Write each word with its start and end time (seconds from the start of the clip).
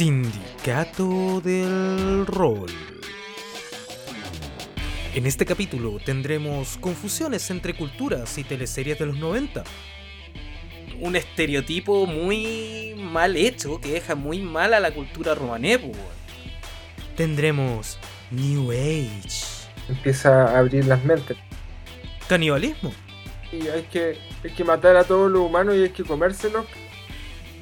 Sindicato 0.00 1.42
del 1.42 2.24
Rol. 2.26 2.70
En 5.14 5.26
este 5.26 5.44
capítulo 5.44 5.98
tendremos 6.02 6.78
confusiones 6.78 7.50
entre 7.50 7.76
culturas 7.76 8.38
y 8.38 8.44
teleseries 8.44 8.98
de 8.98 9.04
los 9.04 9.18
90. 9.18 9.62
Un 11.00 11.16
estereotipo 11.16 12.06
muy 12.06 12.94
mal 12.96 13.36
hecho 13.36 13.78
que 13.78 13.92
deja 13.92 14.14
muy 14.14 14.40
mal 14.40 14.72
a 14.72 14.80
la 14.80 14.90
cultura 14.90 15.34
romanepo. 15.34 15.92
Tendremos 17.14 17.98
New 18.30 18.72
Age. 18.72 19.68
Empieza 19.86 20.44
a 20.44 20.60
abrir 20.60 20.86
las 20.86 21.04
mentes. 21.04 21.36
Canibalismo. 22.26 22.90
Y 23.52 23.68
hay 23.68 23.82
que, 23.82 24.16
hay 24.42 24.50
que 24.50 24.64
matar 24.64 24.96
a 24.96 25.04
todos 25.04 25.30
los 25.30 25.42
humanos 25.42 25.74
y 25.76 25.82
hay 25.82 25.90
que 25.90 26.04
comérselos. 26.04 26.64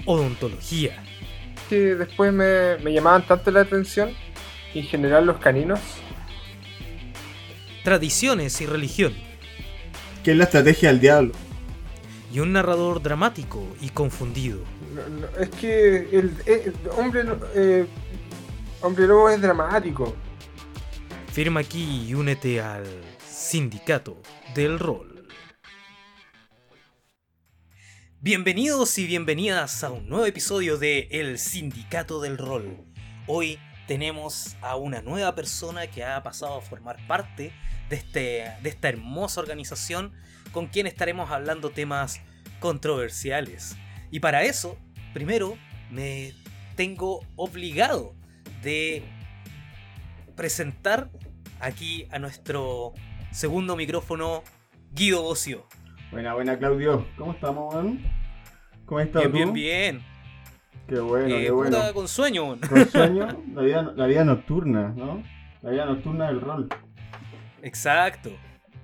Odontología. 0.04 1.02
Que 1.68 1.94
después 1.94 2.32
me, 2.32 2.78
me 2.78 2.92
llamaban 2.92 3.26
tanto 3.26 3.50
la 3.50 3.60
atención. 3.60 4.10
Y 4.74 4.80
en 4.80 4.84
general 4.86 5.26
los 5.26 5.38
caninos. 5.38 5.80
Tradiciones 7.84 8.60
y 8.60 8.66
religión. 8.66 9.14
¿Qué 10.22 10.32
es 10.32 10.36
la 10.36 10.44
estrategia 10.44 10.90
del 10.90 11.00
diablo? 11.00 11.32
Y 12.32 12.40
un 12.40 12.52
narrador 12.52 13.00
dramático 13.02 13.66
y 13.80 13.88
confundido. 13.88 14.60
No, 14.94 15.08
no, 15.08 15.26
es 15.42 15.48
que 15.50 15.96
el, 16.12 16.32
el 16.44 16.74
hombre, 16.96 17.24
eh, 17.54 17.86
hombre 18.82 19.06
lobo 19.06 19.30
es 19.30 19.40
dramático. 19.40 20.14
Firma 21.32 21.60
aquí 21.60 22.06
y 22.06 22.14
únete 22.14 22.60
al 22.60 22.84
Sindicato 23.26 24.20
del 24.54 24.78
Rol. 24.78 25.17
Bienvenidos 28.20 28.98
y 28.98 29.06
bienvenidas 29.06 29.84
a 29.84 29.92
un 29.92 30.08
nuevo 30.08 30.26
episodio 30.26 30.76
de 30.76 31.06
El 31.12 31.38
Sindicato 31.38 32.20
del 32.20 32.36
Rol. 32.36 32.84
Hoy 33.28 33.60
tenemos 33.86 34.56
a 34.60 34.74
una 34.74 35.02
nueva 35.02 35.36
persona 35.36 35.86
que 35.86 36.02
ha 36.02 36.20
pasado 36.24 36.56
a 36.56 36.60
formar 36.60 36.96
parte 37.06 37.52
de, 37.88 37.94
este, 37.96 38.50
de 38.60 38.68
esta 38.70 38.88
hermosa 38.88 39.40
organización 39.40 40.12
con 40.50 40.66
quien 40.66 40.88
estaremos 40.88 41.30
hablando 41.30 41.70
temas 41.70 42.20
controversiales. 42.58 43.76
Y 44.10 44.18
para 44.18 44.42
eso, 44.42 44.76
primero 45.14 45.56
me 45.88 46.34
tengo 46.74 47.24
obligado 47.36 48.16
de 48.64 49.04
presentar 50.34 51.12
aquí 51.60 52.08
a 52.10 52.18
nuestro 52.18 52.94
segundo 53.30 53.76
micrófono, 53.76 54.42
Guido 54.90 55.22
Bocio. 55.22 55.68
Buena, 56.10 56.34
buena, 56.34 56.58
Claudio. 56.58 57.04
¿Cómo 57.16 57.32
estamos, 57.32 57.74
weón? 57.74 58.00
¿Cómo 58.86 59.00
estás 59.00 59.22
Bien, 59.30 59.48
tú? 59.48 59.52
bien, 59.52 59.54
bien. 59.54 60.02
Qué 60.88 60.98
bueno, 61.00 61.34
Eh, 61.34 61.42
qué 61.44 61.50
bueno. 61.50 61.76
puta, 61.76 61.92
con 61.92 62.08
sueño. 62.08 62.44
weón. 62.44 62.60
Con 62.60 62.86
sueño, 62.90 63.26
la 63.54 63.62
vida, 63.62 63.92
la 63.94 64.06
vida 64.06 64.24
nocturna, 64.24 64.94
¿no? 64.96 65.22
La 65.62 65.70
vida 65.70 65.84
nocturna 65.86 66.28
del 66.28 66.40
rol. 66.40 66.68
Exacto. 67.62 68.30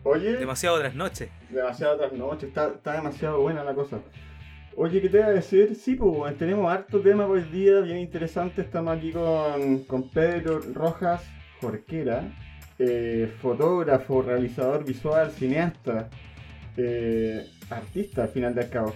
Oye, 0.02 0.36
Demasiado 0.36 0.76
otras 0.76 0.94
noches. 0.94 1.30
demasiado 1.48 1.94
otras 1.94 2.12
noches, 2.12 2.48
está, 2.48 2.68
está 2.68 2.92
demasiado 2.92 3.40
buena 3.40 3.64
la 3.64 3.72
cosa. 3.74 4.00
Oye, 4.76 5.00
¿qué 5.00 5.08
te 5.08 5.18
iba 5.18 5.26
a 5.28 5.30
decir? 5.30 5.74
Sí, 5.76 5.94
pues 5.94 6.36
tenemos 6.36 6.70
harto 6.70 7.00
tema 7.00 7.24
hoy 7.26 7.40
día, 7.44 7.80
bien 7.80 7.98
interesante. 7.98 8.60
Estamos 8.60 8.98
aquí 8.98 9.12
con, 9.12 9.84
con 9.84 10.10
Pedro 10.10 10.60
Rojas 10.74 11.24
Jorquera, 11.60 12.22
eh, 12.78 13.32
fotógrafo, 13.40 14.20
realizador 14.20 14.84
visual, 14.84 15.30
cineasta, 15.30 16.10
eh, 16.76 17.46
artista 17.70 18.22
al 18.24 18.28
final 18.28 18.54
del 18.54 18.68
cabo. 18.68 18.94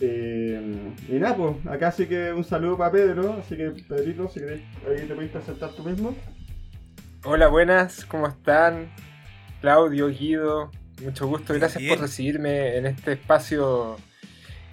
Eh, 0.00 0.92
y 1.08 1.12
nada, 1.14 1.36
pues 1.36 1.66
acá 1.66 1.92
sí 1.92 2.06
que 2.06 2.32
un 2.32 2.44
saludo 2.44 2.78
para 2.78 2.90
Pedro, 2.92 3.34
así 3.38 3.56
que 3.56 3.70
Pedrito, 3.86 4.28
si 4.28 4.40
querés, 4.40 4.62
ahí 4.88 5.06
te 5.06 5.14
puedes 5.14 5.30
presentar 5.30 5.70
tú 5.72 5.82
mismo. 5.84 6.14
Hola, 7.24 7.48
buenas, 7.48 8.04
¿cómo 8.06 8.26
están? 8.26 8.90
Claudio, 9.60 10.08
Guido, 10.08 10.70
mucho 11.04 11.26
gusto. 11.26 11.52
Gracias 11.52 11.82
Bien. 11.82 11.94
por 11.94 12.02
recibirme 12.06 12.76
en 12.78 12.86
este 12.86 13.12
espacio, 13.12 13.96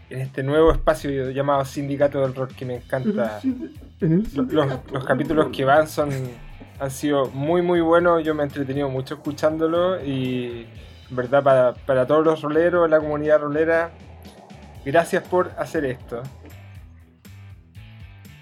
en 0.10 0.22
este 0.22 0.44
nuevo 0.44 0.72
espacio 0.72 1.30
llamado 1.32 1.66
Sindicato 1.66 2.22
del 2.22 2.34
Rock 2.34 2.54
que 2.56 2.66
me 2.66 2.76
encanta. 2.78 3.42
En 3.44 3.74
el 4.02 4.24
Lo- 4.34 4.44
Los, 4.44 4.92
los 4.94 5.04
capítulos 5.06 5.48
que 5.52 5.66
van 5.66 5.88
son 5.90 6.10
han 6.80 6.92
sido 6.92 7.26
muy 7.32 7.62
muy 7.64 7.82
buenos, 7.82 8.24
yo 8.24 8.34
me 8.36 8.44
he 8.44 8.46
entretenido 8.46 8.88
mucho 8.88 9.16
escuchándolo 9.16 10.02
y 10.06 10.68
verdad 11.10 11.44
para, 11.44 11.74
para 11.74 12.06
todos 12.08 12.26
los 12.26 12.42
roleros, 12.42 12.90
la 12.90 13.00
comunidad 13.00 13.40
rolera, 13.42 13.92
gracias 14.86 15.24
por 15.28 15.52
hacer 15.58 15.86
esto. 15.86 16.24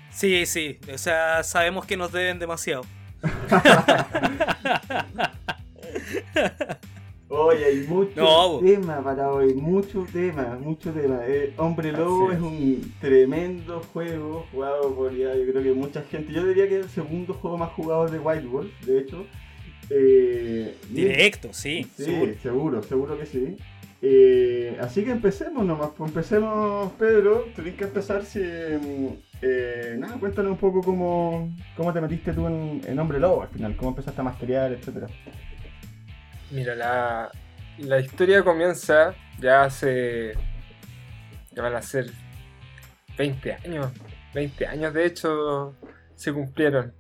Sí, 0.10 0.46
sí. 0.46 0.80
O 0.94 0.98
sea, 0.98 1.44
sabemos 1.44 1.86
que 1.86 1.98
nos 1.98 2.12
deben 2.12 2.40
demasiado. 2.40 2.84
Oye, 7.28 7.66
hay 7.66 7.78
mucho 7.88 8.22
No, 8.22 8.60
tema 8.60 9.04
para 9.04 9.32
hoy, 9.32 9.54
mucho 9.56 10.06
tema, 10.12 10.58
mucho 10.60 10.92
tema. 10.94 11.20
Eh, 11.28 11.54
Hombre 11.58 11.92
Lobo 11.92 12.30
es 12.32 12.38
es. 12.38 12.40
un 12.40 12.94
tremendo 13.00 13.82
juego 13.94 14.46
jugado 14.52 14.94
por 14.96 15.12
ya, 15.16 15.36
yo 15.36 15.52
creo 15.52 15.64
que 15.64 15.74
mucha 15.74 16.04
gente. 16.04 16.32
Yo 16.32 16.46
diría 16.46 16.70
que 16.70 16.80
es 16.80 16.86
el 16.86 16.92
segundo 16.92 17.34
juego 17.34 17.58
más 17.58 17.72
jugado 17.72 18.08
de 18.08 18.20
Wild 18.20 18.46
Wolf, 18.48 18.72
de 18.86 19.00
hecho. 19.00 19.26
Eh, 19.90 20.76
Directo, 20.90 21.50
sí. 21.54 21.84
Sí, 21.96 22.04
seguro. 22.06 22.34
seguro. 22.42 22.84
seguro, 22.84 23.20
que 23.20 23.26
sí. 23.26 23.58
Eh, 24.02 24.78
así 24.82 25.04
que 25.04 25.12
empecemos 25.12 25.66
nomás, 25.66 25.90
pues 25.98 26.10
empecemos, 26.12 26.92
Pedro. 26.94 27.46
Tenés 27.56 27.76
que 27.76 27.86
empezar 27.86 28.24
si. 28.26 28.40
mm, 28.40 29.08
eh, 29.42 29.96
nada, 29.98 30.18
cuéntanos 30.20 30.52
un 30.54 30.58
poco 30.58 30.82
cómo, 30.82 31.56
cómo 31.76 31.94
te 31.94 32.02
metiste 32.02 32.34
tú 32.34 32.48
en, 32.48 32.82
en 32.86 33.00
Hombre 33.00 33.20
Lobo 33.20 33.44
al 33.44 33.50
final, 33.50 33.76
cómo 33.76 33.90
empezaste 33.92 34.22
a 34.22 34.24
masterear, 34.24 34.72
etcétera. 34.74 35.08
Mira, 36.52 36.76
la, 36.76 37.32
la 37.80 38.00
historia 38.00 38.44
comienza 38.44 39.14
ya 39.40 39.64
hace. 39.64 40.34
ya 41.52 41.62
van 41.64 41.76
a 41.76 41.82
ser 41.82 42.08
20 43.18 43.54
años. 43.54 43.92
20 44.34 44.68
años 44.68 44.94
de 44.94 45.06
hecho 45.06 45.76
se 46.16 46.32
cumplieron. 46.34 46.94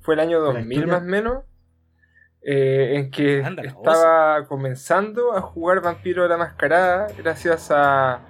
Fue 0.00 0.14
el 0.14 0.20
año 0.20 0.38
La 0.38 0.44
2000 0.54 0.72
historia- 0.72 0.92
más 0.94 1.02
o 1.02 1.06
menos. 1.06 1.44
Eh, 2.50 2.94
en 2.96 3.10
que 3.10 3.42
Anda 3.44 3.62
estaba 3.62 4.46
comenzando 4.46 5.34
a 5.36 5.42
jugar 5.42 5.82
Vampiro 5.82 6.22
de 6.22 6.30
la 6.30 6.38
Mascarada 6.38 7.08
gracias 7.18 7.70
a 7.70 8.20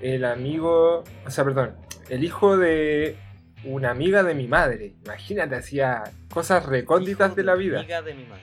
el 0.00 0.24
amigo, 0.24 1.04
o 1.26 1.30
sea, 1.30 1.44
perdón, 1.44 1.76
el 2.08 2.24
hijo 2.24 2.56
de 2.56 3.16
una 3.64 3.90
amiga 3.90 4.22
de 4.24 4.34
mi 4.34 4.48
madre. 4.48 4.94
Imagínate, 5.04 5.54
hacía 5.54 6.02
cosas 6.32 6.66
recónditas 6.66 7.28
Hijo 7.28 7.36
de 7.36 7.44
la 7.44 7.54
vida. 7.54 7.78
Amiga 7.80 8.02
de 8.02 8.14
mi 8.14 8.24
madre. 8.24 8.42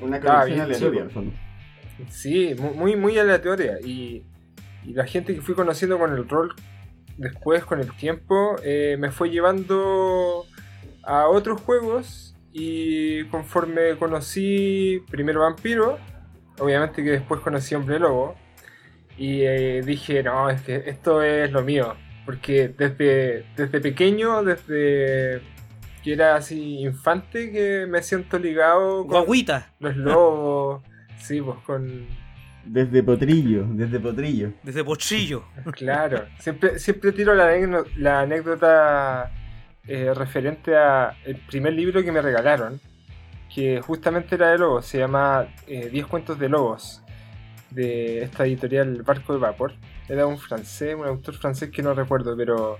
Una 0.00 0.16
Estaba 0.16 0.40
colección 0.40 0.68
bien 0.68 0.76
aleatoria, 0.76 1.02
al 1.02 1.10
fondo. 1.10 1.32
Sí, 2.10 2.54
mu- 2.58 2.74
muy, 2.74 2.96
muy 2.96 3.18
aleatoria. 3.18 3.78
Y, 3.84 4.24
y 4.84 4.94
la 4.94 5.06
gente 5.06 5.34
que 5.34 5.40
fui 5.42 5.54
conociendo 5.54 5.98
con 5.98 6.12
el 6.12 6.28
rol 6.28 6.54
después, 7.18 7.64
con 7.64 7.78
el 7.78 7.92
tiempo, 7.96 8.56
eh, 8.64 8.96
me 8.98 9.10
fue 9.12 9.30
llevando 9.30 10.44
a 11.04 11.28
otros 11.28 11.60
juegos. 11.60 12.31
Y 12.52 13.24
conforme 13.24 13.96
conocí 13.98 15.02
primero 15.10 15.40
Vampiro, 15.40 15.98
obviamente 16.58 17.02
que 17.02 17.12
después 17.12 17.40
conocí 17.40 17.74
Hombre 17.74 17.98
Lobo. 17.98 18.36
Y 19.16 19.42
eh, 19.42 19.82
dije, 19.84 20.22
no, 20.22 20.50
es 20.50 20.62
que 20.62 20.82
esto 20.86 21.22
es 21.22 21.50
lo 21.50 21.62
mío. 21.62 21.94
Porque 22.24 22.68
desde, 22.68 23.44
desde 23.56 23.80
pequeño, 23.80 24.42
desde 24.42 25.40
que 26.02 26.12
era 26.12 26.36
así 26.36 26.80
infante, 26.80 27.52
que 27.52 27.86
me 27.88 28.02
siento 28.02 28.38
ligado 28.38 29.06
con 29.06 29.24
Guaguita. 29.24 29.72
los 29.80 29.96
lobos. 29.96 30.82
Sí, 31.18 31.40
pues 31.40 31.56
con. 31.64 32.04
Desde 32.64 33.00
Potrillo, 33.04 33.64
desde 33.68 34.00
Potrillo. 34.00 34.54
Desde 34.64 34.82
Pochillo. 34.82 35.44
Claro. 35.70 36.24
Siempre, 36.40 36.80
siempre 36.80 37.12
tiro 37.12 37.32
la, 37.32 37.52
la 37.96 38.20
anécdota 38.22 39.30
eh, 39.86 40.12
referente 40.14 40.76
a 40.76 41.16
el 41.24 41.36
primer 41.36 41.72
libro 41.72 42.02
que 42.02 42.12
me 42.12 42.22
regalaron. 42.22 42.80
Que 43.54 43.80
justamente 43.80 44.34
era 44.34 44.50
de 44.50 44.58
lobos. 44.58 44.86
Se 44.86 44.98
llama 44.98 45.48
eh, 45.66 45.88
10 45.90 46.06
cuentos 46.06 46.38
de 46.38 46.48
lobos. 46.48 47.02
De 47.70 48.22
esta 48.22 48.44
editorial 48.44 49.02
Barco 49.02 49.32
de 49.32 49.38
Vapor. 49.38 49.74
Era 50.08 50.26
un 50.26 50.38
francés, 50.38 50.94
un 50.94 51.06
autor 51.06 51.34
francés 51.34 51.70
que 51.70 51.82
no 51.82 51.94
recuerdo, 51.94 52.36
pero 52.36 52.78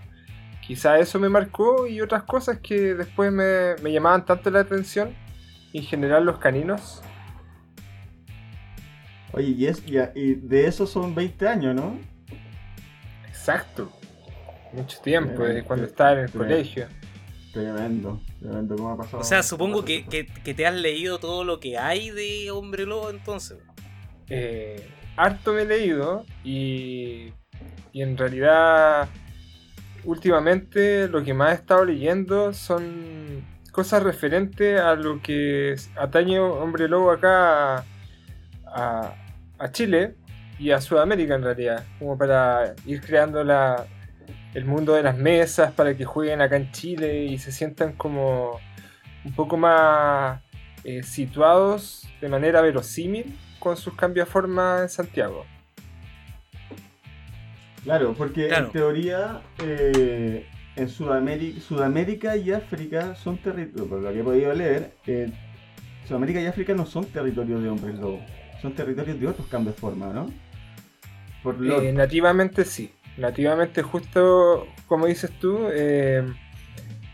quizá 0.67 0.99
eso 0.99 1.19
me 1.19 1.29
marcó 1.29 1.87
y 1.87 2.01
otras 2.01 2.25
cosas 2.25 2.59
que 2.59 2.95
después 2.95 3.33
me, 3.33 3.75
me 3.83 3.93
llamaban 3.93 4.25
tanto 4.25 4.51
la 4.51 4.61
atención. 4.61 5.15
En 5.73 5.83
general 5.83 6.25
los 6.25 6.39
caninos. 6.39 7.03
Oye, 9.33 9.49
y, 9.49 9.67
es, 9.67 9.83
y 9.87 10.35
de 10.35 10.67
eso 10.67 10.87
son 10.87 11.15
20 11.15 11.49
años, 11.49 11.75
¿no? 11.75 11.99
Exacto. 13.27 13.91
Mucho 14.73 14.99
tiempo, 15.01 15.43
desde 15.45 15.63
cuando 15.65 15.87
estaba 15.87 16.13
en 16.13 16.19
el 16.21 16.31
tremendo. 16.31 16.55
colegio. 16.55 16.87
Tremendo, 17.53 18.21
tremendo, 18.41 18.77
¿cómo 18.77 18.91
ha 18.93 18.97
pasado? 18.97 19.19
O 19.21 19.25
sea, 19.25 19.43
supongo 19.43 19.85
que, 19.85 20.07
que- 20.07 20.25
que 20.27 20.55
te 20.55 20.67
has 20.67 20.75
leído 20.75 21.19
todo 21.19 21.45
lo 21.45 21.61
que 21.61 21.77
hay 21.77 22.11
de 22.11 22.51
Hombre 22.51 22.87
Lobo 22.87 23.11
entonces. 23.11 23.59
Eh, 24.31 24.89
harto 25.17 25.53
me 25.53 25.63
he 25.63 25.67
leído 25.67 26.25
y, 26.43 27.33
y 27.93 28.01
en 28.03 28.17
realidad 28.17 29.09
últimamente 30.05 31.09
lo 31.09 31.23
que 31.23 31.35
más 31.35 31.53
he 31.53 31.55
estado 31.57 31.85
leyendo 31.85 32.53
son 32.55 33.45
cosas 33.71 34.03
referentes 34.03 34.81
a 34.81 34.95
lo 34.95 35.21
que 35.23 35.77
atañe 35.97 36.39
Hombre 36.41 36.89
Lobo 36.89 37.11
acá 37.11 37.85
a, 38.67 39.15
Chile 39.73 40.17
y 40.59 40.71
a 40.71 40.81
Sudamérica 40.81 41.35
en 41.37 41.43
realidad, 41.43 41.85
como 41.99 42.17
para 42.19 42.75
ir 42.87 43.01
creando 43.01 43.45
la, 43.45 43.87
el 44.55 44.65
mundo 44.65 44.95
de 44.95 45.03
las 45.03 45.17
mesas, 45.17 45.73
para 45.73 45.97
que 45.97 46.05
jueguen 46.05 46.41
acá 46.41 46.57
en 46.57 46.71
Chile 46.73 47.25
y 47.25 47.39
se 47.39 47.53
sientan 47.53 47.93
como 47.93 48.61
un 49.25 49.33
poco 49.33 49.57
más 49.57 50.41
eh, 50.85 51.03
situados 51.03 52.09
de 52.21 52.29
manera 52.29 52.61
verosímil 52.61 53.37
con 53.59 53.77
sus 53.77 53.95
cambios 53.95 54.27
de 54.27 54.33
forma 54.33 54.81
en 54.83 54.89
Santiago. 54.89 55.45
Claro, 57.85 58.15
porque 58.17 58.49
en 58.49 58.71
teoría 58.71 59.43
eh, 59.59 60.47
en 60.77 60.89
Sudamérica, 60.89 61.61
Sudamérica 61.61 62.37
y 62.37 62.53
África 62.53 63.15
son 63.15 63.39
territorios, 63.39 63.89
por 63.89 64.01
lo 64.01 64.13
que 64.13 64.21
he 64.21 64.25
podido 64.25 64.55
leer, 64.55 64.93
eh, 65.07 65.31
Sudamérica 66.07 66.41
y 66.41 66.47
África 66.47 66.75
no 66.75 66.87
son 66.87 67.07
territorios 67.07 67.63
de 67.63 67.69
hombres 67.69 67.99
lobos, 67.99 68.21
son 68.61 68.75
territorios 68.75 69.19
de 69.19 69.27
otros 69.27 69.47
cambios 69.49 69.75
de 69.75 69.81
forma, 69.81 70.13
¿no? 70.13 70.31
Eh, 71.45 71.93
nativamente 71.93 72.65
sí, 72.65 72.93
nativamente 73.17 73.83
justo 73.83 74.67
como 74.87 75.07
dices 75.07 75.31
tú, 75.41 75.69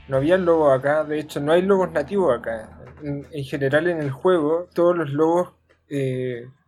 no 0.09 0.17
había 0.17 0.37
lobos 0.37 0.77
acá, 0.77 1.05
de 1.05 1.21
hecho 1.21 1.41
no 1.41 1.53
hay 1.53 1.63
lobos 1.63 1.93
nativos 1.93 2.37
acá. 2.37 2.71
En, 3.03 3.45
general 3.45 3.87
en 3.87 4.01
el 4.01 4.11
juego, 4.11 4.69
todos 4.75 4.97
los 4.97 5.11
lobos 5.11 5.51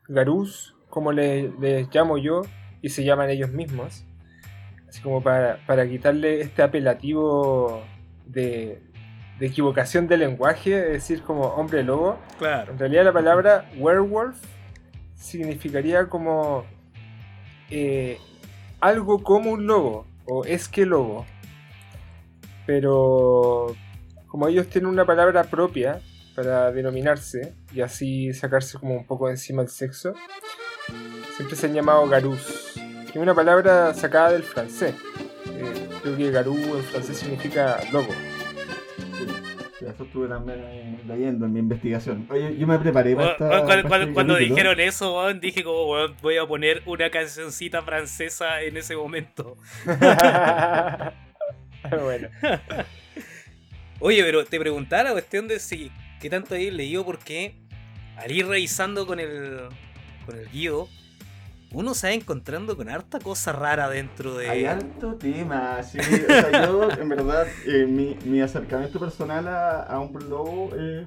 garús, 0.09 0.77
como 0.89 1.11
les 1.11 1.53
llamo 1.93 2.19
yo, 2.19 2.43
y 2.83 2.91
se 2.91 3.05
llaman 3.05 3.31
ellos 3.31 3.51
mismos. 3.51 4.05
Así 4.89 5.01
como 5.03 5.23
para, 5.23 5.89
quitarle 5.89 6.41
este 6.41 6.63
apelativo 6.63 7.83
de, 8.27 8.83
equivocación 9.41 10.07
de 10.09 10.17
lenguaje, 10.17 10.77
es 10.77 10.93
decir, 10.93 11.23
como 11.23 11.43
hombre 11.45 11.83
lobo. 11.83 12.19
Claro. 12.39 12.73
En 12.73 12.79
realidad 12.79 13.05
la 13.05 13.13
palabra 13.13 13.71
werewolf 13.79 14.37
significaría 15.15 16.07
como 16.07 16.65
eh, 17.71 18.19
algo 18.81 19.23
como 19.23 19.51
un 19.51 19.67
lobo 19.67 20.07
o 20.27 20.45
es 20.45 20.69
que 20.69 20.87
lobo. 20.87 21.27
Pero 22.67 23.75
como 24.27 24.49
ellos 24.49 24.69
tienen 24.69 24.91
una 24.91 25.05
palabra 25.05 25.45
propia 25.45 26.01
para 26.35 26.71
denominarse 26.73 27.55
y 27.73 27.81
así 27.81 28.33
sacarse 28.33 28.79
como 28.79 28.95
un 28.95 29.07
poco 29.07 29.29
encima 29.29 29.63
el 29.63 29.69
sexo, 29.69 30.15
siempre 31.37 31.57
se 31.57 31.67
han 31.67 31.75
llamado 31.75 32.09
garús, 32.09 32.73
que 32.75 33.11
es 33.11 33.17
una 33.17 33.35
palabra 33.35 33.93
sacada 33.95 34.33
del 34.33 34.43
francés. 34.43 34.95
Eh, 35.47 35.89
creo 36.03 36.17
que 36.17 36.31
garú 36.31 36.57
en 36.57 36.83
francés 36.85 37.19
significa 37.19 37.81
lobo. 37.93 38.13
Sí, 39.81 39.87
eso 39.87 40.05
estuve 40.05 40.29
también 40.29 41.01
leyendo 41.09 41.47
en 41.47 41.55
mi 41.55 41.61
investigación. 41.61 42.27
Oye, 42.29 42.55
yo 42.59 42.67
me 42.67 42.79
preparé 42.79 43.17
para 43.17 43.33
esta, 43.33 43.83
Cuando, 44.13 44.37
este 44.37 44.51
dijeron 44.51 44.79
eso, 44.79 45.33
dije 45.33 45.65
como, 45.65 46.07
voy 46.21 46.37
a 46.37 46.47
poner 46.47 46.83
una 46.85 47.09
cancioncita 47.09 47.81
francesa 47.81 48.61
en 48.61 48.77
ese 48.77 48.95
momento. 48.95 49.57
bueno. 52.03 52.29
Oye, 54.01 54.23
pero 54.23 54.45
te 54.45 54.61
preguntaba 54.61 55.05
la 55.05 55.13
cuestión 55.13 55.49
de 55.49 55.59
si 55.59 55.91
qué 56.21 56.29
tanto 56.29 56.57
habéis 56.57 56.75
leído 56.75 57.03
porque 57.07 57.55
al 58.19 58.31
ir 58.31 58.47
revisando 58.47 59.07
con 59.07 59.19
el 59.19 59.61
con 60.27 60.39
el 60.39 60.47
guío 60.51 60.89
uno 61.73 61.95
se 61.95 62.09
va 62.09 62.13
encontrando 62.13 62.77
con 62.77 62.89
harta 62.89 63.19
cosa 63.19 63.53
rara 63.53 63.89
dentro 63.89 64.37
de. 64.37 64.49
Hay 64.49 64.65
harto 64.65 65.15
tema, 65.15 65.83
sí. 65.83 65.99
O 65.99 66.03
sea, 66.03 66.67
yo, 66.67 66.91
en 67.01 67.09
verdad, 67.09 67.47
eh, 67.67 67.87
mi, 67.87 68.17
mi, 68.25 68.41
acercamiento 68.41 68.99
personal 68.99 69.47
a, 69.47 69.83
a 69.83 70.01
un 70.01 70.13
lobo. 70.29 70.71
Eh, 70.77 71.07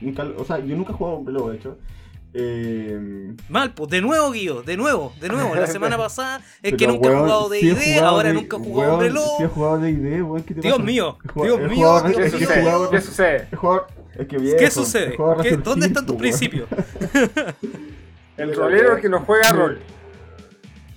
nunca, 0.00 0.24
o 0.36 0.44
sea, 0.44 0.58
yo 0.58 0.76
nunca 0.76 0.92
he 0.92 0.94
jugado 0.94 1.16
a 1.16 1.20
un 1.20 1.32
lobo, 1.32 1.50
de 1.50 1.56
hecho. 1.56 1.78
Eh... 2.34 3.34
Mal, 3.48 3.72
pues 3.72 3.90
de 3.90 4.02
nuevo, 4.02 4.30
Guido, 4.30 4.62
de 4.62 4.76
nuevo, 4.76 5.14
de 5.18 5.28
nuevo. 5.28 5.54
La 5.54 5.66
semana 5.68 5.96
pasada 5.96 6.42
es 6.62 6.74
que 6.74 6.86
nunca 6.86 7.10
he 7.10 7.16
jugado 7.16 7.48
de 7.48 7.60
ID, 7.60 7.98
ahora 8.02 8.32
nunca 8.34 8.58
he 8.58 8.60
jugado 8.60 8.92
Hombre 8.92 9.10
Lobo. 9.10 9.36
Sí 9.38 9.44
he 9.44 9.48
jugado 9.48 9.78
de 9.78 9.90
ID, 9.90 10.22
weón, 10.22 10.42
¿qué 10.42 10.54
te 10.54 10.60
Dios 10.60 10.78
mío, 10.78 11.16
Dios 11.34 11.60
mío, 11.70 12.02
¿qué 12.04 12.30
sucede? 12.30 12.88
¿Qué 12.90 13.00
sucede? 13.00 13.48
¿Qué 14.58 14.70
sucede? 14.70 15.16
¿Dónde 15.64 15.86
están 15.86 16.04
tus 16.04 16.16
principios? 16.16 16.68
El 18.38 18.54
rolero 18.54 18.96
que 19.00 19.08
no 19.08 19.20
juega 19.20 19.50
rol. 19.52 19.78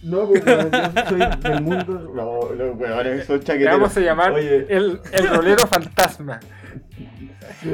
No, 0.03 0.27
pues 0.27 0.43
yo 0.43 0.61
soy 1.09 1.19
del 1.41 1.61
mundo. 1.61 2.11
No, 2.15 2.51
los 2.55 2.77
weones 2.77 3.25
son 3.25 3.39
chaqueteros. 3.43 3.79
vamos 3.79 3.97
a 3.97 3.99
llamar 3.99 4.37
el, 4.39 4.99
el 5.11 5.27
rolero 5.27 5.67
fantasma. 5.67 6.39
Sí. 7.61 7.69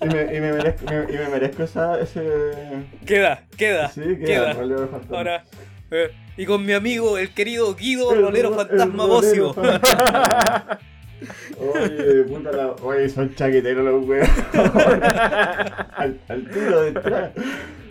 Y, 0.00 0.06
me, 0.06 0.36
y, 0.36 0.40
me 0.40 0.52
merezco, 0.52 0.86
y 0.86 1.12
me 1.12 1.28
merezco 1.28 1.64
esa, 1.64 2.00
ese. 2.00 2.22
Queda, 3.04 3.42
queda. 3.58 3.90
Sí, 3.90 4.00
queda. 4.00 4.24
queda. 4.26 4.50
El 4.52 4.56
rolero 4.56 4.88
fantasma. 4.88 5.16
Ahora. 5.18 5.44
Eh, 5.90 6.10
y 6.38 6.46
con 6.46 6.64
mi 6.64 6.72
amigo, 6.72 7.18
el 7.18 7.34
querido 7.34 7.74
Guido, 7.74 8.14
el 8.14 8.22
rolero 8.22 8.54
fantasma 8.54 9.04
Bocio. 9.04 9.54
Oye, 11.58 12.22
puta 12.24 12.50
la. 12.52 12.70
Oye, 12.82 13.08
son 13.10 13.34
chaqueteros 13.34 13.84
los 13.84 14.06
weones. 14.06 14.30
al, 14.54 16.18
al 16.28 16.48
tiro 16.50 16.82
detrás. 16.82 17.30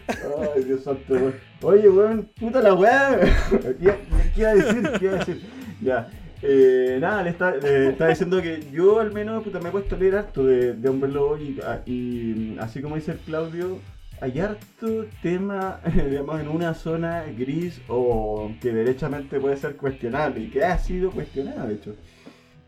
Ay, 0.07 0.63
Dios 0.63 0.83
santo, 0.83 1.15
Oye, 1.61 1.89
weón, 1.89 2.29
puta 2.39 2.61
la 2.61 2.73
weá. 2.73 3.19
¿Qué, 3.79 3.93
iba 4.41 4.49
a 4.49 4.55
decir? 4.55 4.91
¿Qué 4.99 5.05
iba 5.05 5.13
a 5.13 5.17
decir? 5.17 5.41
Ya. 5.81 6.09
Eh, 6.43 6.97
nada, 6.99 7.21
le 7.23 7.29
está, 7.29 8.07
diciendo 8.07 8.41
que 8.41 8.63
yo 8.71 8.99
al 8.99 9.11
menos 9.13 9.43
puta, 9.43 9.59
me 9.59 9.69
he 9.69 9.71
puesto 9.71 9.95
a 9.95 9.99
leer 9.99 10.15
harto 10.15 10.43
de, 10.43 10.73
de 10.73 10.89
Hombre 10.89 11.11
Lobo 11.11 11.37
y, 11.37 11.59
ah, 11.63 11.81
y, 11.85 12.57
así 12.57 12.81
como 12.81 12.95
dice 12.95 13.11
el 13.11 13.19
Claudio, 13.19 13.79
hay 14.21 14.39
harto 14.39 15.05
tema, 15.21 15.81
digamos, 16.09 16.39
en 16.39 16.47
una 16.47 16.73
zona 16.73 17.25
gris 17.37 17.81
o 17.87 18.51
que 18.61 18.71
derechamente 18.71 19.39
puede 19.39 19.57
ser 19.57 19.75
cuestionable 19.75 20.41
y 20.41 20.49
que 20.49 20.63
ha 20.63 20.77
sido 20.77 21.11
cuestionada, 21.11 21.67
de 21.67 21.73
hecho. 21.75 21.95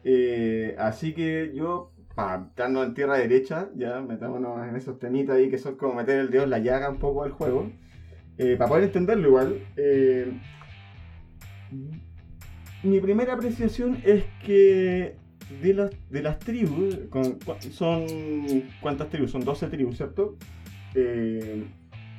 Eh, 0.03 0.75
así 0.77 1.13
que 1.13 1.51
yo 1.56 1.92
para 2.15 2.44
estarnos 2.44 2.86
en 2.86 2.94
tierra 2.94 3.18
derecha, 3.18 3.69
ya 3.75 4.01
metámonos 4.01 4.68
en 4.68 4.75
esos 4.75 5.00
temitas 5.00 5.36
ahí 5.36 5.50
que 5.50 5.57
son 5.57 5.75
como 5.75 5.95
meter 5.95 6.19
el 6.19 6.30
dedo 6.30 6.44
en 6.44 6.51
la 6.51 6.60
llaga 6.60 6.89
un 6.89 7.00
poco 7.00 7.24
al 7.24 7.31
juego, 7.31 7.71
eh, 8.38 8.56
para 8.57 8.69
poder 8.69 8.83
entenderlo 8.86 9.27
igual. 9.27 9.60
Eh, 9.77 10.32
mi 12.84 13.00
primera 13.00 13.34
apreciación 13.34 13.98
es 14.03 14.25
que 14.46 15.15
de, 15.62 15.74
las 15.74 15.91
de 16.10 16.22
las 16.22 16.39
tribus, 16.39 17.00
son 17.72 18.05
¿cuántas 18.82 19.10
tribus? 19.10 19.32
Son 19.32 19.43
12 19.43 19.67
tribus, 19.67 19.98
¿cierto? 19.98 20.38
Eh, 20.93 21.63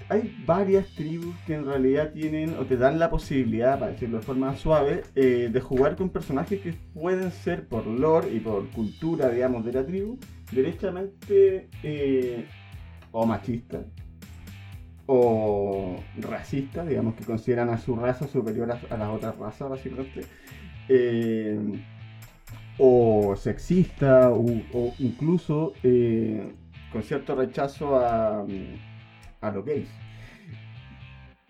hay 0.09 0.37
varias 0.47 0.87
tribus 0.95 1.35
que 1.47 1.55
en 1.55 1.65
realidad 1.65 2.13
tienen 2.13 2.57
o 2.59 2.65
te 2.65 2.77
dan 2.77 2.99
la 2.99 3.11
posibilidad, 3.11 3.79
para 3.79 3.93
decirlo 3.93 4.19
de 4.19 4.25
forma 4.25 4.55
suave, 4.57 5.03
eh, 5.15 5.49
de 5.53 5.61
jugar 5.61 5.97
con 5.97 6.11
personajes 6.11 6.61
que 6.61 6.75
pueden 6.93 7.31
ser 7.31 7.67
por 7.67 7.87
lore 7.87 8.33
y 8.33 8.41
por 8.41 8.69
cultura, 8.71 9.31
digamos, 9.31 9.65
de 9.65 9.73
la 9.73 9.85
tribu, 9.85 10.19
derechamente 10.53 11.69
eh, 11.83 12.47
o 13.13 13.27
machistas 13.27 13.87
o 15.07 15.97
racistas, 16.19 16.89
digamos, 16.89 17.15
que 17.15 17.25
consideran 17.25 17.69
a 17.69 17.79
su 17.79 17.95
raza 17.95 18.27
superior 18.27 18.73
a, 18.73 18.97
las 18.97 19.09
otras 19.11 19.37
razas, 19.37 19.69
básicamente. 19.69 20.23
Eh, 20.89 21.59
o 22.79 23.37
sexista 23.37 24.31
o, 24.33 24.45
incluso 24.99 25.75
con 26.93 27.03
cierto 27.03 27.37
rechazo 27.37 27.97
a, 27.97 28.45
a 29.49 29.53
los 29.53 29.65
gays. 29.65 29.89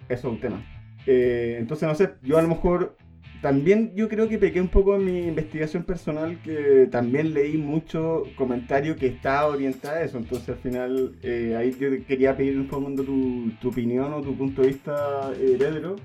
Eso 0.08 0.28
es 0.28 0.34
un 0.34 0.40
tema. 0.40 0.64
Eh, 1.06 1.56
entonces, 1.58 1.88
no 1.88 1.94
sé, 1.94 2.10
yo 2.22 2.38
a 2.38 2.42
lo 2.42 2.48
mejor 2.48 2.96
también 3.44 3.92
yo 3.94 4.08
creo 4.08 4.26
que 4.26 4.38
pequé 4.38 4.58
un 4.58 4.68
poco 4.68 4.96
en 4.96 5.04
mi 5.04 5.26
investigación 5.26 5.82
personal 5.82 6.40
que 6.42 6.88
también 6.90 7.34
leí 7.34 7.58
mucho 7.58 8.22
comentario 8.36 8.96
que 8.96 9.08
está 9.08 9.46
orientado 9.46 9.96
a 9.96 10.00
eso. 10.00 10.16
Entonces 10.16 10.48
al 10.48 10.56
final 10.56 11.14
eh, 11.22 11.54
ahí 11.54 11.76
yo 11.78 11.90
quería 12.06 12.34
pedir 12.34 12.58
un 12.58 12.68
poco 12.68 12.90
tu, 12.94 13.50
tu 13.60 13.68
opinión 13.68 14.14
o 14.14 14.22
tu 14.22 14.34
punto 14.34 14.62
de 14.62 14.68
vista, 14.68 15.30
eh, 15.38 15.56
Pedro, 15.58 15.96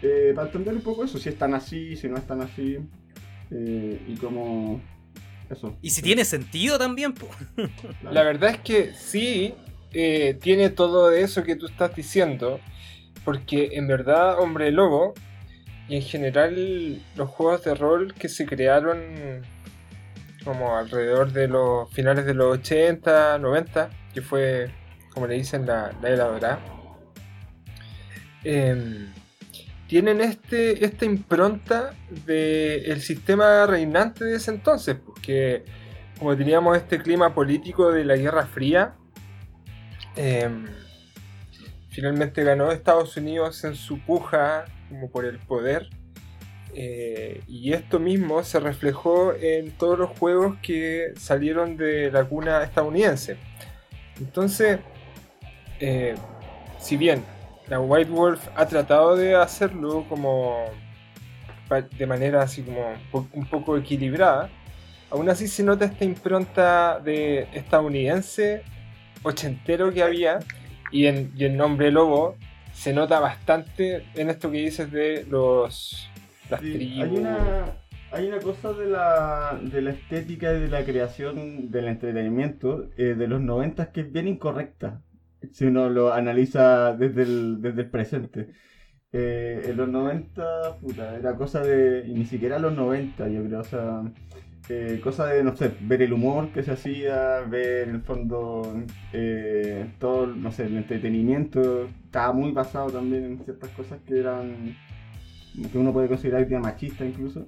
eh, 0.00 0.32
para 0.34 0.46
entender 0.46 0.76
un 0.76 0.80
poco 0.80 1.04
eso, 1.04 1.18
si 1.18 1.28
están 1.28 1.52
así, 1.52 1.94
si 1.94 2.08
no 2.08 2.16
están 2.16 2.40
así, 2.40 2.78
y 3.50 4.14
cómo... 4.14 4.80
Eso. 5.50 5.76
Y 5.82 5.90
si 5.90 6.00
tiene 6.00 6.24
sentido 6.24 6.78
también. 6.78 7.12
La 8.02 8.22
verdad 8.22 8.50
es 8.50 8.58
que 8.60 8.94
sí, 8.94 9.52
eh, 9.92 10.38
tiene 10.40 10.70
todo 10.70 11.10
eso 11.10 11.44
que 11.44 11.56
tú 11.56 11.66
estás 11.66 11.94
diciendo, 11.94 12.60
porque 13.24 13.70
en 13.72 13.86
verdad 13.86 14.38
Hombre 14.38 14.70
Lobo 14.70 15.14
y 15.88 15.96
en 15.96 16.02
general 16.02 17.00
los 17.16 17.30
juegos 17.30 17.64
de 17.64 17.74
rol 17.74 18.14
que 18.14 18.28
se 18.28 18.46
crearon 18.46 19.42
como 20.44 20.76
alrededor 20.76 21.32
de 21.32 21.48
los 21.48 21.90
finales 21.92 22.26
de 22.26 22.34
los 22.34 22.58
80, 22.58 23.38
90, 23.38 23.90
que 24.14 24.22
fue, 24.22 24.70
como 25.12 25.26
le 25.26 25.34
dicen, 25.34 25.66
la, 25.66 25.92
la 26.00 26.08
era 26.08 26.24
dorada, 26.24 26.60
em, 28.44 29.12
tienen 29.86 30.20
este, 30.20 30.84
esta 30.84 31.04
impronta 31.06 31.94
del 32.26 33.00
sistema 33.00 33.66
reinante 33.66 34.24
de 34.24 34.36
ese 34.36 34.50
entonces, 34.50 34.96
porque 35.04 35.64
como 36.18 36.36
teníamos 36.36 36.76
este 36.76 36.98
clima 36.98 37.34
político 37.34 37.90
de 37.90 38.04
la 38.04 38.16
Guerra 38.16 38.46
Fría, 38.46 38.94
em, 40.18 40.66
finalmente 41.90 42.42
ganó 42.44 42.70
Estados 42.72 43.16
Unidos 43.16 43.64
en 43.64 43.74
su 43.74 44.00
puja 44.00 44.64
como 44.88 45.10
por 45.10 45.24
el 45.24 45.38
poder. 45.38 45.88
Eh, 46.74 47.40
y 47.48 47.72
esto 47.72 47.98
mismo 47.98 48.42
se 48.44 48.60
reflejó 48.60 49.32
en 49.34 49.70
todos 49.72 49.98
los 49.98 50.10
juegos 50.18 50.58
que 50.62 51.12
salieron 51.16 51.76
de 51.76 52.10
la 52.10 52.24
cuna 52.24 52.62
estadounidense. 52.62 53.36
Entonces, 54.20 54.78
eh, 55.80 56.14
si 56.78 56.96
bien 56.96 57.24
la 57.68 57.80
White 57.80 58.10
Wolf 58.10 58.48
ha 58.54 58.66
tratado 58.66 59.16
de 59.16 59.34
hacerlo 59.34 60.04
como 60.08 60.66
de 61.98 62.06
manera 62.06 62.42
así 62.42 62.62
como 62.62 62.94
un 63.32 63.46
poco 63.46 63.76
equilibrada, 63.76 64.50
aún 65.10 65.28
así 65.28 65.48
se 65.48 65.62
nota 65.62 65.84
esta 65.84 66.04
impronta 66.04 66.98
de 67.00 67.48
estadounidense 67.52 68.62
ochentero 69.22 69.92
que 69.92 70.02
había 70.02 70.38
y 70.90 71.06
en, 71.06 71.32
y 71.36 71.48
nombre 71.48 71.90
lobo 71.90 72.36
se 72.72 72.92
nota 72.92 73.20
bastante 73.20 74.04
en 74.14 74.30
esto 74.30 74.50
que 74.50 74.58
dices 74.58 74.90
de 74.90 75.26
los 75.28 76.08
las 76.50 76.62
Hay 76.62 77.10
una, 77.12 77.76
hay 78.10 78.28
una 78.28 78.38
cosa 78.38 78.72
de 78.72 78.86
la, 78.86 79.60
de 79.62 79.82
la 79.82 79.90
estética 79.90 80.52
y 80.54 80.60
de 80.60 80.68
la 80.68 80.84
creación 80.84 81.70
del 81.70 81.88
entretenimiento 81.88 82.88
eh, 82.96 83.14
de 83.14 83.26
los 83.26 83.40
90 83.40 83.92
que 83.92 84.00
es 84.02 84.12
bien 84.12 84.28
incorrecta 84.28 85.02
si 85.52 85.66
uno 85.66 85.88
lo 85.88 86.12
analiza 86.12 86.94
desde 86.94 87.22
el, 87.22 87.62
desde 87.62 87.82
el 87.82 87.90
presente. 87.90 88.48
Eh, 89.12 89.62
en 89.66 89.76
los 89.76 89.88
90, 89.88 90.78
puta, 90.80 91.16
era 91.16 91.36
cosa 91.36 91.62
de. 91.62 92.06
Y 92.06 92.12
ni 92.12 92.26
siquiera 92.26 92.58
los 92.58 92.74
90, 92.74 93.28
yo 93.28 93.44
creo, 93.44 93.60
o 93.60 93.64
sea. 93.64 94.02
Eh, 94.68 95.00
cosa 95.02 95.26
de, 95.26 95.42
no 95.42 95.56
sé, 95.56 95.72
ver 95.80 96.02
el 96.02 96.12
humor 96.12 96.50
que 96.50 96.62
se 96.62 96.72
hacía, 96.72 97.40
ver 97.40 97.88
el 97.88 98.02
fondo 98.02 98.84
eh, 99.12 99.90
todo, 99.98 100.26
no 100.26 100.52
sé, 100.52 100.66
el 100.66 100.76
entretenimiento. 100.76 101.88
Estaba 102.04 102.32
muy 102.32 102.52
basado 102.52 102.90
también 102.90 103.24
en 103.24 103.44
ciertas 103.44 103.70
cosas 103.70 103.98
que 104.06 104.20
eran. 104.20 104.76
que 105.72 105.78
uno 105.78 105.92
puede 105.92 106.08
considerar 106.08 106.46
que 106.46 106.58
machista 106.58 107.04
incluso. 107.04 107.46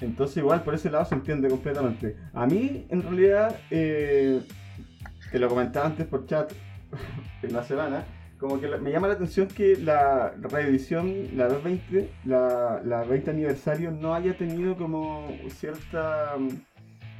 entonces, 0.00 0.36
igual 0.38 0.62
por 0.62 0.74
ese 0.74 0.90
lado 0.90 1.04
se 1.04 1.14
entiende 1.14 1.48
completamente. 1.48 2.16
A 2.32 2.46
mí, 2.46 2.86
en 2.88 3.02
realidad 3.02 3.56
te 3.70 5.38
lo 5.38 5.48
comentaba 5.48 5.86
antes 5.86 6.06
por 6.06 6.26
chat 6.26 6.52
en 7.42 7.52
la 7.52 7.62
semana, 7.62 8.04
como 8.38 8.60
que 8.60 8.68
me 8.68 8.90
llama 8.90 9.08
la 9.08 9.14
atención 9.14 9.48
que 9.48 9.76
la 9.76 10.34
reedición, 10.38 11.36
la 11.36 11.48
220, 11.48 12.10
la, 12.24 12.82
la 12.84 13.04
20 13.04 13.30
aniversario, 13.30 13.90
no 13.90 14.14
haya 14.14 14.36
tenido 14.36 14.76
como 14.76 15.28
cierta... 15.50 16.34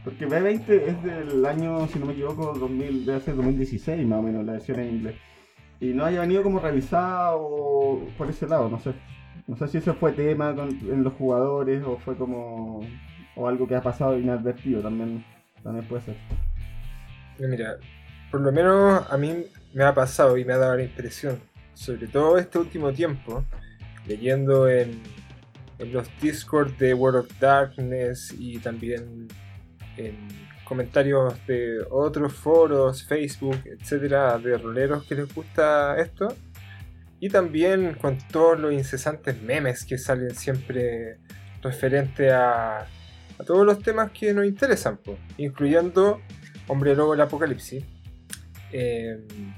Porque 0.05 0.29
B20 0.29 0.69
es 0.69 1.03
del 1.03 1.47
año, 1.47 1.87
si 1.89 1.99
no 1.99 2.07
me 2.07 2.13
equivoco, 2.13 2.53
2000, 2.53 3.07
debe 3.07 3.21
ser 3.21 3.37
2016 3.37 4.07
más 4.07 4.19
o 4.19 4.23
menos, 4.23 4.45
la 4.45 4.53
versión 4.53 4.81
en 4.81 4.97
inglés. 4.97 5.17
Y 5.81 5.95
no 5.95 6.05
haya 6.05 6.21
venido 6.21 6.43
como 6.43 6.61
revisada 6.61 7.35
o 7.37 8.07
por 8.19 8.29
ese 8.29 8.47
lado, 8.47 8.69
no 8.69 8.79
sé. 8.79 8.93
No 9.47 9.57
sé 9.57 9.69
si 9.69 9.79
eso 9.79 9.95
fue 9.95 10.13
tema 10.13 10.51
en 10.51 11.05
los 11.05 11.15
jugadores 11.15 11.83
o 11.85 11.97
fue 11.97 12.17
como... 12.17 12.81
o 13.35 13.49
algo 13.49 13.67
que 13.67 13.77
ha 13.77 13.83
pasado 13.83 14.19
inadvertido, 14.19 14.83
también, 14.83 15.25
también 15.63 15.87
puede 15.89 16.03
ser. 16.03 16.17
Mira, 17.39 17.77
por 18.31 18.43
lo 18.43 18.53
menos 18.53 19.11
a 19.11 19.17
mí 19.17 19.47
me 19.75 19.85
ha 19.85 19.93
pasado 19.93 20.39
y 20.39 20.45
me 20.45 20.53
ha 20.53 20.59
dado 20.59 20.77
la 20.77 20.85
impresión, 20.85 21.41
sobre 21.75 22.07
todo 22.07 22.39
este 22.39 22.59
último 22.59 22.93
tiempo, 22.93 23.45
leyendo 24.07 24.69
en, 24.69 25.03
los 25.79 26.09
Discord 26.23 26.73
de 26.79 26.95
World 26.95 27.25
of 27.25 27.41
Darkness 27.41 28.33
y 28.39 28.59
también 28.59 29.27
en 29.97 30.29
comentarios 30.65 31.35
de 31.47 31.81
otros 31.91 32.33
foros, 32.33 33.03
Facebook, 33.03 33.61
etcétera, 33.67 34.39
de 34.39 34.57
roleros 34.57 35.05
que 35.05 35.17
les 35.17 35.35
gusta 35.35 35.99
esto. 35.99 36.29
Y 37.19 37.29
también 37.29 37.95
con 37.95 38.17
todos 38.31 38.59
los 38.61 38.73
incesantes 38.73 39.43
memes 39.43 39.85
que 39.85 39.99
salen 39.99 40.35
siempre 40.35 41.19
referente 41.61 42.31
a, 42.31 42.79
a 43.39 43.45
todos 43.45 43.67
los 43.67 43.81
temas 43.81 44.13
que 44.13 44.33
nos 44.33 44.47
interesan, 44.47 45.01
incluyendo 45.37 46.21
Hombre 46.69 46.95
Lobo 46.95 47.15
el 47.15 47.21
Apocalipsis. 47.21 47.85
Em, 48.77 49.54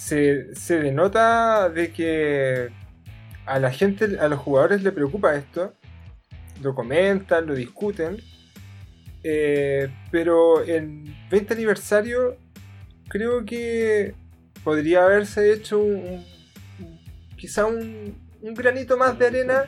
se, 0.00 0.80
denota 0.80 1.68
de 1.68 1.92
que 1.92 2.70
a 3.46 3.58
la 3.58 3.70
gente, 3.70 4.18
a 4.18 4.28
los 4.28 4.38
jugadores 4.38 4.82
le 4.82 4.92
preocupa 4.92 5.36
esto, 5.36 5.74
lo 6.62 6.74
comentan, 6.74 7.46
lo 7.46 7.54
discuten, 7.54 8.16
eh, 9.22 9.88
pero 10.10 10.64
en 10.64 11.14
20 11.30 11.54
aniversario 11.54 12.36
creo 13.08 13.44
que 13.44 14.14
podría 14.64 15.04
haberse 15.04 15.52
hecho 15.52 15.78
un, 15.78 16.24
quizá 17.36 17.66
un, 17.66 18.18
granito 18.54 18.96
más 18.96 19.18
de 19.18 19.26
arena 19.26 19.64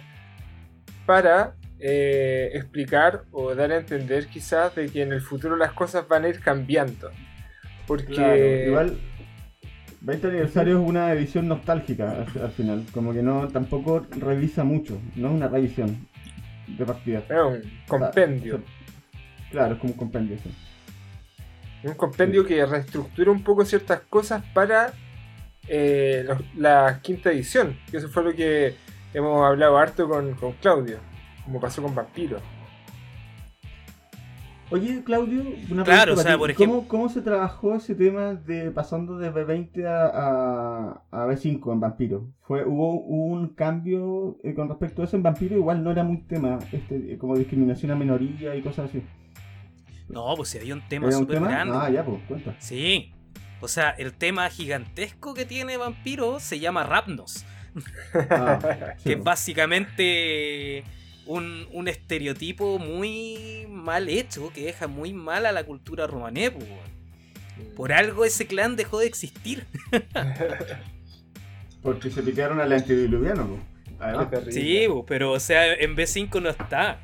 para 1.04 1.54
eh, 1.78 2.50
explicar 2.54 3.24
o 3.32 3.54
dar 3.54 3.70
a 3.70 3.76
entender 3.76 4.28
quizás 4.28 4.74
de 4.74 4.88
que 4.88 5.02
en 5.02 5.12
el 5.12 5.20
futuro 5.20 5.56
las 5.56 5.72
cosas 5.72 6.08
van 6.08 6.24
a 6.24 6.28
ir 6.28 6.40
cambiando. 6.40 7.10
Porque. 7.86 8.64
igual. 8.68 8.98
20 10.04 10.26
aniversario 10.26 10.80
es 10.80 10.88
una 10.88 11.12
edición 11.12 11.46
nostálgica 11.46 12.26
al, 12.42 12.50
final. 12.50 12.84
Como 12.92 13.12
que 13.12 13.22
no 13.22 13.46
tampoco 13.48 14.04
revisa 14.10 14.64
mucho. 14.64 15.00
No 15.14 15.28
es 15.28 15.34
una 15.34 15.48
revisión 15.48 16.08
de 16.66 16.84
partida. 16.84 17.20
Es 17.20 17.30
un 17.30 17.62
compendio. 17.86 18.60
claro, 19.50 19.74
es 19.74 19.80
como 19.80 19.92
un 19.92 19.98
compendio. 19.98 20.38
Un 21.84 21.94
compendio 21.94 22.44
que 22.44 22.64
reestructura 22.66 23.30
un 23.30 23.44
poco 23.44 23.64
ciertas 23.64 24.00
cosas 24.00 24.42
para 24.52 24.92
eh, 25.68 26.26
la 26.56 26.98
quinta 27.00 27.30
edición. 27.30 27.78
Que 27.90 27.98
eso 27.98 28.08
fue 28.08 28.24
lo 28.24 28.34
que 28.34 28.74
hemos 29.14 29.44
hablado 29.46 29.78
harto 29.78 30.08
con, 30.08 30.34
con 30.34 30.52
Claudio. 30.54 30.98
Como 31.44 31.60
pasó 31.60 31.80
con 31.80 31.94
Vampiro. 31.94 32.40
Oye, 34.72 35.02
Claudio, 35.04 35.44
una 35.70 35.84
claro, 35.84 36.14
o 36.14 36.16
sea, 36.16 36.38
por 36.38 36.50
ejemplo... 36.50 36.84
¿Cómo, 36.88 37.08
se 37.08 37.20
trabajó 37.20 37.74
ese 37.74 37.94
tema 37.94 38.34
de 38.34 38.70
pasando 38.70 39.18
de 39.18 39.32
B20 39.32 39.84
a, 39.86 41.02
a, 41.10 41.26
B5 41.26 41.72
en 41.72 41.80
Vampiro? 41.80 42.28
Fue, 42.40 42.64
¿Hubo 42.64 43.00
un 43.00 43.48
cambio 43.48 44.38
eh, 44.42 44.54
con 44.54 44.68
respecto 44.68 45.02
a 45.02 45.04
eso 45.04 45.16
en 45.16 45.22
Vampiro? 45.22 45.56
Igual 45.56 45.84
no 45.84 45.90
era 45.90 46.04
muy 46.04 46.18
tema, 46.22 46.58
este, 46.72 47.18
como 47.18 47.36
discriminación 47.36 47.92
a 47.92 47.94
minoría 47.94 48.56
y 48.56 48.62
cosas 48.62 48.88
así. 48.88 49.02
No, 50.08 50.34
pues 50.36 50.50
sí, 50.50 50.58
había 50.58 50.74
un 50.74 50.88
tema 50.88 51.12
súper 51.12 51.40
grande. 51.40 51.76
Ah, 51.76 51.90
ya, 51.90 52.04
pues, 52.04 52.20
cuenta. 52.26 52.54
Sí. 52.58 53.12
O 53.60 53.68
sea, 53.68 53.90
el 53.90 54.12
tema 54.12 54.48
gigantesco 54.50 55.34
que 55.34 55.44
tiene 55.44 55.76
Vampiro 55.76 56.40
se 56.40 56.58
llama 56.58 56.82
Rapnos. 56.84 57.44
Ah, 58.30 58.58
que 59.04 59.16
básicamente 59.16 60.84
un, 61.26 61.88
estereotipo 61.88 62.78
muy 62.78 63.66
mal 63.68 64.08
hecho 64.08 64.50
que 64.52 64.64
deja 64.64 64.86
muy 64.86 65.12
mal 65.12 65.46
a 65.46 65.52
la 65.52 65.64
cultura 65.64 66.06
romané. 66.06 66.52
Por 67.76 67.92
algo 67.92 68.24
ese 68.24 68.46
clan 68.46 68.76
dejó 68.76 68.98
de 68.98 69.06
existir. 69.06 69.66
Porque 71.82 72.10
se 72.10 72.22
picaron 72.22 72.60
al 72.60 72.72
antediluviano. 72.72 73.58
Sí, 74.50 74.86
pero 75.06 75.32
o 75.32 75.40
sea, 75.40 75.74
en 75.74 75.96
B5 75.96 76.42
no 76.42 76.50
está. 76.50 76.98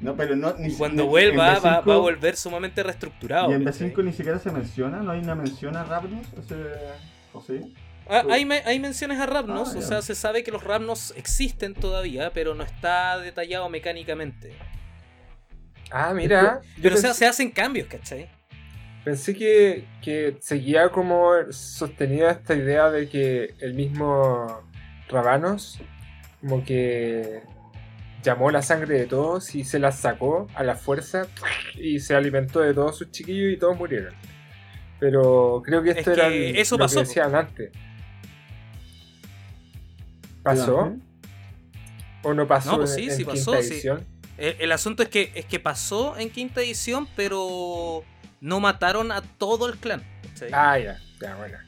No, 0.00 0.16
pero 0.16 0.34
no, 0.34 0.54
ni, 0.58 0.72
cuando 0.72 1.06
vuelva 1.06 1.58
va, 1.58 1.76
a 1.76 1.80
volver 1.80 2.34
sumamente 2.36 2.82
reestructurado. 2.82 3.50
Y 3.50 3.54
en 3.54 3.64
B5 3.64 4.02
ni 4.02 4.12
siquiera 4.12 4.38
se 4.38 4.50
menciona, 4.50 5.02
no 5.02 5.10
hay 5.10 5.20
una 5.20 5.34
mención 5.34 5.76
a 5.76 5.84
Ravnus, 5.84 6.26
¿o 7.34 7.42
sí? 7.42 7.74
Ah, 8.08 8.24
hay, 8.30 8.44
menciones 8.80 9.18
a 9.20 9.26
Rapnos, 9.26 9.74
ah, 9.74 9.78
o 9.78 9.82
sea, 9.82 10.02
se 10.02 10.14
sabe 10.14 10.42
que 10.42 10.50
los 10.50 10.64
Rapnos 10.64 11.14
existen 11.16 11.74
todavía, 11.74 12.32
pero 12.32 12.54
no 12.54 12.64
está 12.64 13.18
detallado 13.18 13.68
mecánicamente. 13.68 14.56
Ah, 15.90 16.12
mira. 16.14 16.60
Pero, 16.80 16.96
o 16.96 16.98
sea, 16.98 17.14
se 17.14 17.26
hacen 17.26 17.50
cambios, 17.50 17.88
¿cachai? 17.88 18.28
Pensé 19.04 19.34
que, 19.34 19.86
que 20.02 20.36
seguía 20.40 20.90
como 20.90 21.30
sostenida 21.50 22.32
esta 22.32 22.54
idea 22.54 22.90
de 22.90 23.08
que 23.08 23.54
el 23.60 23.74
mismo 23.74 24.62
Rabanos 25.08 25.80
como 26.40 26.64
que 26.64 27.42
llamó 28.22 28.50
la 28.50 28.62
sangre 28.62 28.98
de 28.98 29.06
todos 29.06 29.54
y 29.54 29.64
se 29.64 29.78
la 29.78 29.92
sacó 29.92 30.46
a 30.54 30.62
la 30.62 30.74
fuerza 30.74 31.26
y 31.74 32.00
se 32.00 32.14
alimentó 32.14 32.60
de 32.60 32.74
todos 32.74 32.98
sus 32.98 33.10
chiquillos 33.10 33.52
y 33.52 33.56
todos 33.56 33.76
murieron. 33.76 34.14
Pero 34.98 35.62
creo 35.64 35.82
que 35.82 35.90
esto 35.90 36.12
era 36.12 36.28
eso 36.28 36.76
lo 36.76 36.84
pasó, 36.84 36.96
que 36.96 37.06
decían 37.06 37.34
antes. 37.34 37.70
¿Pasó? 40.42 40.96
¿O 42.22 42.34
no 42.34 42.46
pasó? 42.46 42.72
No, 42.72 42.78
pues 42.78 42.94
sí, 42.94 43.10
sí 43.10 43.24
pasó. 43.24 43.54
El, 44.36 44.72
asunto 44.72 45.02
es 45.02 45.10
que, 45.10 45.32
es 45.34 45.44
que 45.44 45.60
pasó 45.60 46.16
en 46.16 46.30
quinta 46.30 46.62
edición, 46.62 47.06
pero 47.14 48.04
no 48.40 48.60
mataron 48.60 49.12
a 49.12 49.20
todo 49.20 49.68
el 49.68 49.76
clan. 49.76 50.02
Ah, 50.52 50.78
ya, 50.78 50.98
ya, 51.20 51.36
bueno. 51.36 51.58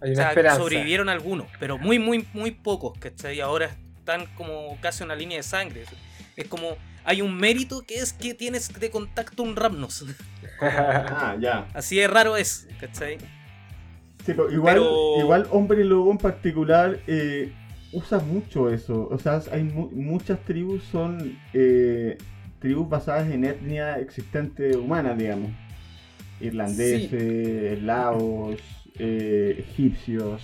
Hay 0.00 0.10
O 0.10 0.12
una 0.12 0.16
sea, 0.16 0.28
esperanza. 0.28 0.58
sobrevivieron 0.58 1.08
algunos, 1.10 1.46
pero 1.60 1.76
muy, 1.76 1.98
muy, 1.98 2.26
muy 2.32 2.52
pocos, 2.52 2.98
¿cachai? 2.98 3.40
Ahora 3.40 3.76
están 3.98 4.26
como 4.34 4.78
casi 4.80 5.04
una 5.04 5.14
línea 5.14 5.36
de 5.36 5.42
sangre. 5.42 5.84
Es 6.36 6.48
como, 6.48 6.76
hay 7.04 7.20
un 7.20 7.36
mérito 7.36 7.82
que 7.82 7.96
es 7.96 8.12
que 8.14 8.32
tienes 8.32 8.72
de 8.72 8.90
contacto 8.90 9.42
un 9.42 9.56
Ramnos. 9.56 10.04
Ah, 10.58 11.36
ya. 11.38 11.68
Así 11.74 11.96
de 11.96 12.08
raro 12.08 12.34
es, 12.34 12.66
¿cachai? 12.80 13.18
Sí, 14.26 14.32
pero 14.34 14.50
igual, 14.52 14.74
Pero- 14.74 15.20
igual 15.20 15.46
Hombre 15.50 15.84
Lobo 15.84 16.10
en 16.10 16.18
particular 16.18 16.98
eh, 17.06 17.52
usa 17.92 18.18
mucho 18.18 18.68
eso. 18.70 19.08
O 19.10 19.18
sea, 19.18 19.40
hay 19.52 19.62
mu- 19.62 19.90
muchas 19.92 20.40
tribus 20.44 20.82
son 20.84 21.38
eh, 21.54 22.18
tribus 22.58 22.88
basadas 22.88 23.30
en 23.30 23.44
etnia 23.44 23.98
existente 24.00 24.76
humana, 24.76 25.14
digamos. 25.14 25.50
Irlandeses, 26.40 27.12
eslavos, 27.78 28.56
eh, 28.98 29.56
egipcios. 29.70 30.42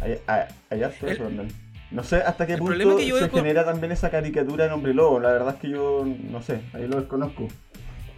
Hay 0.00 0.82
harto 0.82 1.06
de 1.06 1.12
El-. 1.12 1.48
No 1.90 2.02
sé 2.02 2.16
hasta 2.16 2.46
qué 2.46 2.54
el 2.54 2.58
punto 2.58 2.96
que 2.96 3.04
se 3.12 3.28
con- 3.28 3.40
genera 3.40 3.64
también 3.64 3.92
esa 3.92 4.10
caricatura 4.10 4.66
en 4.66 4.72
Hombre 4.72 4.92
Lobo. 4.92 5.20
La 5.20 5.30
verdad 5.30 5.54
es 5.54 5.60
que 5.60 5.68
yo 5.70 6.04
no 6.30 6.42
sé, 6.42 6.60
ahí 6.72 6.86
lo 6.88 6.98
desconozco. 7.00 7.46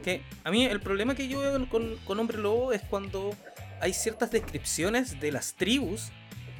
Que 0.02 0.22
a 0.44 0.50
mí 0.50 0.64
el 0.64 0.80
problema 0.80 1.14
que 1.14 1.28
yo 1.28 1.40
veo 1.40 1.68
con, 1.68 1.96
con 2.06 2.18
Hombre 2.18 2.38
Lobo 2.38 2.72
es 2.72 2.80
cuando 2.82 3.30
hay 3.80 3.92
ciertas 3.92 4.30
descripciones 4.30 5.20
de 5.20 5.32
las 5.32 5.54
tribus 5.54 6.10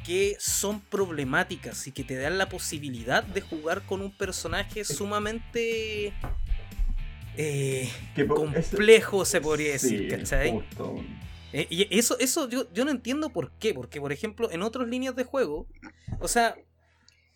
que 0.05 0.37
son 0.39 0.81
problemáticas 0.81 1.87
y 1.87 1.93
que 1.93 2.05
te 2.05 2.17
dan 2.17 2.39
la 2.39 2.49
posibilidad 2.49 3.23
de 3.23 3.41
jugar 3.41 3.83
con 3.83 4.01
un 4.01 4.11
personaje 4.17 4.85
sumamente 4.85 6.15
eh, 7.37 7.89
complejo, 8.29 9.25
se 9.25 9.41
podría 9.41 9.73
decir, 9.73 10.01
Sí, 10.01 10.09
¿cachai? 10.09 10.51
justo. 10.51 10.97
Eh, 11.53 11.67
y 11.71 11.99
eso, 11.99 12.19
eso 12.19 12.49
yo, 12.49 12.73
yo 12.73 12.85
no 12.85 12.91
entiendo 12.91 13.31
por 13.31 13.53
qué. 13.53 13.75
Porque, 13.75 14.01
por 14.01 14.13
ejemplo, 14.13 14.51
en 14.51 14.63
otras 14.63 14.89
líneas 14.89 15.15
de 15.15 15.25
juego, 15.25 15.67
o 16.21 16.29
sea, 16.29 16.57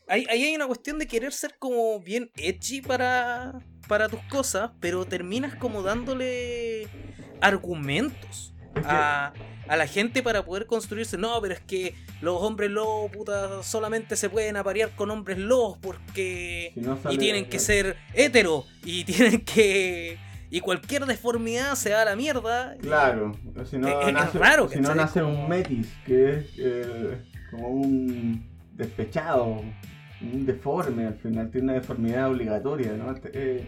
ahí, 0.08 0.26
ahí 0.28 0.44
hay 0.44 0.54
una 0.54 0.66
cuestión 0.66 0.98
de 0.98 1.06
querer 1.06 1.32
ser 1.32 1.56
como 1.58 2.00
bien 2.00 2.30
edgy 2.36 2.80
para, 2.80 3.60
para 3.86 4.08
tus 4.08 4.20
cosas, 4.24 4.70
pero 4.80 5.04
terminas 5.04 5.54
como 5.54 5.82
dándole 5.82 6.88
argumentos 7.40 8.54
a, 8.84 9.32
a 9.68 9.76
la 9.76 9.86
gente 9.86 10.22
para 10.22 10.44
poder 10.44 10.66
construirse. 10.66 11.16
No, 11.18 11.40
pero 11.40 11.54
es 11.54 11.60
que 11.60 11.94
los 12.20 12.40
hombres 12.42 12.70
lobos, 12.70 13.10
puta, 13.12 13.62
solamente 13.62 14.16
se 14.16 14.28
pueden 14.30 14.56
aparear 14.56 14.90
con 14.96 15.10
hombres 15.10 15.38
lobos 15.38 15.78
porque 15.80 16.72
si 16.74 16.80
no 16.80 16.98
y 17.10 17.18
tienen 17.18 17.46
que 17.48 17.58
ser 17.58 17.96
hetero 18.14 18.64
y 18.84 19.04
tienen 19.04 19.40
que 19.44 20.18
y 20.50 20.60
cualquier 20.60 21.06
deformidad 21.06 21.74
se 21.76 21.92
va 21.94 22.02
a 22.02 22.04
la 22.04 22.14
mierda 22.16 22.76
Claro, 22.82 23.32
si 23.64 23.78
no, 23.78 23.88
Es- 23.88 24.08
es 24.08 24.12
nace, 24.12 24.38
raro, 24.38 24.68
si 24.68 24.80
no 24.80 24.94
nace 24.94 25.22
un 25.22 25.48
metis, 25.48 25.88
que 26.04 26.30
es 26.30 26.46
eh, 26.58 27.16
como 27.50 27.68
un 27.68 28.46
despechado, 28.74 29.62
un 30.20 30.44
deforme 30.46 31.06
al 31.06 31.14
final, 31.18 31.50
tiene 31.50 31.64
una 31.64 31.72
deformidad 31.74 32.28
obligatoria, 32.30 32.92
¿no? 32.92 33.14
Eh, 33.32 33.66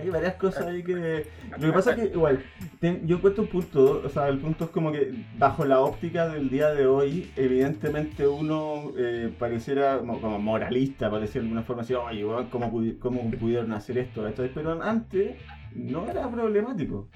hay 0.00 0.10
varias 0.10 0.34
cosas 0.34 0.66
ahí 0.66 0.82
que... 0.82 1.26
Lo 1.58 1.66
que 1.66 1.72
pasa 1.72 1.90
es 1.92 1.96
que 1.96 2.04
igual, 2.14 2.42
ten- 2.80 3.06
yo 3.06 3.16
encuentro 3.16 3.42
un 3.44 3.48
punto, 3.50 4.02
o 4.04 4.08
sea, 4.08 4.28
el 4.28 4.38
punto 4.38 4.64
es 4.64 4.70
como 4.70 4.92
que 4.92 5.12
bajo 5.38 5.64
la 5.64 5.80
óptica 5.80 6.28
del 6.28 6.48
día 6.50 6.70
de 6.74 6.86
hoy, 6.86 7.30
evidentemente 7.36 8.26
uno 8.26 8.92
eh, 8.96 9.32
pareciera 9.38 9.98
como, 9.98 10.20
como 10.20 10.38
moralista, 10.38 11.10
pareciera 11.10 11.42
de 11.42 11.48
alguna 11.48 11.62
forma 11.64 11.82
así, 11.82 11.94
oye, 11.94 12.24
¿cómo, 12.50 12.72
pudi- 12.72 12.98
cómo 12.98 13.30
pudieron 13.32 13.72
hacer 13.72 13.98
esto? 13.98 14.22
¿cachai? 14.22 14.50
Pero 14.54 14.82
antes 14.82 15.36
no 15.74 16.06
era 16.08 16.30
problemático, 16.30 17.08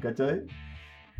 ¿cachai? 0.00 0.42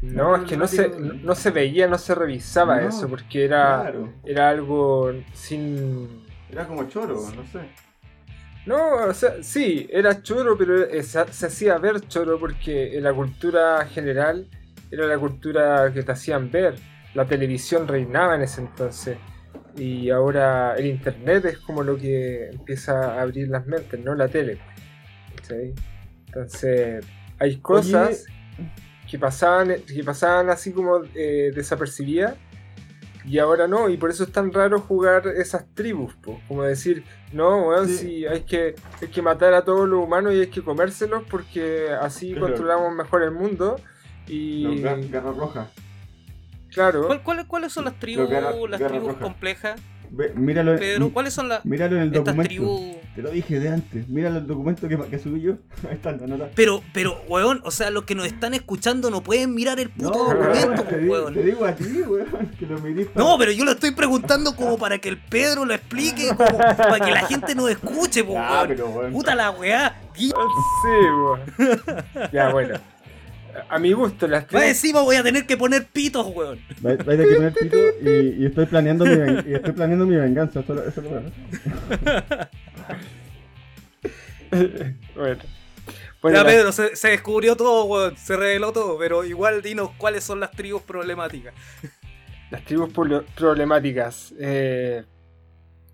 No, 0.03 0.37
es 0.37 0.43
que 0.45 0.57
no 0.59 0.67
se, 0.67 0.91
no 0.91 1.35
se 1.35 1.51
veía, 1.51 1.89
no 1.89 1.97
se 1.97 2.15
revisaba 2.15 2.81
No, 2.81 2.89
eso, 2.89 3.09
porque 3.09 3.45
era, 3.47 3.81
Claro, 3.81 4.13
era 4.25 4.51
algo 4.51 5.11
sin... 5.33 6.23
era 6.51 6.67
como 6.67 6.85
choro, 6.89 7.15
no 7.35 7.45
sé. 7.47 7.61
No, 8.67 9.07
o 9.09 9.15
sea, 9.15 9.43
sí, 9.43 9.87
era 9.91 10.23
choro, 10.23 10.59
pero 10.59 10.85
eh, 10.85 11.03
se, 11.05 11.33
se 11.33 11.47
hacía 11.47 11.79
ver 11.79 12.01
choro 12.09 12.39
porque 12.39 12.97
en 12.97 13.05
la 13.05 13.15
cultura 13.15 13.87
general 13.87 14.49
era 14.91 15.07
la 15.07 15.19
cultura 15.19 15.93
que 15.93 16.03
te 16.03 16.13
hacían 16.13 16.51
ver. 16.51 16.75
La 17.15 17.25
televisión 17.25 17.87
reinaba 17.87 18.35
en 18.35 18.43
ese 18.43 18.61
entonces. 18.61 19.19
Y 19.77 20.11
ahora 20.11 20.75
el 20.77 20.87
internet 20.87 21.45
es 21.45 21.59
como 21.59 21.83
lo 21.83 21.97
que 21.97 22.49
empieza 22.49 23.15
a 23.15 23.23
abrir 23.23 23.49
las 23.49 23.67
mentes, 23.67 24.01
no 24.01 24.15
la 24.15 24.27
tele. 24.27 24.59
Entonces, 26.27 27.05
hay 27.39 27.57
cosas 27.59 28.27
que 29.09 29.19
pasaban, 29.19 29.77
que 29.87 30.03
pasaban 30.03 30.51
así 30.51 30.73
como 30.73 31.03
eh, 31.15 31.53
desapercibidas 31.55 32.35
y 33.27 33.39
ahora 33.39 33.67
no, 33.67 33.89
y 33.89 33.97
por 33.97 34.11
eso 34.11 34.23
es 34.25 34.33
tan 34.33 34.53
raro 34.53 34.81
jugar 34.81 35.27
esas 35.27 35.67
tribus, 35.75 36.15
po. 36.15 36.41
como 36.49 36.63
decir, 36.63 37.05
no, 37.33 37.69
weón, 37.69 37.89
Sí. 37.89 37.97
si 37.97 38.27
hay 38.27 38.43
que, 38.43 38.75
hay 39.03 39.09
que 39.09 39.21
matar 39.23 39.53
a 39.55 39.65
todos 39.65 39.89
los 39.89 40.05
humanos 40.05 40.33
y 40.35 40.41
hay 40.41 40.47
que 40.47 40.63
comérselos 40.63 41.25
porque 41.31 41.91
así 42.01 42.31
Claro. 42.33 42.47
controlamos 42.49 42.95
mejor 42.95 43.23
el 43.23 43.33
mundo. 43.33 43.81
Y 44.29 44.63
Los 44.65 44.77
gar- 44.81 45.11
garras 45.11 45.37
rojas. 45.37 45.69
claro, 46.73 47.07
¿Cuál- 47.07 47.23
cuál- 47.23 47.47
¿Cuáles 47.47 47.73
son 47.73 47.85
las 47.85 47.99
tribus, 47.99 48.29
las 48.31 48.81
tribus 48.81 49.09
roja. 49.13 49.21
complejas? 49.21 49.81
Ve, 50.17 50.33
míralo, 50.35 50.77
Pedro, 50.79 51.11
¿cuáles 51.13 51.35
son 51.35 51.49
las 51.51 51.63
míralo 51.67 51.97
en 51.97 52.03
el 52.05 52.11
documento. 52.11 52.81
Te 53.15 53.21
lo 53.23 53.31
dije 53.31 53.61
de 53.61 53.69
antes. 53.69 54.09
Míralo 54.09 54.37
en 54.37 54.43
el 54.43 54.47
documento 54.49 54.89
que, 54.89 54.97
que 54.97 55.19
subí 55.19 55.43
yo. 55.43 55.53
Ahí 55.89 55.95
está, 55.95 56.11
anota. 56.11 56.49
Pero, 56.55 56.83
pero, 56.95 57.21
weón, 57.29 57.61
o 57.65 57.71
sea, 57.71 57.91
los 57.91 58.05
que 58.05 58.15
nos 58.15 58.27
están 58.27 58.55
escuchando 58.55 59.11
no 59.11 59.23
pueden 59.23 59.55
mirar 59.55 59.79
el 59.79 59.91
puto 59.91 60.11
No, 60.11 60.35
documento, 60.35 60.85
te, 60.85 60.99
digo, 60.99 61.13
weón. 61.15 61.35
te 61.35 61.43
digo 61.43 61.65
a 61.67 61.73
ti, 61.73 61.85
weón, 61.85 62.27
que 62.59 62.67
lo 62.67 62.79
mirís. 62.79 63.07
para- 63.09 63.27
No, 63.27 63.37
pero 63.39 63.53
yo 63.53 63.65
lo 63.67 63.73
estoy 63.73 63.91
preguntando 63.91 64.57
como 64.57 64.79
para 64.79 64.99
que 64.99 65.11
el 65.11 65.19
Pedro 65.19 65.65
lo 65.67 65.75
explique, 65.75 66.29
como 66.35 66.59
para 66.59 67.01
que 67.05 67.11
la 67.11 67.27
gente 67.27 67.55
nos 67.55 67.69
escuche, 67.71 68.25
po, 68.25 68.35
Ah, 68.39 68.63
weón. 68.65 68.69
pero 68.69 68.89
weón. 68.89 69.13
Puta 69.13 69.35
la 69.35 69.51
weá. 69.51 70.01
Sí, 70.15 70.33
weón. 70.33 71.41
ya 72.33 72.51
bueno. 72.51 72.79
A 73.69 73.79
mi 73.79 73.93
gusto, 73.93 74.27
las 74.29 74.47
tribus 74.47 74.67
encima 74.67 75.01
voy 75.03 75.17
a 75.17 75.23
tener 75.23 75.47
que 75.47 75.57
poner 75.57 75.87
pitos, 75.87 76.27
weón. 76.35 76.61
Vais 76.81 76.99
a 77.01 77.05
que 77.05 77.35
poner 77.35 77.53
pito 77.61 77.77
y, 78.03 78.43
y 78.43 78.47
estoy 78.47 78.67
planeando 78.67 79.05
mi, 79.05 79.17
ven- 79.17 79.45
y 79.49 79.55
estoy 79.55 79.73
planeando 79.73 80.07
mi 80.07 80.17
venganza. 80.17 80.61
Eso, 80.61 80.85
eso 80.85 81.01
lo 81.03 81.11
bueno. 81.11 81.31
bueno. 85.15 85.39
Bueno, 86.23 86.39
ya, 86.39 86.45
Pedro, 86.45 86.73
se, 86.73 86.97
se 86.97 87.09
descubrió 87.09 87.57
todo, 87.57 87.85
weón. 87.85 88.17
Se 88.17 88.37
reveló 88.37 88.73
todo, 88.73 88.99
pero 88.99 89.25
igual 89.25 89.63
dinos 89.63 89.91
cuáles 89.99 90.25
son 90.25 90.41
las 90.41 90.51
tribus 90.51 90.83
problemáticas. 90.83 91.55
Las 92.49 92.65
tribus 92.65 92.93
problemáticas. 93.35 94.33
eh, 94.39 95.05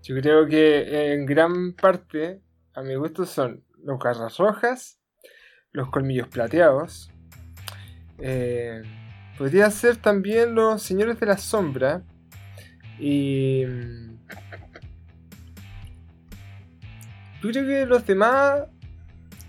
yo 0.03 0.15
creo 0.21 0.45
que 0.47 1.13
en 1.13 1.25
gran 1.25 1.73
parte, 1.73 2.41
a 2.75 2.83
mi 2.83 2.93
gusto, 2.93 3.25
son 3.25 3.63
los 3.83 3.97
garras 3.99 4.37
rojas, 4.37 4.99
los 5.71 5.89
colmillos 5.89 6.27
plateados. 6.27 7.09
Eh, 8.19 8.81
podría 9.37 9.69
ser 9.71 9.97
también 9.97 10.55
los 10.55 10.81
señores 10.81 11.19
de 11.19 11.25
la 11.25 11.37
sombra. 11.37 12.01
Y. 12.99 13.65
mm, 13.65 14.17
Yo 17.41 17.49
creo 17.51 17.65
que 17.65 17.85
los 17.85 18.05
demás 18.05 18.63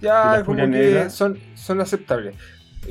¿Y 0.01 0.05
ya 0.05 0.43
como 0.45 0.71
que 0.71 1.09
son, 1.11 1.39
son 1.55 1.81
aceptables. 1.81 2.37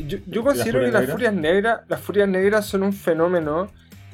Yo, 0.07 0.17
yo 0.25 0.43
considero 0.43 0.79
que 0.79 0.91
las 0.91 1.09
furias 1.09 1.33
negras, 1.33 1.81
las 1.88 2.01
furias 2.01 2.27
negras 2.27 2.65
son 2.65 2.83
un 2.83 2.93
fenómeno 2.93 3.69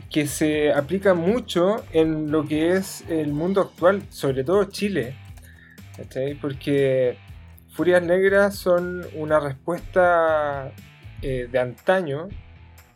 que 0.10 0.28
se 0.28 0.74
aplica 0.74 1.14
mucho 1.14 1.86
en 1.92 2.32
lo 2.32 2.46
que 2.46 2.74
es 2.76 3.04
el 3.08 3.32
mundo 3.32 3.62
actual, 3.62 4.02
sobre 4.10 4.44
todo 4.44 4.66
Chile. 4.66 5.16
Porque 6.42 7.18
Furias 7.74 8.02
Negras 8.02 8.56
son 8.56 9.06
una 9.16 9.40
respuesta 9.40 10.72
eh, 11.22 11.48
de 11.52 11.60
antaño, 11.60 12.30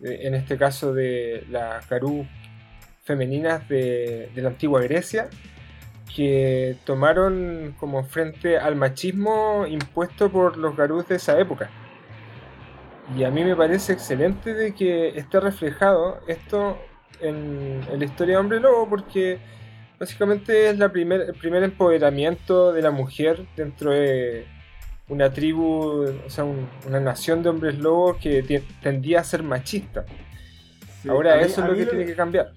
eh, 0.02 0.20
en 0.22 0.36
este 0.36 0.58
caso 0.58 0.94
de 0.94 1.46
las 1.50 1.88
Garú 1.90 2.26
femeninas 3.04 3.68
de, 3.68 4.32
la 4.36 4.50
antigua 4.50 4.82
Grecia, 4.82 5.30
que 6.16 6.78
tomaron 6.86 7.76
como 7.80 8.04
frente 8.04 8.58
al 8.58 8.76
machismo 8.76 9.66
impuesto 9.68 10.32
por 10.32 10.58
los 10.58 10.76
Garús 10.76 11.08
de 11.08 11.16
esa 11.16 11.38
época. 11.40 11.70
Y 13.18 13.26
a 13.26 13.32
mí 13.32 13.44
me 13.44 13.56
parece 13.56 13.94
excelente 13.94 14.54
de 14.54 14.74
que 14.74 15.10
esté 15.18 15.40
reflejado 15.42 16.22
esto 16.28 16.78
en, 17.20 17.82
la 17.98 18.06
historia 18.06 18.36
de 18.36 18.40
Hombre 18.40 18.60
Lobo, 18.62 18.88
porque 18.88 19.40
básicamente 20.00 20.70
es 20.70 20.80
el 20.80 20.92
primer 20.92 21.64
empoderamiento 21.64 22.72
de 22.72 22.82
la 22.82 22.92
mujer 22.92 23.46
dentro 23.58 23.92
de 23.92 24.48
una 25.10 25.32
tribu, 25.32 26.06
o 26.26 26.30
sea, 26.30 26.44
un- 26.46 26.68
una 26.88 27.00
nación 27.00 27.44
de 27.44 27.50
hombres 27.50 27.78
lobos 27.78 28.18
que 28.18 28.64
tendía 28.82 29.20
a 29.20 29.24
ser 29.24 29.44
machista. 29.44 30.06
Sí, 31.02 31.10
Ahora 31.10 31.36
mí- 31.38 31.44
eso 31.44 31.62
es 31.64 31.68
lo 31.70 31.76
que 31.76 31.86
tiene 31.86 32.06
que 32.06 32.16
cambiar. 32.16 32.52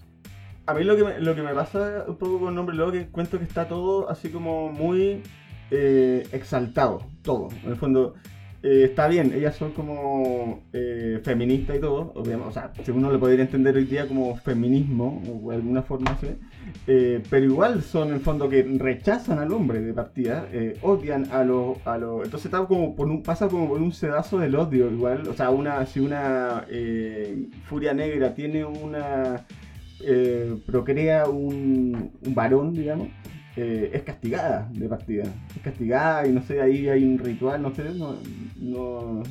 A 0.66 0.74
mí 0.74 0.82
lo 0.84 0.96
que, 0.96 1.04
me, 1.04 1.20
lo 1.20 1.34
que 1.34 1.42
me 1.42 1.54
pasa 1.54 2.04
un 2.08 2.16
poco 2.16 2.40
con 2.40 2.54
Nombre 2.54 2.74
Lobo 2.76 2.92
que 2.92 3.00
encuentro 3.02 3.38
que 3.38 3.44
está 3.44 3.68
todo 3.68 4.08
así 4.10 4.30
como 4.30 4.70
muy 4.72 5.22
eh, 5.70 6.26
exaltado, 6.32 7.00
todo. 7.22 7.48
En 7.64 7.70
el 7.70 7.76
fondo, 7.76 8.14
eh, 8.62 8.84
está 8.84 9.06
bien, 9.06 9.32
ellas 9.34 9.54
son 9.56 9.72
como 9.72 10.64
eh, 10.72 11.20
feministas 11.22 11.76
y 11.76 11.80
todo, 11.80 12.12
obviamente, 12.14 12.48
o 12.48 12.52
sea, 12.52 12.72
si 12.82 12.90
uno 12.90 13.10
lo 13.10 13.20
podría 13.20 13.42
entender 13.42 13.76
hoy 13.76 13.84
día 13.84 14.06
como 14.08 14.36
feminismo, 14.36 15.22
o 15.28 15.50
de 15.50 15.56
alguna 15.56 15.82
forma 15.82 16.12
así, 16.12 16.28
eh, 16.86 17.22
pero 17.28 17.44
igual 17.44 17.82
son 17.82 18.08
en 18.08 18.14
el 18.14 18.20
fondo 18.20 18.48
que 18.48 18.62
rechazan 18.62 19.38
al 19.38 19.52
hombre 19.52 19.80
de 19.80 19.92
partida, 19.92 20.48
eh, 20.52 20.78
odian 20.82 21.30
a 21.30 21.44
los... 21.44 21.78
A 21.86 21.98
lo, 21.98 22.24
entonces 22.24 22.46
está 22.46 22.64
como 22.66 22.94
pasa 23.22 23.48
como 23.48 23.68
por 23.68 23.80
un 23.80 23.92
sedazo 23.92 24.38
del 24.38 24.56
odio 24.56 24.90
igual, 24.90 25.28
o 25.28 25.34
sea, 25.34 25.50
una 25.50 25.84
si 25.86 26.00
una 26.00 26.64
furia 27.64 27.92
negra 27.94 28.34
tiene 28.34 28.64
una... 28.64 29.44
procrea 30.66 31.28
un, 31.28 32.10
un 32.24 32.34
varón, 32.34 32.74
digamos, 32.74 33.08
eh, 33.56 33.90
es 33.92 34.02
castigada 34.02 34.68
de 34.72 34.88
partida. 34.88 35.24
Es 35.56 35.62
castigada 35.62 36.26
y 36.26 36.32
no 36.32 36.42
sé, 36.42 36.60
ahí 36.60 36.88
hay 36.88 37.04
un 37.04 37.18
ritual, 37.18 37.62
no 37.62 37.74
sé, 37.74 37.84
no, 37.94 38.16
no 38.60 39.22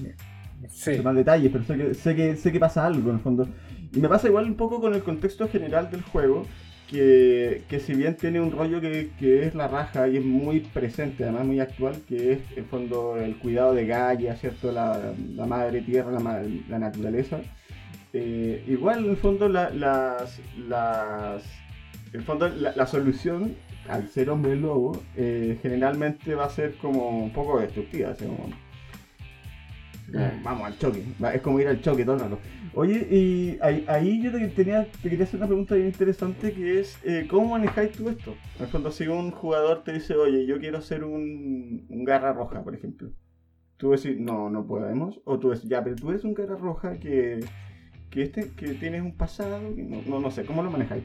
Sí. 0.70 0.96
sé 0.96 1.02
más 1.02 1.16
detalles, 1.16 1.52
pero 1.52 1.64
sé 1.64 1.78
que, 1.78 1.94
sé, 1.94 2.16
que, 2.16 2.36
sé 2.36 2.52
que 2.52 2.60
pasa 2.60 2.86
algo 2.86 3.10
en 3.10 3.16
el 3.18 3.22
fondo. 3.22 3.48
Y 3.94 4.00
me 4.00 4.10
pasa 4.10 4.28
igual 4.28 4.46
un 4.46 4.56
poco 4.56 4.82
con 4.82 4.94
el 4.96 5.04
contexto 5.04 5.48
general 5.48 5.92
del 5.92 6.02
juego, 6.02 6.46
que, 6.90 7.64
que 7.68 7.80
si 7.80 7.94
bien 7.94 8.16
tiene 8.16 8.40
un 8.40 8.52
rollo 8.52 8.80
que, 8.82 9.12
que 9.20 9.46
es 9.46 9.54
la 9.56 9.68
raja 9.68 10.08
y 10.08 10.18
es 10.18 10.26
muy 10.26 10.60
presente, 10.62 11.24
además 11.24 11.46
muy 11.46 11.60
actual, 11.60 11.96
que 12.08 12.34
es 12.34 12.40
en 12.54 12.60
el 12.60 12.66
fondo 12.66 13.18
el 13.18 13.36
cuidado 13.38 13.74
de 13.74 13.86
Gaia, 13.86 14.36
¿cierto? 14.38 14.72
La, 14.72 15.14
la 15.36 15.46
madre 15.46 15.82
tierra, 15.82 16.12
la, 16.12 16.44
la 16.70 16.80
naturaleza. 16.80 17.40
Eh, 18.14 18.64
igual 18.68 19.04
en 19.06 19.12
el 19.12 19.18
fondo 19.18 19.50
la- 19.50 19.70
las, 19.72 20.40
las 20.70 21.44
en 22.14 22.20
el 22.22 22.24
fondo 22.24 22.48
la, 22.48 22.74
la 22.76 22.88
solución 22.88 23.56
al 23.88 24.10
ser 24.10 24.30
hombre 24.30 24.56
lobo 24.56 25.02
eh, 25.16 25.60
generalmente 25.62 26.36
va 26.36 26.46
a 26.46 26.50
ser 26.50 26.76
como 26.78 27.10
un 27.10 27.32
poco 27.32 27.60
destructiva 27.60 28.12
así 28.12 28.26
como, 28.26 28.50
como, 30.12 30.32
vamos 30.44 30.68
al 30.68 30.78
choque 30.78 31.04
es 31.34 31.42
como 31.42 31.60
ir 31.60 31.68
al 31.68 31.82
choque 31.82 32.04
rato 32.04 32.40
oye 32.74 33.08
y 33.12 33.58
ahí, 33.62 33.86
ahí 33.88 34.22
yo 34.22 34.32
te, 34.32 34.48
tenía, 34.50 34.86
te 34.86 35.10
quería 35.10 35.26
hacer 35.26 35.40
una 35.40 35.48
pregunta 35.48 35.76
bien 35.76 35.88
interesante 35.88 36.54
que 36.54 36.80
es 36.80 37.00
eh, 37.04 37.28
¿cómo 37.30 37.50
manejáis 37.50 37.92
tú 37.92 38.10
esto? 38.10 38.36
en 38.58 38.66
el 38.66 38.68
fondo 38.72 38.92
si 38.92 39.08
un 39.08 39.32
jugador 39.32 39.84
te 39.84 39.94
dice 39.94 40.16
oye 40.16 40.46
yo 40.46 40.60
quiero 40.60 40.82
ser 40.82 41.04
un, 41.04 41.86
un 41.90 42.04
garra 42.06 42.34
roja 42.34 42.64
por 42.64 42.76
ejemplo 42.76 43.12
tú 43.78 43.92
decís 43.92 44.20
no 44.20 44.50
no 44.50 44.66
podemos 44.66 45.22
o 45.26 45.38
tú 45.38 45.50
decís 45.50 45.70
ya 45.70 45.84
pero 45.84 45.96
tú 45.96 46.10
eres 46.10 46.24
un 46.24 46.34
garra 46.34 46.56
roja 46.56 46.98
que 47.00 47.42
que 48.10 48.24
este 48.24 48.52
que 48.52 48.74
tienes 48.74 49.02
un 49.02 49.16
pasado 49.16 49.60
no, 49.76 50.02
no, 50.08 50.20
no 50.20 50.32
sé 50.32 50.46
cómo 50.46 50.64
lo 50.64 50.72
manejáis 50.72 51.04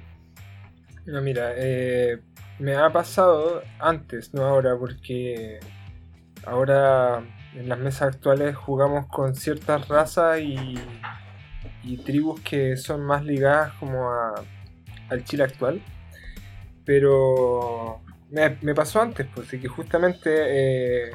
No, 1.11 1.21
mira, 1.21 1.55
eh, 1.57 2.21
me 2.61 2.77
ha 2.77 2.89
pasado 2.93 3.63
antes, 3.81 4.33
no 4.33 4.45
ahora, 4.45 4.77
porque 4.79 5.59
ahora 6.47 7.25
en 7.57 7.69
las 7.69 7.81
mesas 7.81 8.15
actuales 8.15 8.55
jugamos 8.55 9.07
con 9.07 9.35
ciertas 9.35 9.89
razas 9.89 10.39
y, 10.41 10.79
tribus 12.05 12.41
que 12.43 12.77
son 12.77 13.03
más 13.03 13.25
ligadas 13.25 13.73
como 13.81 14.09
a, 14.09 14.35
al 15.09 15.25
Chile 15.25 15.43
actual. 15.45 15.83
Pero 16.85 18.03
me, 18.31 18.75
pasó 18.75 19.03
antes, 19.03 19.27
pues, 19.35 19.49
que 19.49 19.67
justamente 19.67 20.31
eh, 20.31 21.11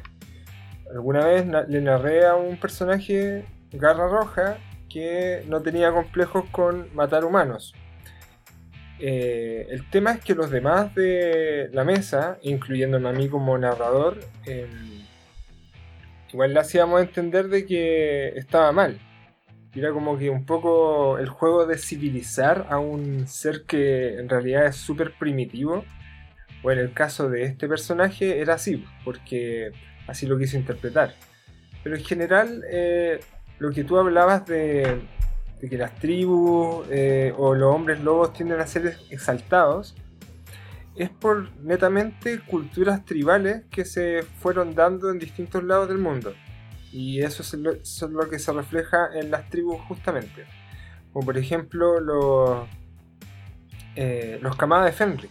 alguna 0.93 1.25
vez 1.25 1.45
le 1.69 1.81
narré 1.81 2.25
a 2.27 2.35
un 2.35 2.57
personaje 2.57 3.45
garra 3.71 4.09
roja 4.09 4.57
que 4.89 5.45
no 5.47 5.61
tenía 5.61 5.93
complejos 5.93 6.43
con 6.51 6.93
matar 6.93 7.23
humanos. 7.23 7.73
Eh, 8.99 9.67
el 9.69 9.89
tema 9.89 10.13
es 10.13 10.23
que 10.23 10.35
los 10.35 10.49
demás 10.49 10.93
de 10.95 11.69
la 11.73 11.83
mesa, 11.83 12.37
incluyéndome 12.41 13.09
a 13.09 13.11
mí 13.11 13.27
como 13.27 13.57
narrador, 13.57 14.19
eh, 14.45 14.67
igual 16.31 16.53
le 16.53 16.59
hacíamos 16.59 17.01
entender 17.01 17.47
de 17.47 17.65
que 17.65 18.29
estaba 18.35 18.71
mal. 18.71 18.99
Era 19.75 19.91
como 19.91 20.17
que 20.17 20.29
un 20.29 20.45
poco 20.45 21.17
el 21.17 21.27
juego 21.27 21.65
de 21.65 21.77
civilizar 21.77 22.67
a 22.69 22.79
un 22.79 23.27
ser 23.27 23.63
que 23.63 24.17
en 24.17 24.29
realidad 24.29 24.65
es 24.67 24.77
súper 24.77 25.13
primitivo. 25.19 25.83
O 26.63 26.71
en 26.71 26.79
el 26.79 26.93
caso 26.93 27.29
de 27.29 27.43
este 27.43 27.67
personaje 27.67 28.39
era 28.39 28.55
así, 28.55 28.83
porque 29.03 29.71
así 30.07 30.25
lo 30.25 30.37
quiso 30.37 30.57
interpretar. 30.57 31.13
Pero 31.83 31.95
en 31.95 32.03
general, 32.03 32.63
eh, 32.71 33.19
lo 33.59 33.69
que 33.71 33.83
tú 33.83 33.99
hablabas 33.99 34.45
de, 34.47 35.01
de 35.61 35.69
que 35.69 35.77
las 35.77 35.95
tribus 35.95 36.85
eh, 36.89 37.33
o 37.37 37.55
los 37.55 37.73
hombres 37.73 37.99
lobos 38.01 38.33
tienden 38.33 38.59
a 38.59 38.67
ser 38.67 38.97
exaltados, 39.09 39.95
es 40.95 41.09
por 41.09 41.51
netamente 41.57 42.39
culturas 42.39 43.03
tribales 43.05 43.63
que 43.69 43.85
se 43.85 44.23
fueron 44.39 44.75
dando 44.75 45.11
en 45.11 45.19
distintos 45.19 45.63
lados 45.63 45.89
del 45.89 45.97
mundo. 45.97 46.33
Y 46.91 47.21
eso 47.21 47.43
es 47.43 47.53
lo, 47.55 47.71
es 47.73 48.01
lo 48.01 48.29
que 48.29 48.39
se 48.39 48.53
refleja 48.53 49.09
en 49.13 49.29
las 49.29 49.49
tribus 49.49 49.81
justamente. 49.81 50.45
Como 51.11 51.25
por 51.25 51.37
ejemplo 51.37 51.99
los, 51.99 52.67
eh, 53.95 54.39
los 54.41 54.55
Kamada 54.55 54.85
de 54.85 54.93
Fenrir, 54.93 55.29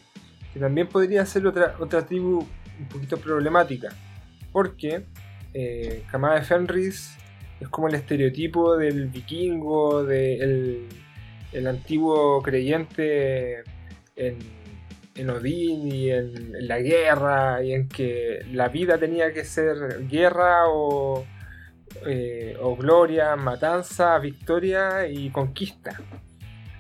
que 0.53 0.61
también 0.61 0.89
podría 0.89 1.25
ser 1.25 1.47
otra, 1.47 1.77
otra 1.79 2.05
tribu 2.05 2.47
un 2.79 2.89
poquito 2.89 3.17
problemática. 3.17 3.91
Porque 4.53 5.07
eh, 5.55 6.05
Kamada 6.11 6.37
de 6.37 6.43
Fenris 6.43 7.17
es 7.61 7.69
como 7.69 7.89
el 7.89 7.95
estereotipo 7.95 8.77
del 8.77 9.07
vikingo, 9.09 10.05
del 10.05 10.89
el 11.55 11.69
antiguo 11.69 12.43
creyente 12.43 13.63
en, 14.17 14.39
en 15.15 15.31
Odín 15.31 15.87
y 15.87 16.11
en, 16.11 16.67
la 16.67 16.81
guerra 16.81 17.63
y 17.63 17.73
en 17.73 17.89
que 17.89 18.41
la 18.53 18.69
vida 18.69 18.99
tenía 18.99 19.33
que 19.33 19.45
ser 19.45 20.07
guerra 20.09 20.69
o, 20.69 21.25
eh, 22.07 22.57
o 22.61 22.77
gloria, 22.77 23.37
matanza, 23.37 24.19
victoria 24.19 25.07
y 25.07 25.31
conquista. 25.31 26.01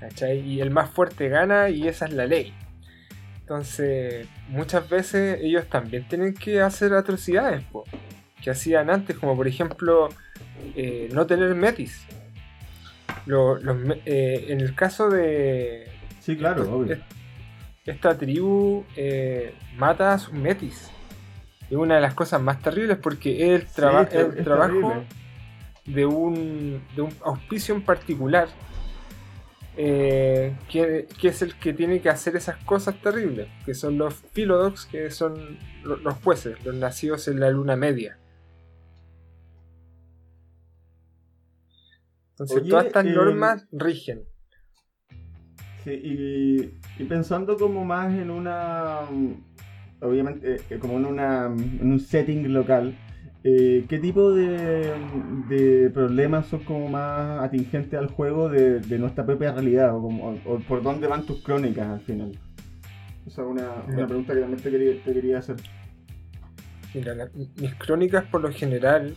¿cachai? 0.00 0.40
Y 0.40 0.60
el 0.60 0.70
más 0.70 0.90
fuerte 0.90 1.28
gana 1.28 1.70
y 1.70 1.88
esa 1.88 2.06
es 2.06 2.12
la 2.12 2.26
ley. 2.26 2.52
Entonces, 3.40 4.26
muchas 4.48 4.88
veces 4.88 5.38
ellos 5.40 5.66
también 5.68 6.08
tienen 6.08 6.34
que 6.34 6.60
hacer 6.60 6.94
atrocidades 6.94 7.62
po, 7.64 7.84
que 8.42 8.50
hacían 8.50 8.90
antes, 8.90 9.16
como 9.18 9.36
por 9.36 9.46
ejemplo 9.46 10.08
eh, 10.76 11.08
no 11.12 11.26
tener 11.26 11.54
metis. 11.54 12.06
Lo- 13.26 13.56
los 13.58 13.76
me- 13.76 14.00
eh, 14.04 14.46
en 14.48 14.60
el 14.60 14.74
caso 14.74 15.08
de 15.10 15.88
Sí, 16.20 16.36
claro, 16.36 16.62
esta, 16.62 16.74
obvio. 16.74 16.92
est- 16.94 17.02
esta 17.86 18.16
tribu 18.18 18.84
eh, 18.96 19.54
mata 19.76 20.12
a 20.14 20.18
sus 20.18 20.32
metis. 20.34 20.90
Es 21.70 21.76
una 21.76 21.94
de 21.96 22.00
las 22.02 22.14
cosas 22.14 22.40
más 22.42 22.60
terribles 22.60 22.98
porque 22.98 23.54
es 23.54 23.62
el, 23.62 23.66
traba- 23.68 24.02
Sí, 24.02 24.06
es 24.06 24.10
ter- 24.12 24.32
el 24.32 24.38
es 24.38 24.44
trabajo 24.44 24.72
terrible. 24.72 25.06
de 25.86 26.06
un, 26.06 26.82
de 26.94 27.02
un 27.02 27.14
auspicio 27.24 27.74
en 27.74 27.82
particular 27.82 28.48
eh, 29.76 30.54
que, 30.70 31.08
que 31.20 31.28
es 31.28 31.42
el 31.42 31.54
que 31.56 31.72
tiene 31.72 32.00
que 32.00 32.08
hacer 32.08 32.36
esas 32.36 32.56
cosas 32.64 32.94
terribles, 33.02 33.48
que 33.64 33.74
son 33.74 33.98
los 33.98 34.14
Philodox, 34.32 34.86
que 34.86 35.10
son 35.10 35.58
lo- 35.82 35.96
los 35.96 36.14
jueces, 36.22 36.62
los 36.64 36.74
nacidos 36.76 37.26
en 37.28 37.40
la 37.40 37.50
luna 37.50 37.74
media. 37.74 38.16
Entonces 42.34 42.56
Oye, 42.62 42.70
todas 42.70 42.86
estas 42.86 43.06
eh, 43.06 43.10
normas 43.10 43.66
rigen. 43.70 44.24
Sí, 45.84 45.90
y, 45.92 47.02
y 47.02 47.04
pensando 47.06 47.56
como 47.56 47.84
más 47.84 48.12
en 48.12 48.30
una, 48.30 49.00
obviamente, 50.00 50.56
eh, 50.68 50.78
como 50.80 50.96
en, 50.98 51.04
una, 51.06 51.46
en 51.46 51.92
un 51.92 52.00
setting 52.00 52.52
local, 52.52 52.96
eh, 53.44 53.84
¿qué 53.88 53.98
tipo 53.98 54.32
de, 54.32 54.94
de 55.48 55.90
problemas 55.90 56.46
son 56.46 56.64
como 56.64 56.88
más 56.88 57.40
atingentes 57.44 57.98
al 57.98 58.08
juego 58.08 58.48
de, 58.48 58.80
de 58.80 58.98
nuestra 58.98 59.24
propia 59.26 59.52
realidad? 59.52 59.94
O, 59.94 60.00
como- 60.02 60.40
o 60.46 60.58
por 60.60 60.82
dónde 60.82 61.06
van 61.06 61.24
tus 61.26 61.42
crónicas 61.42 61.86
al 61.86 62.00
final? 62.00 62.32
Esa 63.26 63.42
es 63.42 63.48
una, 63.48 63.84
una 63.86 64.06
pregunta 64.06 64.34
que 64.34 64.40
también 64.40 64.60
te 64.62 64.70
quería, 64.70 65.02
te 65.04 65.12
quería 65.12 65.38
hacer. 65.38 65.56
Mira, 66.94 67.14
la- 67.14 67.30
mis 67.34 67.74
crónicas 67.76 68.24
por 68.24 68.40
lo 68.40 68.50
general 68.50 69.14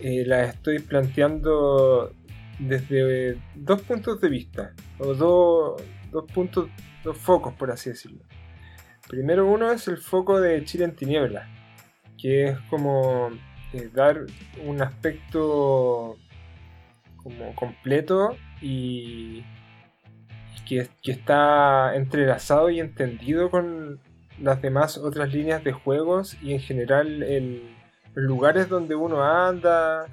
eh, 0.00 0.24
las 0.26 0.54
estoy 0.54 0.80
planteando 0.80 2.12
desde 2.58 3.38
dos 3.54 3.82
puntos 3.82 4.20
de 4.20 4.28
vista, 4.28 4.72
o 4.98 5.14
dos, 5.14 5.82
puntos, 6.32 6.68
dos 7.02 7.16
focos 7.18 7.54
por 7.54 7.70
así 7.70 7.90
decirlo. 7.90 8.20
Primero 9.08 9.46
uno 9.46 9.70
es 9.70 9.86
el 9.88 9.98
foco 9.98 10.40
de 10.40 10.64
Chile 10.64 10.84
en 10.84 10.96
tinieblas, 10.96 11.48
que 12.18 12.48
es 12.48 12.58
como 12.70 13.30
eh, 13.72 13.90
dar 13.92 14.20
un 14.64 14.80
aspecto 14.80 16.16
como 17.16 17.54
completo 17.54 18.36
y, 18.60 19.44
y 20.56 20.64
que, 20.66 20.88
que 21.02 21.12
está 21.12 21.94
entrelazado 21.96 22.70
y 22.70 22.80
entendido 22.80 23.50
con 23.50 24.00
las 24.40 24.60
demás 24.62 24.98
otras 24.98 25.32
líneas 25.32 25.62
de 25.64 25.72
juegos 25.72 26.36
y 26.42 26.52
en 26.52 26.60
general 26.60 27.22
el, 27.22 27.74
los 28.14 28.24
lugares 28.24 28.68
donde 28.68 28.94
uno 28.94 29.22
anda 29.22 30.06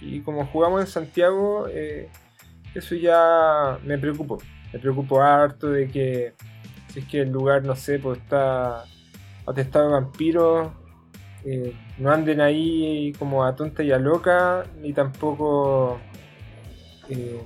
y 0.00 0.20
como 0.20 0.46
jugamos 0.46 0.80
en 0.80 0.86
Santiago 0.86 1.66
eh, 1.68 2.08
eso 2.74 2.94
ya 2.94 3.78
me 3.84 3.98
preocupo 3.98 4.38
me 4.72 4.78
preocupo 4.78 5.20
harto 5.20 5.68
de 5.68 5.88
que 5.88 6.34
si 6.88 7.00
es 7.00 7.04
que 7.06 7.20
el 7.22 7.30
lugar 7.30 7.64
no 7.64 7.76
sé 7.76 7.98
pues 7.98 8.18
está 8.18 8.84
atestado 9.46 9.86
de 9.86 9.92
vampiros 9.92 10.70
eh, 11.44 11.74
no 11.98 12.10
anden 12.10 12.40
ahí 12.40 13.12
como 13.18 13.44
a 13.44 13.56
tonta 13.56 13.82
y 13.82 13.92
a 13.92 13.98
loca, 13.98 14.64
ni 14.80 14.92
tampoco 14.92 15.98
eh, 17.08 17.40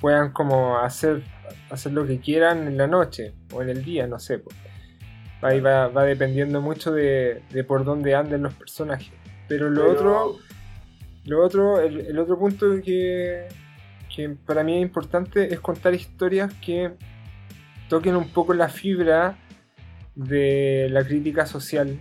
puedan 0.00 0.32
como 0.32 0.78
hacer, 0.78 1.22
hacer 1.70 1.92
lo 1.92 2.06
que 2.06 2.20
quieran 2.20 2.66
en 2.66 2.76
la 2.76 2.86
noche 2.86 3.34
o 3.52 3.62
en 3.62 3.70
el 3.70 3.84
día, 3.84 4.06
no 4.06 4.18
sé. 4.18 4.42
Ahí 5.40 5.60
va, 5.60 5.88
dependiendo 6.04 6.60
mucho 6.60 6.92
de, 6.92 7.42
por 7.66 7.84
dónde 7.84 8.14
anden 8.14 8.42
los 8.42 8.54
personajes. 8.54 9.12
Pero 9.48 9.70
lo 9.70 9.90
otro, 9.90 10.38
lo 11.26 11.44
otro 11.44 11.80
el, 11.80 12.18
otro 12.18 12.38
punto 12.38 12.66
que, 12.82 13.46
que 14.14 14.30
para 14.30 14.62
mí 14.62 14.76
es 14.76 14.82
importante 14.82 15.52
es 15.52 15.60
contar 15.60 15.94
historias 15.94 16.52
que 16.54 16.92
toquen 17.88 18.16
un 18.16 18.28
poco 18.28 18.54
la 18.54 18.68
fibra 18.68 19.38
de 20.14 20.88
la 20.90 21.04
crítica 21.04 21.46
social 21.46 21.98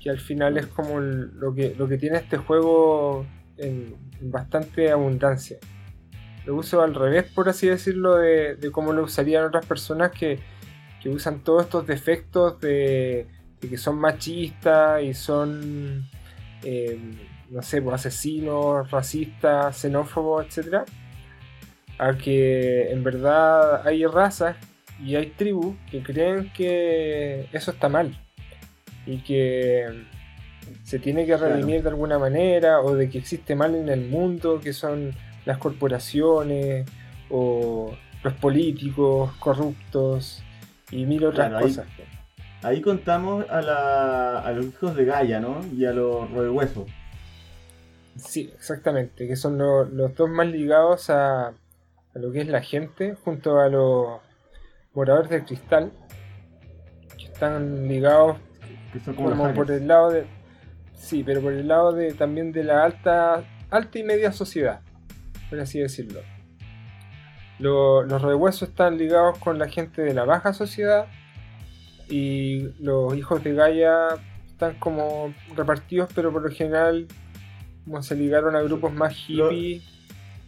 que 0.00 0.10
al 0.10 0.20
final 0.20 0.56
es 0.56 0.66
como 0.66 1.00
lo, 1.00 1.54
que, 1.54 1.74
lo 1.76 1.88
que 1.88 1.98
tiene 1.98 2.18
este 2.18 2.36
juego 2.36 3.26
en, 3.56 3.96
bastante 4.20 4.90
abundancia. 4.90 5.58
Lo 6.46 6.56
uso 6.56 6.82
al 6.82 6.94
revés, 6.94 7.24
por 7.24 7.48
así 7.48 7.66
decirlo, 7.66 8.16
de, 8.16 8.56
cómo 8.72 8.92
lo 8.92 9.02
usarían 9.02 9.44
otras 9.44 9.66
personas 9.66 10.12
que, 10.12 10.38
usan 11.06 11.42
todos 11.42 11.64
estos 11.64 11.86
defectos 11.86 12.60
de, 12.60 13.26
que 13.60 13.78
son 13.78 13.98
machistas 13.98 15.02
y 15.02 15.14
son, 15.14 16.06
eh, 16.62 17.00
no 17.50 17.62
sé, 17.62 17.82
pues, 17.82 17.94
asesinos, 17.94 18.90
racistas, 18.90 19.76
xenófobos, 19.76 20.46
etc. 20.46 20.82
A 21.98 22.16
que 22.16 22.90
en 22.90 23.02
verdad 23.02 23.86
hay 23.86 24.04
razas 24.06 24.56
y 25.04 25.16
hay 25.16 25.26
tribus 25.26 25.76
que 25.90 26.02
creen 26.02 26.52
que 26.52 27.48
eso 27.52 27.70
está 27.70 27.88
mal 27.88 28.16
y 29.06 29.18
que 29.18 29.86
se 30.82 30.98
tiene 30.98 31.24
que 31.26 31.36
redimir 31.36 31.82
de 31.82 31.88
alguna 31.88 32.18
manera 32.18 32.80
o 32.80 32.94
de 32.94 33.08
que 33.08 33.18
existe 33.18 33.54
mal 33.54 33.74
en 33.74 33.88
el 33.88 34.08
mundo, 34.08 34.60
que 34.60 34.72
son 34.72 35.14
las 35.44 35.58
corporaciones 35.58 36.86
o 37.30 37.96
los 38.22 38.32
políticos 38.34 39.32
corruptos 39.38 40.42
y 40.90 41.06
mil 41.06 41.24
otras 41.24 41.62
cosas. 41.62 41.86
Ahí, 42.62 42.80
contamos 42.80 43.46
a, 43.48 44.52
los 44.54 44.66
hijos 44.66 44.96
de 44.96 45.04
Gaia, 45.04 45.38
¿no? 45.38 45.60
Y 45.76 45.84
a 45.84 45.92
los 45.92 46.28
rodehuesos. 46.30 46.86
Sí, 48.18 48.52
exactamente, 48.54 49.26
que 49.26 49.36
son 49.36 49.58
los 49.58 50.14
dos 50.14 50.28
más 50.28 50.46
ligados 50.46 51.08
a, 51.10 51.48
a 51.48 51.54
lo 52.14 52.32
que 52.32 52.40
es 52.40 52.48
la 52.48 52.62
gente, 52.62 53.14
junto 53.14 53.60
a 53.60 53.68
los 53.68 54.20
moradores 54.92 55.30
del 55.30 55.44
cristal, 55.44 55.92
que 57.16 57.26
están 57.26 57.86
ligados 57.86 58.38
como, 59.16 59.54
por 59.54 59.70
el 59.70 59.86
lado 59.86 60.10
de. 60.10 60.26
Sí, 60.94 61.22
pero 61.24 61.40
por 61.40 61.52
el 61.52 61.68
lado 61.68 61.92
de 61.92 62.12
también 62.14 62.52
de 62.52 62.64
la 62.64 62.84
alta, 62.84 63.44
alta 63.70 63.98
y 63.98 64.02
media 64.02 64.32
sociedad, 64.32 64.80
por 65.48 65.60
así 65.60 65.78
decirlo. 65.78 66.20
los 67.58 68.22
rehuesos 68.22 68.70
están 68.70 68.98
ligados 68.98 69.38
con 69.38 69.58
la 69.58 69.68
gente 69.68 70.02
de 70.02 70.14
la 70.14 70.24
baja 70.24 70.52
sociedad 70.52 71.06
y 72.08 72.70
los 72.82 73.14
hijos 73.16 73.44
de 73.44 73.54
Gaia 73.54 74.08
están 74.46 74.74
como 74.80 75.32
repartidos, 75.54 76.10
pero 76.14 76.32
por 76.32 76.42
lo 76.42 76.50
general 76.50 77.06
como 77.88 78.02
se 78.02 78.14
ligaron 78.14 78.54
a 78.54 78.60
grupos 78.60 78.92
más 78.92 79.14
hippies. 79.14 79.82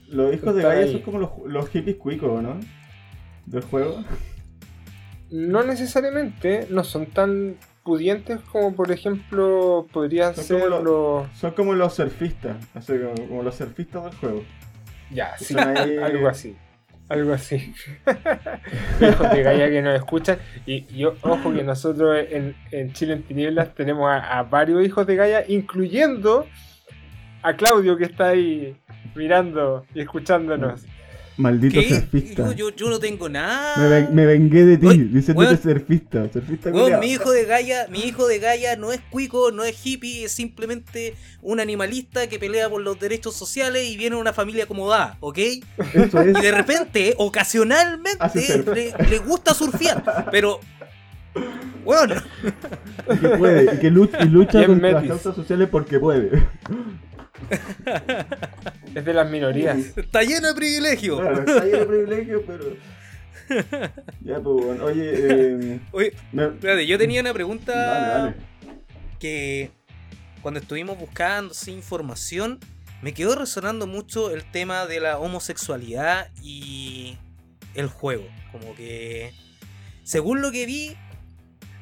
Los, 0.09 0.35
hijos 0.35 0.55
de 0.55 0.63
Gaia 0.63 0.91
son 0.91 1.01
como 1.03 1.19
los, 1.19 1.31
los 1.47 1.69
hippies 1.71 1.97
cuicos, 1.97 2.43
¿no? 2.43 2.59
Del 3.47 3.63
juego. 3.63 4.05
No 5.31 5.63
necesariamente, 5.63 6.67
no 6.71 6.85
son 6.85 7.07
tan 7.07 7.57
pudientes 7.85 8.41
como 8.53 8.75
por 8.75 8.93
ejemplo 8.93 9.87
podrían 9.93 10.35
ser 10.35 10.69
los, 10.69 11.29
Son 11.37 11.53
como 11.53 11.75
los 11.75 11.95
surfistas, 11.95 12.57
como, 13.29 13.43
los 13.43 13.55
surfistas 13.55 14.05
del 14.05 14.15
juego. 14.17 14.45
Ya, 15.11 15.37
sí, 15.39 15.57
algo 15.59 16.29
así. 16.29 16.57
Algo 17.09 17.33
así. 17.33 17.75
Hijos 19.01 19.33
de 19.33 19.43
Gaia 19.43 19.69
que 19.69 19.83
nos 19.83 19.97
escuchan. 19.97 20.39
Y, 20.67 20.85
yo, 20.97 21.15
ojo 21.23 21.53
que 21.53 21.65
nosotros 21.65 22.17
en, 22.31 22.93
Chile 22.93 23.15
en 23.15 23.23
Tinieblas 23.25 23.75
tenemos 23.75 24.09
a, 24.13 24.43
varios 24.45 24.85
hijos 24.85 25.07
de 25.09 25.17
Gaia, 25.17 25.45
incluyendo 25.49 26.47
a 27.43 27.57
Claudio 27.57 27.97
que 27.97 28.05
está 28.05 28.29
ahí 28.29 28.77
mirando 29.15 29.85
y 29.95 30.01
escuchándonos. 30.01 30.85
Maldito 31.41 31.81
surfista. 31.83 32.55
Yo, 32.55 32.69
yo, 32.71 32.91
no 32.91 32.99
tengo 32.99 33.29
nada. 33.29 33.77
Me, 33.77 34.09
me 34.09 34.27
vengué 34.27 34.65
de 34.67 34.77
ti, 34.77 35.05
diciéndote 35.05 35.57
surfista. 35.57 36.31
surfista 36.31 36.71
mi 36.71 37.13
hijo 37.13 37.31
de 37.33 37.45
Gaia, 37.45 37.87
mi 37.89 38.01
hijo 38.01 38.27
de 38.29 38.39
Gaia 38.39 38.77
no 38.77 38.93
es 38.93 39.01
cuico, 39.11 39.51
no 39.51 39.65
es 39.65 39.75
hippie, 39.85 40.25
es 40.25 40.33
simplemente 40.33 41.15
un 41.41 41.59
animalista 41.59 42.29
que 42.29 42.39
pelea 42.39 42.69
por 42.69 42.83
los 42.83 43.01
derechos 43.01 43.35
sociales 43.35 43.87
y 43.87 43.97
viene 43.97 44.17
de 44.17 44.21
una 44.21 44.35
familia 44.35 44.65
acomodada, 44.65 45.17
¿ok? 45.21 45.39
Eso 45.95 46.21
es. 46.21 46.39
Y 46.39 46.43
de 46.43 46.53
repente, 46.53 47.15
ocasionalmente, 47.17 48.95
le, 49.09 49.19
gusta 49.19 49.55
surfear, 49.55 50.29
pero 50.31 50.61
bueno. 51.85 52.17
Y 53.11 53.17
que 53.17 53.29
puede, 53.31 53.75
y 53.75 53.79
que 53.79 53.91
lucha, 53.91 54.19
y 54.23 54.29
lucha 54.29 54.67
contra 54.67 54.93
las 54.93 55.05
causas 55.05 55.35
sociales 55.35 55.69
porque 55.71 55.99
puede. 55.99 56.47
es 58.95 59.05
de 59.05 59.15
las 59.15 59.31
minorías. 59.31 59.79
Está 59.97 60.23
lleno 60.23 60.49
de 60.49 60.55
privilegios. 60.55 61.21
Claro, 61.21 61.41
está 61.41 61.65
lleno 61.65 61.79
de 61.79 61.87
privilegios, 61.87 62.43
pero. 62.47 62.65
Ya, 64.21 64.41
pues, 64.41 64.65
bueno. 64.65 64.85
Oye, 64.85 65.11
eh... 65.13 65.81
Oye, 65.91 66.15
espérate, 66.33 66.87
yo 66.87 66.99
tenía 66.99 67.21
una 67.21 67.35
pregunta. 67.35 67.75
Dale, 67.75 68.09
dale. 68.09 68.35
Que 69.19 69.73
cuando 70.41 70.61
estuvimos 70.61 70.99
buscando 70.99 71.53
información, 71.67 72.61
me 73.03 73.13
quedó 73.13 73.35
resonando 73.35 73.87
mucho 73.87 74.31
el 74.31 74.45
tema 74.45 74.87
de 74.87 75.01
la 75.01 75.19
homosexualidad 75.19 76.31
y 76.43 77.19
el 77.75 77.89
juego. 77.89 78.27
Como 78.53 78.75
que, 78.75 79.33
según 80.03 80.43
lo 80.43 80.51
que 80.51 80.67
vi, 80.67 80.97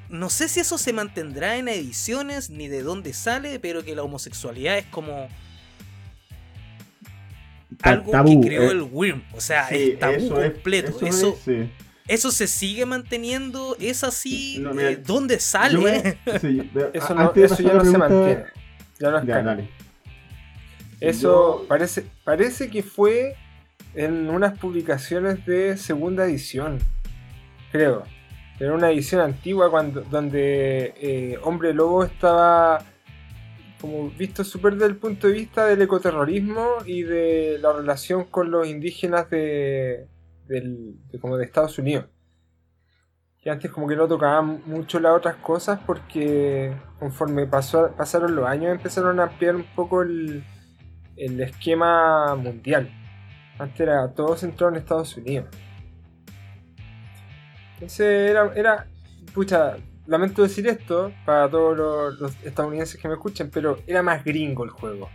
no 0.09 0.31
sé 0.31 0.49
si 0.49 0.61
eso 0.61 0.79
se 0.79 0.93
mantendrá 0.93 1.57
en 1.57 1.69
ediciones 1.69 2.51
ni 2.51 2.69
de 2.69 2.83
dónde 2.83 3.13
sale, 3.13 3.59
pero 3.61 3.85
que 3.85 3.95
la 3.95 4.03
homosexualidad 4.03 4.79
es 4.79 4.87
como 4.87 5.29
algo 7.83 8.13
que 8.13 8.49
creó 8.49 8.63
eh, 8.63 8.73
el 8.73 8.83
Wyrm. 8.91 9.23
O 9.35 9.41
sea, 9.41 9.69
es 9.69 9.99
tabú 9.99 10.29
completo. 10.31 10.99
eso, 11.07 11.39
eso, 12.07 12.31
se 12.31 12.47
sigue 12.47 12.87
manteniendo. 12.87 13.77
¿Es 13.81 14.05
así? 14.05 14.65
Eh, 14.79 15.03
¿Dónde 15.05 15.41
sale? 15.41 16.19
eso, 16.93 17.15
no, 17.15 17.35
ya 17.35 17.75
no 17.75 17.85
se 17.85 17.99
mantiene. 17.99 18.45
Ya 18.99 19.11
no 19.43 19.53
es 19.53 19.69
Eso 21.01 21.65
parece, 21.69 22.05
parece 22.25 22.69
que 22.71 22.83
fue 22.83 23.37
en 23.95 24.29
unas 24.29 24.59
publicaciones 24.59 25.45
de 25.47 25.77
segunda 25.77 26.25
edición. 26.25 26.79
Creo. 27.71 28.05
Era 28.61 28.75
una 28.75 28.91
edición 28.91 29.21
antigua 29.21 29.71
cuando, 29.71 30.01
donde 30.01 30.95
eh, 31.01 31.39
Hombre 31.45 31.73
Lobo 31.73 32.05
estaba 32.05 32.85
como 33.81 34.11
visto 34.11 34.45
súper 34.45 34.75
desde 34.75 34.87
el 34.87 34.97
punto 34.97 35.29
de 35.29 35.35
vista 35.35 35.67
del 35.67 35.83
ecoterrorismo 35.83 36.67
y 36.85 37.03
de 37.03 37.59
la 37.61 37.73
relación 37.73 38.25
con 38.25 38.51
los 38.51 38.67
indígenas 38.67 39.31
de, 39.31 40.09
como 41.21 41.37
de 41.37 41.45
Estados 41.45 41.79
Unidos. 41.79 42.07
Y 43.43 43.51
antes 43.51 43.71
como 43.71 43.87
que 43.87 43.97
no 43.97 44.09
tocaban 44.09 44.63
mucho 44.67 44.99
las 44.99 45.17
otras 45.17 45.37
cosas 45.37 45.81
porque 45.87 46.77
conforme 46.99 47.47
pasó, 47.47 47.93
pasaron 47.97 48.35
los 48.35 48.47
años 48.47 48.73
empezaron 48.73 49.21
a 49.21 49.25
ampliar 49.25 49.55
un 49.55 49.67
poco 49.75 50.03
el, 50.03 50.43
el 51.17 51.41
esquema 51.41 52.35
mundial. 52.35 52.91
Antes 53.59 53.81
era 53.81 54.13
todo 54.13 54.37
centrado 54.37 54.73
en 54.73 54.79
Estados 54.79 55.17
Unidos. 55.17 55.47
Entonces 57.75 58.31
era, 58.31 58.53
era, 58.55 58.87
pucha, 59.33 59.77
lamento 60.09 60.43
decir 60.43 60.67
esto 60.67 61.13
para 61.25 61.49
todos 61.49 62.19
los, 62.19 62.45
estadounidenses 62.45 63.01
que 63.01 63.07
me 63.09 63.15
escuchen, 63.15 63.51
pero 63.53 63.79
era 63.87 64.03
más 64.03 64.25
gringo 64.25 64.65
el 64.65 64.71
juego. 64.71 65.09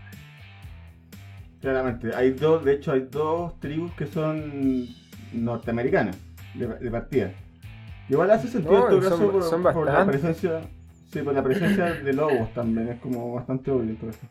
Claramente, 1.60 2.16
hay 2.16 2.32
dos, 2.32 2.64
de 2.64 2.74
hecho 2.74 2.92
hay 2.92 3.08
dos 3.10 3.60
tribus 3.60 3.92
que 3.94 4.06
son 4.06 4.88
norteamericanas 5.34 6.16
de, 6.54 6.92
partida. 6.92 7.34
Igual 8.08 8.32
hace 8.32 8.48
sentido 8.48 8.84
en 8.90 9.02
todo 9.02 9.10
caso 9.10 9.74
por, 9.74 9.86
la 9.86 10.06
presencia, 10.06 10.62
sí, 11.12 11.22
por 11.22 11.34
la 11.34 11.44
presencia 11.44 11.86
de 11.94 12.14
lobos 12.14 12.54
también, 12.54 12.90
es 12.90 13.00
como 13.00 13.34
bastante 13.34 13.72
obvio 13.72 13.96
todo 13.96 14.10
eso. 14.12 14.28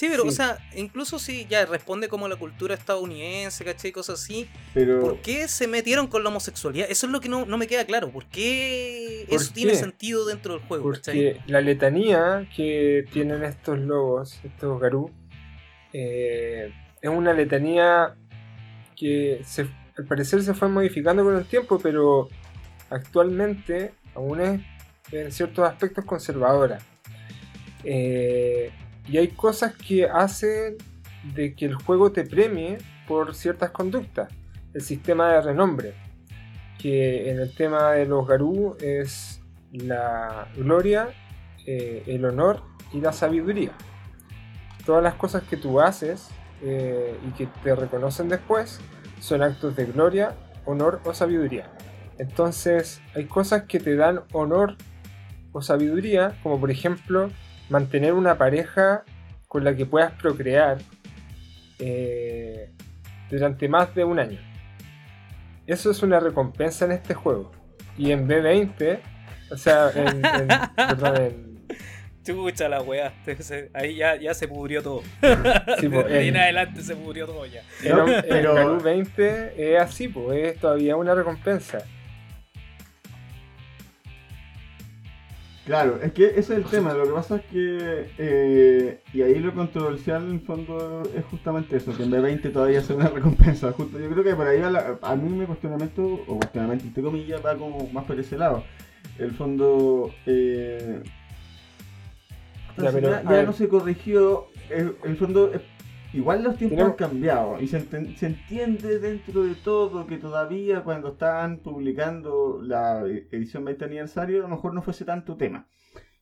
Sí, 0.00 0.06
pero, 0.10 0.24
o 0.24 0.30
sea, 0.30 0.56
incluso 0.74 1.18
si 1.18 1.44
ya 1.44 1.66
responde 1.66 2.08
como 2.08 2.26
la 2.26 2.36
cultura 2.36 2.74
estadounidense, 2.74 3.66
¿cachai? 3.66 3.92
Cosas 3.92 4.22
así. 4.22 4.48
Pero... 4.72 4.98
¿Por 4.98 5.20
qué 5.20 5.46
se 5.46 5.68
metieron 5.68 6.06
con 6.06 6.24
la 6.24 6.30
homosexualidad? 6.30 6.90
Eso 6.90 7.04
es 7.04 7.12
lo 7.12 7.20
que 7.20 7.28
no, 7.28 7.44
me 7.44 7.66
queda 7.66 7.84
claro. 7.84 8.10
¿Por 8.10 8.24
qué 8.24 9.26
eso 9.28 9.52
tiene 9.52 9.74
sentido 9.74 10.24
dentro 10.24 10.54
del 10.54 10.62
juego? 10.62 10.84
Porque 10.84 11.42
la 11.46 11.60
letanía 11.60 12.48
que 12.56 13.04
tienen 13.12 13.44
estos 13.44 13.78
lobos, 13.78 14.40
estos 14.42 14.80
garú, 14.80 15.10
eh, 15.92 16.72
es 17.02 17.10
una 17.10 17.34
letanía 17.34 18.16
que 18.96 19.42
se, 19.44 19.66
al 19.98 20.06
parecer 20.06 20.42
se 20.42 20.54
fue 20.54 20.68
modificando 20.68 21.24
con 21.24 21.36
el 21.36 21.44
tiempo, 21.44 21.78
pero 21.78 22.30
actualmente 22.88 23.92
aún 24.14 24.40
es 24.40 24.60
en 25.12 25.30
ciertos 25.30 25.68
aspectos 25.68 26.06
conservadora. 26.06 26.78
Eh, 27.84 28.72
y 29.10 29.18
hay 29.18 29.28
cosas 29.28 29.74
que 29.74 30.04
hacen 30.04 30.76
de 31.34 31.54
que 31.54 31.66
el 31.66 31.74
juego 31.74 32.12
te 32.12 32.24
premie 32.24 32.78
por 33.08 33.34
ciertas 33.34 33.70
conductas. 33.70 34.32
El 34.72 34.82
sistema 34.82 35.32
de 35.32 35.40
renombre, 35.40 35.94
que 36.78 37.28
en 37.28 37.40
el 37.40 37.52
tema 37.52 37.90
de 37.92 38.06
los 38.06 38.26
Garú 38.26 38.76
es 38.80 39.42
la 39.72 40.46
gloria, 40.56 41.08
eh, 41.66 42.04
el 42.06 42.24
honor 42.24 42.62
y 42.92 43.00
la 43.00 43.12
sabiduría. 43.12 43.72
Todas 44.86 45.02
las 45.02 45.14
cosas 45.14 45.42
que 45.42 45.56
tú 45.56 45.80
haces 45.80 46.28
eh, 46.62 47.18
y 47.26 47.32
que 47.32 47.48
te 47.64 47.74
reconocen 47.74 48.28
después 48.28 48.80
son 49.18 49.42
actos 49.42 49.74
de 49.74 49.86
gloria, 49.86 50.36
honor 50.66 51.00
o 51.04 51.12
sabiduría. 51.14 51.72
Entonces 52.18 53.02
hay 53.16 53.24
cosas 53.24 53.64
que 53.64 53.80
te 53.80 53.96
dan 53.96 54.20
honor 54.32 54.76
o 55.50 55.62
sabiduría, 55.62 56.38
como 56.44 56.60
por 56.60 56.70
ejemplo 56.70 57.30
mantener 57.70 58.12
una 58.12 58.36
pareja 58.36 59.04
con 59.48 59.64
la 59.64 59.74
que 59.74 59.86
puedas 59.86 60.12
procrear 60.12 60.78
eh, 61.78 62.70
durante 63.30 63.68
más 63.68 63.94
de 63.94 64.04
un 64.04 64.18
año. 64.18 64.38
Eso 65.66 65.90
es 65.90 66.02
una 66.02 66.20
recompensa 66.20 66.84
en 66.84 66.92
este 66.92 67.14
juego. 67.14 67.50
Y 67.96 68.12
en 68.12 68.28
B20, 68.28 69.00
o 69.50 69.56
sea, 69.56 69.90
en, 69.94 70.24
en 70.24 71.50
Chucha 72.24 72.68
la 72.68 72.82
weá. 72.82 73.12
Ahí 73.72 73.96
ya, 73.96 74.16
ya 74.16 74.34
se 74.34 74.46
pudrió 74.46 74.82
todo. 74.82 75.02
Sí, 75.78 75.88
pues, 75.88 76.06
en 76.10 76.36
adelante 76.36 76.82
se 76.82 76.96
pudrió 76.96 77.26
todo 77.26 77.46
ya. 77.46 77.62
Pero, 77.82 78.04
pero... 78.28 78.80
20 78.80 79.74
es 79.74 79.80
así, 79.80 80.08
pues 80.08 80.54
es 80.54 80.60
todavía 80.60 80.96
una 80.96 81.14
recompensa. 81.14 81.84
Claro, 85.70 86.00
es 86.02 86.10
que 86.10 86.26
ese 86.26 86.40
es 86.40 86.50
el 86.50 86.64
tema. 86.64 86.92
Lo 86.94 87.04
que 87.04 87.12
pasa 87.12 87.36
es 87.36 87.42
que. 87.42 88.10
Eh, 88.18 89.00
y 89.12 89.22
ahí 89.22 89.38
lo 89.38 89.54
controversial 89.54 90.24
en 90.24 90.32
el 90.32 90.40
fondo 90.40 91.04
es 91.16 91.24
justamente 91.26 91.76
eso: 91.76 91.96
que 91.96 92.02
en 92.02 92.10
B20 92.10 92.52
todavía 92.52 92.80
es 92.80 92.90
una 92.90 93.06
recompensa. 93.08 93.70
Justo, 93.70 94.00
yo 94.00 94.10
creo 94.10 94.24
que 94.24 94.34
por 94.34 94.48
ahí 94.48 94.60
a, 94.60 95.14
mí 95.14 95.28
mi 95.28 95.46
cuestionamiento, 95.46 96.24
o 96.26 96.38
cuestionamiento 96.38 96.86
entre 96.86 97.04
comillas, 97.04 97.46
va 97.46 97.54
como 97.56 97.88
más 97.92 98.04
por 98.04 98.18
ese 98.18 98.36
lado. 98.36 98.64
El 99.16 99.30
fondo. 99.30 100.10
Eh, 100.26 101.04
ya, 102.76 103.42
no 103.44 103.52
se 103.52 103.68
corrigió. 103.68 104.48
En 104.70 104.96
el 105.04 105.16
fondo, 105.18 105.52
eh, 105.54 105.60
igual 106.12 106.42
los 106.42 106.56
tiempos 106.56 106.80
han 106.80 106.92
cambiado 106.92 107.60
y 107.60 107.66
se, 107.66 107.78
entiende 107.78 108.98
dentro 108.98 109.44
de 109.44 109.54
todo 109.54 110.06
que 110.06 110.18
todavía 110.18 110.82
cuando 110.82 111.12
estaban 111.12 111.58
publicando 111.58 112.60
la 112.62 113.02
edición 113.02 113.64
20 113.64 113.84
aniversario 113.84 114.38
a 114.38 114.48
lo 114.48 114.48
mejor 114.48 114.74
no 114.74 114.82
fuese 114.82 115.04
tanto 115.04 115.36
tema. 115.36 115.66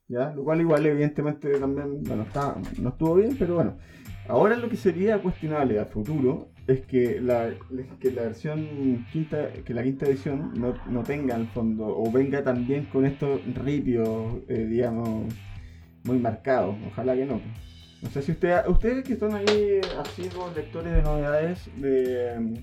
¿ya? 0.08 0.32
Lo 0.32 0.44
cual 0.44 0.60
igual 0.60 0.86
evidentemente 0.86 1.58
también 1.58 2.02
bueno, 2.02 2.22
está, 2.22 2.56
no 2.80 2.88
estuvo 2.90 3.14
bien, 3.16 3.36
pero 3.38 3.54
bueno. 3.54 3.78
Ahora 4.26 4.56
lo 4.56 4.68
que 4.68 4.76
sería 4.76 5.22
cuestionable 5.22 5.80
a 5.80 5.86
futuro 5.86 6.50
es 6.66 6.82
que 6.82 7.18
la, 7.18 7.50
que 7.98 8.10
la 8.12 8.22
versión 8.22 9.06
quinta, 9.10 9.50
que 9.64 9.72
la 9.72 9.82
quinta 9.82 10.04
edición 10.04 10.52
no, 10.54 10.74
no 10.86 11.02
tenga 11.02 11.34
el 11.34 11.46
fondo 11.48 11.86
o 11.86 12.12
venga 12.12 12.44
también 12.44 12.84
con 12.92 13.06
estos 13.06 13.40
ripios, 13.54 14.34
eh, 14.48 14.66
digamos, 14.66 15.32
muy 16.04 16.18
marcado. 16.18 16.76
Ojalá 16.88 17.14
que 17.14 17.24
no. 17.24 17.40
No 18.02 18.10
sé 18.10 18.22
si 18.22 18.32
usted, 18.32 18.66
ustedes 18.68 19.04
que 19.04 19.14
están 19.14 19.34
ahí 19.34 19.80
así 19.98 20.28
los 20.34 20.54
lectores 20.54 20.92
de 20.92 21.02
novedades 21.02 21.68
de, 21.76 22.62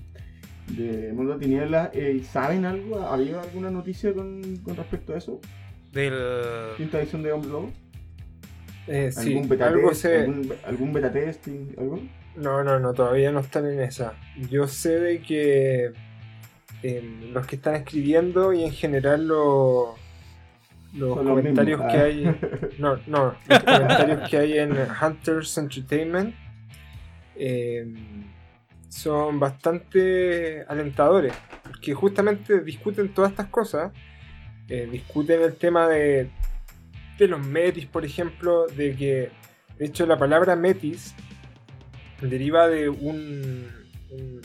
de 0.68 1.12
Mundo 1.12 1.36
Tinieblas, 1.36 1.90
eh, 1.92 2.22
¿saben 2.30 2.64
algo? 2.64 3.00
¿Ha 3.00 3.14
habido 3.14 3.40
alguna 3.40 3.70
noticia 3.70 4.14
con, 4.14 4.56
con 4.58 4.76
respecto 4.76 5.14
a 5.14 5.18
eso? 5.18 5.40
Del 5.92 6.14
quinta 6.76 6.98
edición 6.98 7.22
de 7.22 7.32
Hombre 7.32 7.50
Lobo. 7.50 7.72
Eh, 8.88 9.10
¿Algún, 9.16 9.48
beta 9.48 9.66
algo 9.66 9.90
algún, 10.64 10.92
beta 10.92 11.12
testing? 11.12 11.74
¿Algo? 11.76 12.00
No, 12.36 12.62
no, 12.62 12.78
no, 12.78 12.94
todavía 12.94 13.32
no 13.32 13.40
están 13.40 13.66
en 13.66 13.80
esa. 13.80 14.14
Yo 14.50 14.68
sé 14.68 15.00
de 15.00 15.20
que 15.20 15.92
eh, 16.82 17.30
los 17.32 17.46
que 17.46 17.56
están 17.56 17.74
escribiendo 17.74 18.52
y 18.52 18.64
en 18.64 18.72
general 18.72 19.26
los 19.26 19.98
los 20.96 21.16
comentarios 21.16 21.80
que 21.80 21.98
hay. 21.98 22.26
Ah. 22.26 22.36
No, 22.78 22.98
no, 23.06 23.34
los 23.48 23.62
comentarios 23.64 24.28
que 24.28 24.36
hay 24.36 24.58
en 24.58 24.72
Hunters 24.72 25.56
Entertainment 25.56 26.34
em, 27.34 28.24
son 28.88 29.40
bastante 29.40 30.62
alentadores. 30.68 31.32
Porque 31.62 31.94
justamente 31.94 32.60
discuten 32.60 33.12
todas 33.14 33.30
estas 33.30 33.46
cosas. 33.46 33.92
Eh, 34.68 34.88
discuten 34.90 35.42
el 35.42 35.54
tema 35.54 35.88
de, 35.88 36.28
de 37.18 37.28
los 37.28 37.46
metis, 37.46 37.86
por 37.86 38.04
ejemplo, 38.04 38.66
de 38.66 38.94
que 38.96 39.30
de 39.78 39.86
hecho 39.86 40.06
la 40.06 40.18
palabra 40.18 40.56
metis 40.56 41.14
deriva 42.20 42.66
de 42.68 42.88
un, 42.88 43.66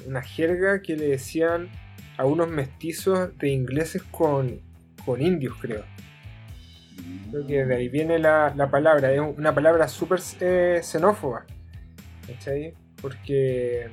una 0.06 0.22
jerga 0.22 0.82
que 0.82 0.96
le 0.96 1.08
decían 1.08 1.70
a 2.18 2.26
unos 2.26 2.50
mestizos 2.50 3.38
de 3.38 3.50
ingleses 3.50 4.04
con, 4.04 4.62
con 5.06 5.22
indios, 5.22 5.56
creo. 5.60 5.84
Creo 7.32 7.48
que 7.48 7.66
de 7.66 7.76
ahí 7.76 7.90
viene 7.90 8.20
la, 8.20 8.70
palabra, 8.70 9.14
es 9.14 9.20
una 9.20 9.54
palabra 9.56 9.88
súper 9.88 10.20
eh, 10.42 10.82
xenófoba. 10.84 11.46
¿Cachai? 12.28 12.74
Porque, 13.02 13.90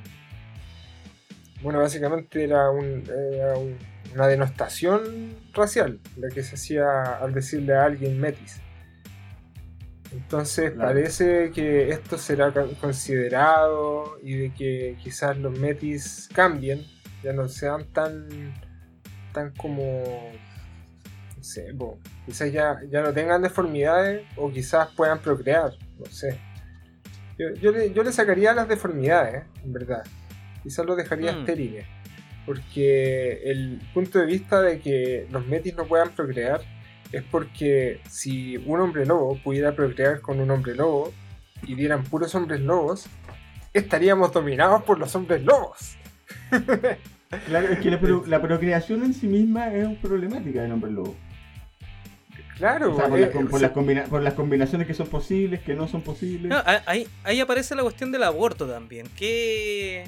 bueno, 1.62 1.78
básicamente 1.78 2.44
era, 2.44 2.70
una 2.70 4.26
denostación 4.26 5.36
racial 5.52 6.00
la 6.16 6.28
que 6.28 6.42
se 6.42 6.56
hacía 6.56 7.18
al 7.20 7.32
decirle 7.32 7.74
a 7.74 7.84
alguien 7.84 8.18
metis. 8.18 8.60
Entonces 10.10 10.72
parece 10.72 11.50
que 11.50 11.90
esto 11.90 12.16
será 12.16 12.52
considerado 12.80 14.18
y 14.22 14.34
de 14.34 14.54
que 14.54 14.96
quizás 15.02 15.36
los 15.36 15.58
metis 15.58 16.28
cambien, 16.34 16.84
ya 17.22 17.32
no 17.32 17.46
sean 17.48 17.84
tan, 17.92 18.54
tan 19.32 19.52
como 19.54 20.02
no 21.48 21.96
sé, 21.96 21.96
quizás 22.26 22.52
ya, 22.52 22.80
ya 22.90 23.02
no 23.02 23.12
tengan 23.12 23.40
deformidades 23.40 24.26
o 24.36 24.50
quizás 24.50 24.88
puedan 24.94 25.18
procrear, 25.20 25.72
no 25.98 26.06
sé. 26.06 26.38
Yo, 27.38 27.72
le, 27.72 28.12
sacaría 28.12 28.52
las 28.52 28.68
deformidades, 28.68 29.44
en 29.64 29.72
verdad. 29.72 30.04
Quizás 30.62 30.84
lo 30.84 30.96
dejaría 30.96 31.32
mm. 31.32 31.38
estériles. 31.38 31.86
Porque 32.44 33.42
el 33.44 33.80
punto 33.94 34.18
de 34.18 34.26
vista 34.26 34.60
de 34.60 34.80
que 34.80 35.26
los 35.30 35.46
metis 35.46 35.76
no 35.76 35.86
puedan 35.86 36.10
procrear 36.10 36.60
es 37.12 37.22
porque 37.30 38.00
si 38.08 38.56
un 38.56 38.80
hombre 38.80 39.06
lobo 39.06 39.38
pudiera 39.42 39.74
procrear 39.74 40.20
con 40.20 40.40
un 40.40 40.50
hombre 40.50 40.74
lobo 40.74 41.12
y 41.62 41.74
dieran 41.74 42.02
puros 42.04 42.34
hombres 42.34 42.60
lobos, 42.60 43.06
estaríamos 43.72 44.32
dominados 44.32 44.82
por 44.82 44.98
los 44.98 45.14
hombres 45.14 45.42
lobos. 45.42 45.96
Claro, 47.46 47.68
es 47.68 47.78
que 47.80 47.90
la, 47.90 48.00
la 48.26 48.40
procreación 48.40 49.04
en 49.04 49.12
sí 49.12 49.26
misma 49.26 49.72
es 49.74 49.86
una 49.86 50.00
problemática 50.00 50.62
del 50.62 50.72
hombre 50.72 50.90
lobo. 50.90 51.14
Claro, 52.58 52.96
por, 52.96 53.60
las, 53.60 53.70
por, 54.08 54.20
las 54.20 54.34
combinaciones 54.34 54.86
que 54.86 54.94
son 54.94 55.06
posibles, 55.06 55.60
que 55.60 55.74
no 55.74 55.86
son 55.86 56.02
posibles. 56.02 56.52
ahí, 56.86 57.06
ahí 57.22 57.40
aparece 57.40 57.76
la 57.76 57.82
cuestión 57.82 58.10
del 58.10 58.24
aborto 58.24 58.66
también. 58.66 59.06
¿Qué. 59.16 60.04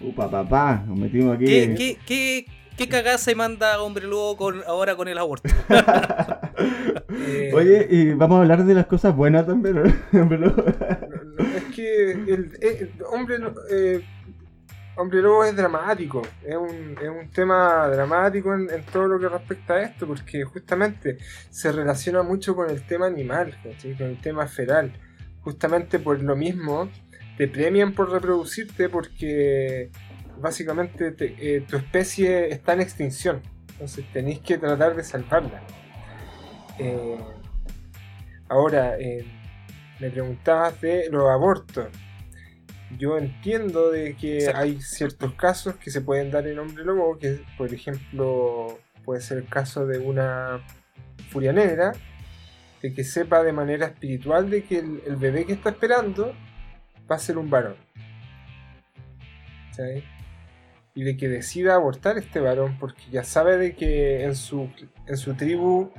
Upa, 0.00 0.30
papá, 0.30 0.84
nos 0.86 0.96
metimos 0.96 1.34
aquí. 1.36 1.46
¿Qué, 1.46 1.74
qué, 1.74 1.98
qué, 2.06 2.46
qué 2.76 2.88
cagada 2.88 3.18
se 3.18 3.34
manda 3.34 3.82
Hombre 3.82 4.06
Lobo 4.06 4.36
con, 4.36 4.62
ahora 4.66 4.94
con 4.94 5.08
el 5.08 5.18
aborto? 5.18 5.48
Eh, 7.10 7.50
Oye, 7.54 7.86
y 7.90 8.12
vamos 8.12 8.38
a 8.38 8.42
hablar 8.42 8.64
de 8.64 8.74
las 8.74 8.86
cosas 8.86 9.14
buenas 9.16 9.46
también, 9.46 9.78
Hombre 10.12 10.38
Lobo. 10.38 10.64
es 10.66 11.64
que 11.74 12.10
el, 12.12 12.52
eh, 12.60 12.92
Hombre 13.12 13.36
eh, 13.70 14.04
Hombre 14.96 15.20
Lobo 15.20 15.44
es 15.44 15.56
dramático, 15.56 16.22
es 16.46 16.56
un, 16.56 16.96
es 17.02 17.08
un 17.08 17.28
tema 17.30 17.88
dramático 17.88 18.54
en, 18.54 18.68
todo 18.92 19.08
lo 19.08 19.18
que 19.18 19.28
respecta 19.28 19.74
a 19.74 19.82
esto, 19.82 20.06
porque 20.06 20.44
justamente 20.44 21.18
se 21.50 21.72
relaciona 21.72 22.22
mucho 22.22 22.54
con 22.54 22.70
el 22.70 22.86
tema 22.86 23.06
animal, 23.06 23.58
con 23.62 24.06
el 24.06 24.20
tema 24.20 24.46
feral. 24.46 24.92
Justamente 25.40 25.98
por 25.98 26.22
lo 26.22 26.36
mismo, 26.36 26.88
te 27.36 27.48
premian 27.48 27.92
por 27.92 28.10
reproducirte 28.10 28.88
porque 28.88 29.90
básicamente 30.38 31.14
eh, 31.18 31.64
tu 31.68 31.76
especie 31.76 32.48
está 32.50 32.74
en 32.74 32.80
extinción, 32.80 33.42
entonces 33.72 34.04
tenéis 34.12 34.38
que 34.40 34.58
tratar 34.58 34.94
de 34.94 35.02
salvarla. 35.02 35.60
Eh, 36.78 37.18
ahora, 38.48 38.96
eh, 38.98 39.26
me 39.98 40.10
preguntabas 40.10 40.80
de 40.80 41.08
los 41.10 41.28
abortos 41.28 41.88
yo 42.98 43.18
entiendo 43.18 43.90
de 43.90 44.14
que 44.14 44.50
hay 44.54 44.80
ciertos 44.80 45.34
casos 45.34 45.76
que 45.76 45.90
se 45.90 46.00
pueden 46.00 46.30
dar 46.30 46.46
en 46.46 46.58
hombre 46.58 46.84
lobo, 46.84 47.18
que 47.18 47.40
por 47.56 47.72
ejemplo 47.72 48.78
puede 49.04 49.20
ser 49.20 49.38
el 49.38 49.48
caso 49.48 49.86
de 49.86 49.98
una 49.98 50.60
furia 51.30 51.52
negra, 51.52 51.92
de 52.82 52.92
que 52.92 53.04
sepa 53.04 53.42
de 53.42 53.52
manera 53.52 53.86
espiritual 53.86 54.50
de 54.50 54.64
que 54.64 54.78
el, 54.78 55.16
bebé 55.16 55.46
que 55.46 55.54
está 55.54 55.70
esperando 55.70 56.34
va 57.10 57.16
a 57.16 57.18
ser 57.18 57.38
un 57.38 57.50
varón. 57.50 57.76
Y 60.94 61.02
de 61.02 61.16
que 61.16 61.28
decida 61.28 61.74
abortar 61.74 62.18
este 62.18 62.38
varón 62.38 62.78
porque 62.78 63.02
ya 63.10 63.24
sabe 63.24 63.56
de 63.56 63.74
que 63.74 64.22
en 64.22 64.36
su, 64.36 64.70
en 65.06 65.16
su 65.16 65.34
tribu 65.34 65.90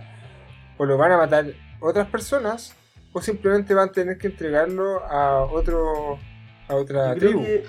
o 0.77 0.85
lo 0.85 0.97
van 0.97 1.11
a 1.11 1.17
matar 1.17 1.45
otras 1.81 2.07
personas 2.07 2.75
o 3.11 3.21
simplemente 3.21 3.73
van 3.73 3.89
a 3.89 3.91
tener 3.91 4.17
que 4.17 4.27
entregarlo 4.27 5.03
a 5.05 5.43
otro 5.45 6.19
a 6.67 6.75
otra 6.75 7.13
yo 7.13 7.19
creo 7.19 7.29
tribu. 7.31 7.43
que, 7.43 7.63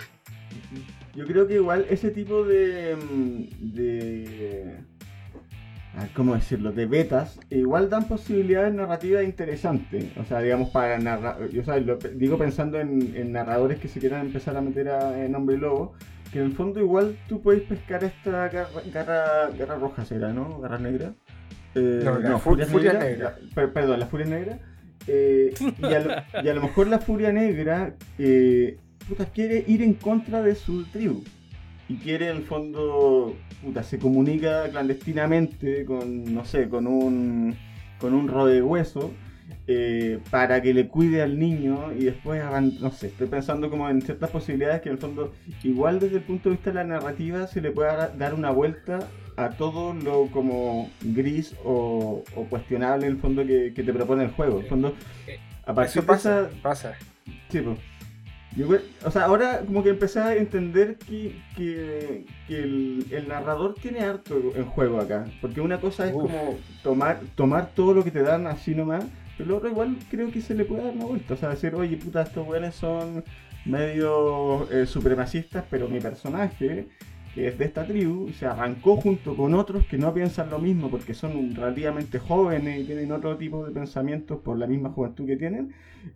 yo 1.14 1.26
creo 1.26 1.46
que 1.46 1.54
igual 1.54 1.86
ese 1.90 2.10
tipo 2.10 2.44
de 2.44 2.96
de 3.60 4.76
¿cómo 6.14 6.34
decirlo? 6.34 6.72
de 6.72 6.86
betas 6.86 7.38
igual 7.50 7.88
dan 7.88 8.06
posibilidades 8.06 8.74
narrativas 8.74 9.24
interesantes 9.24 10.04
o 10.18 10.24
sea 10.24 10.40
digamos 10.40 10.70
para 10.70 10.98
narrar 10.98 11.48
yo 11.50 11.64
sabes, 11.64 11.86
lo- 11.86 11.96
digo 11.96 12.36
pensando 12.36 12.78
en, 12.80 13.14
en 13.16 13.32
narradores 13.32 13.78
que 13.78 13.88
se 13.88 13.98
quieran 14.00 14.26
empezar 14.26 14.56
a 14.56 14.60
meter 14.60 14.88
a, 14.90 15.24
en 15.24 15.34
hombre 15.34 15.56
lobo 15.56 15.94
que 16.32 16.40
en 16.40 16.46
el 16.46 16.52
fondo 16.52 16.80
igual 16.80 17.16
tú 17.28 17.40
puedes 17.40 17.62
pescar 17.62 18.04
esta 18.04 18.48
garra, 18.48 18.68
garra, 18.92 19.50
garra 19.58 19.76
roja 19.76 20.04
será 20.04 20.32
¿no? 20.32 20.60
garra 20.60 20.78
negra 20.78 21.12
Eh, 21.74 22.00
No, 22.04 22.18
la 22.18 22.38
fu- 22.38 22.56
furia 22.56 22.92
negra. 22.94 23.36
La- 23.54 23.66
perdón 23.72 24.00
la 24.00 24.06
furia 24.06 24.26
negra 24.26 24.58
Eh, 25.08 25.54
y, 25.78 25.84
a 25.84 26.00
lo, 26.00 26.10
y 26.44 26.48
a 26.48 26.54
lo 26.54 26.62
mejor 26.62 26.88
la 26.88 26.98
furia 26.98 27.32
negra 27.32 27.94
eh, 28.18 28.78
puta, 29.08 29.26
quiere 29.26 29.64
ir 29.66 29.82
en 29.82 29.94
contra 29.94 30.42
de 30.42 30.54
su 30.54 30.84
tribu. 30.84 31.22
Y 31.88 31.96
quiere 31.96 32.30
en 32.30 32.38
el 32.38 32.42
fondo, 32.42 33.36
puta, 33.62 33.82
se 33.84 33.98
comunica 33.98 34.68
clandestinamente 34.70 35.84
con, 35.84 36.34
no 36.34 36.44
sé, 36.44 36.68
con 36.68 36.86
un, 36.88 37.54
con 38.00 38.12
un 38.12 38.26
rodehueso 38.26 39.12
eh, 39.68 40.18
para 40.30 40.60
que 40.60 40.74
le 40.74 40.88
cuide 40.88 41.22
al 41.22 41.38
niño 41.38 41.92
y 41.96 42.04
después, 42.04 42.42
no 42.80 42.90
sé, 42.90 43.06
estoy 43.08 43.28
pensando 43.28 43.70
como 43.70 43.88
en 43.88 44.02
ciertas 44.02 44.30
posibilidades 44.30 44.80
que 44.82 44.88
en 44.88 44.94
el 44.96 45.00
fondo, 45.00 45.32
igual 45.62 46.00
desde 46.00 46.16
el 46.16 46.22
punto 46.24 46.48
de 46.48 46.56
vista 46.56 46.70
de 46.70 46.74
la 46.74 46.84
narrativa, 46.84 47.46
se 47.46 47.60
le 47.60 47.70
pueda 47.70 48.08
dar- 48.08 48.34
una 48.34 48.50
vuelta 48.50 48.98
a 49.36 49.50
todo 49.50 49.92
lo 49.94 50.26
como 50.32 50.90
gris 51.02 51.54
o, 51.64 52.24
o 52.34 52.44
cuestionable 52.46 53.06
en 53.06 53.12
el 53.12 53.18
fondo 53.18 53.46
que, 53.46 53.72
que 53.74 53.82
te 53.84 53.92
propone 53.92 54.24
el 54.24 54.30
juego. 54.30 54.56
En 54.58 54.62
el 54.64 54.68
fondo, 54.68 54.94
a 55.64 55.72
partir 55.74 55.90
Eso 55.90 56.00
de 56.00 56.06
pasa, 56.06 56.40
esa- 56.40 56.62
pasa. 56.62 56.94
Sí, 57.50 57.60
pues. 57.60 57.78
Yo, 58.56 58.68
o 59.04 59.10
sea, 59.10 59.24
ahora 59.24 59.60
como 59.66 59.82
que 59.82 59.90
empecé 59.90 60.18
a 60.18 60.34
entender 60.34 60.96
que, 60.96 61.38
que, 61.54 62.24
que 62.48 62.62
el, 62.62 63.06
el 63.10 63.28
narrador 63.28 63.74
tiene 63.74 64.00
harto 64.00 64.34
en 64.54 64.64
juego 64.64 64.98
acá. 64.98 65.26
Porque 65.42 65.60
una 65.60 65.78
cosa 65.78 66.08
es 66.08 66.14
Uf. 66.14 66.22
como 66.22 66.58
tomar, 66.82 67.20
tomar 67.34 67.70
todo 67.74 67.92
lo 67.92 68.02
que 68.02 68.10
te 68.10 68.22
dan 68.22 68.46
así 68.46 68.74
nomás, 68.74 69.04
pero 69.36 69.50
lo 69.50 69.56
otro 69.58 69.68
igual 69.68 69.96
creo 70.10 70.30
que 70.32 70.40
se 70.40 70.54
le 70.54 70.64
puede 70.64 70.84
dar 70.84 70.94
una 70.94 71.04
vuelta. 71.04 71.34
O 71.34 71.36
sea, 71.36 71.50
decir, 71.50 71.74
oye, 71.74 71.98
puta, 71.98 72.22
estos 72.22 72.48
weones 72.48 72.74
son 72.74 73.22
medio 73.66 74.70
eh, 74.70 74.86
supremacistas, 74.86 75.64
pero 75.68 75.88
mi 75.88 76.00
personaje, 76.00 76.88
que 77.36 77.48
es 77.48 77.58
de 77.58 77.66
esta 77.66 77.86
tribu, 77.86 78.32
se 78.32 78.46
arrancó 78.46 78.96
junto 78.96 79.36
con 79.36 79.52
otros 79.52 79.84
que 79.86 79.98
no 79.98 80.14
piensan 80.14 80.48
lo 80.48 80.58
mismo 80.58 80.90
porque 80.90 81.12
son 81.12 81.54
relativamente 81.54 82.18
jóvenes 82.18 82.80
y 82.80 82.84
tienen 82.84 83.12
otro 83.12 83.36
tipo 83.36 83.66
de 83.66 83.72
pensamientos 83.72 84.40
por 84.40 84.56
la 84.58 84.66
misma 84.66 84.88
juventud 84.88 85.26
que 85.26 85.36
tienen. 85.36 85.74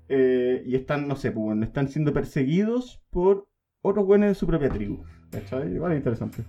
eh, 0.08 0.62
y 0.64 0.76
están, 0.76 1.06
no 1.06 1.16
sé, 1.16 1.30
pues, 1.30 1.60
están 1.62 1.88
siendo 1.88 2.14
perseguidos 2.14 3.02
por 3.10 3.46
otros 3.82 4.06
buenos 4.06 4.30
de 4.30 4.34
su 4.34 4.46
propia 4.46 4.70
tribu. 4.70 5.04
¿Cachai? 5.30 5.74
Igual 5.74 5.92
es 5.92 5.98
interesante. 5.98 6.42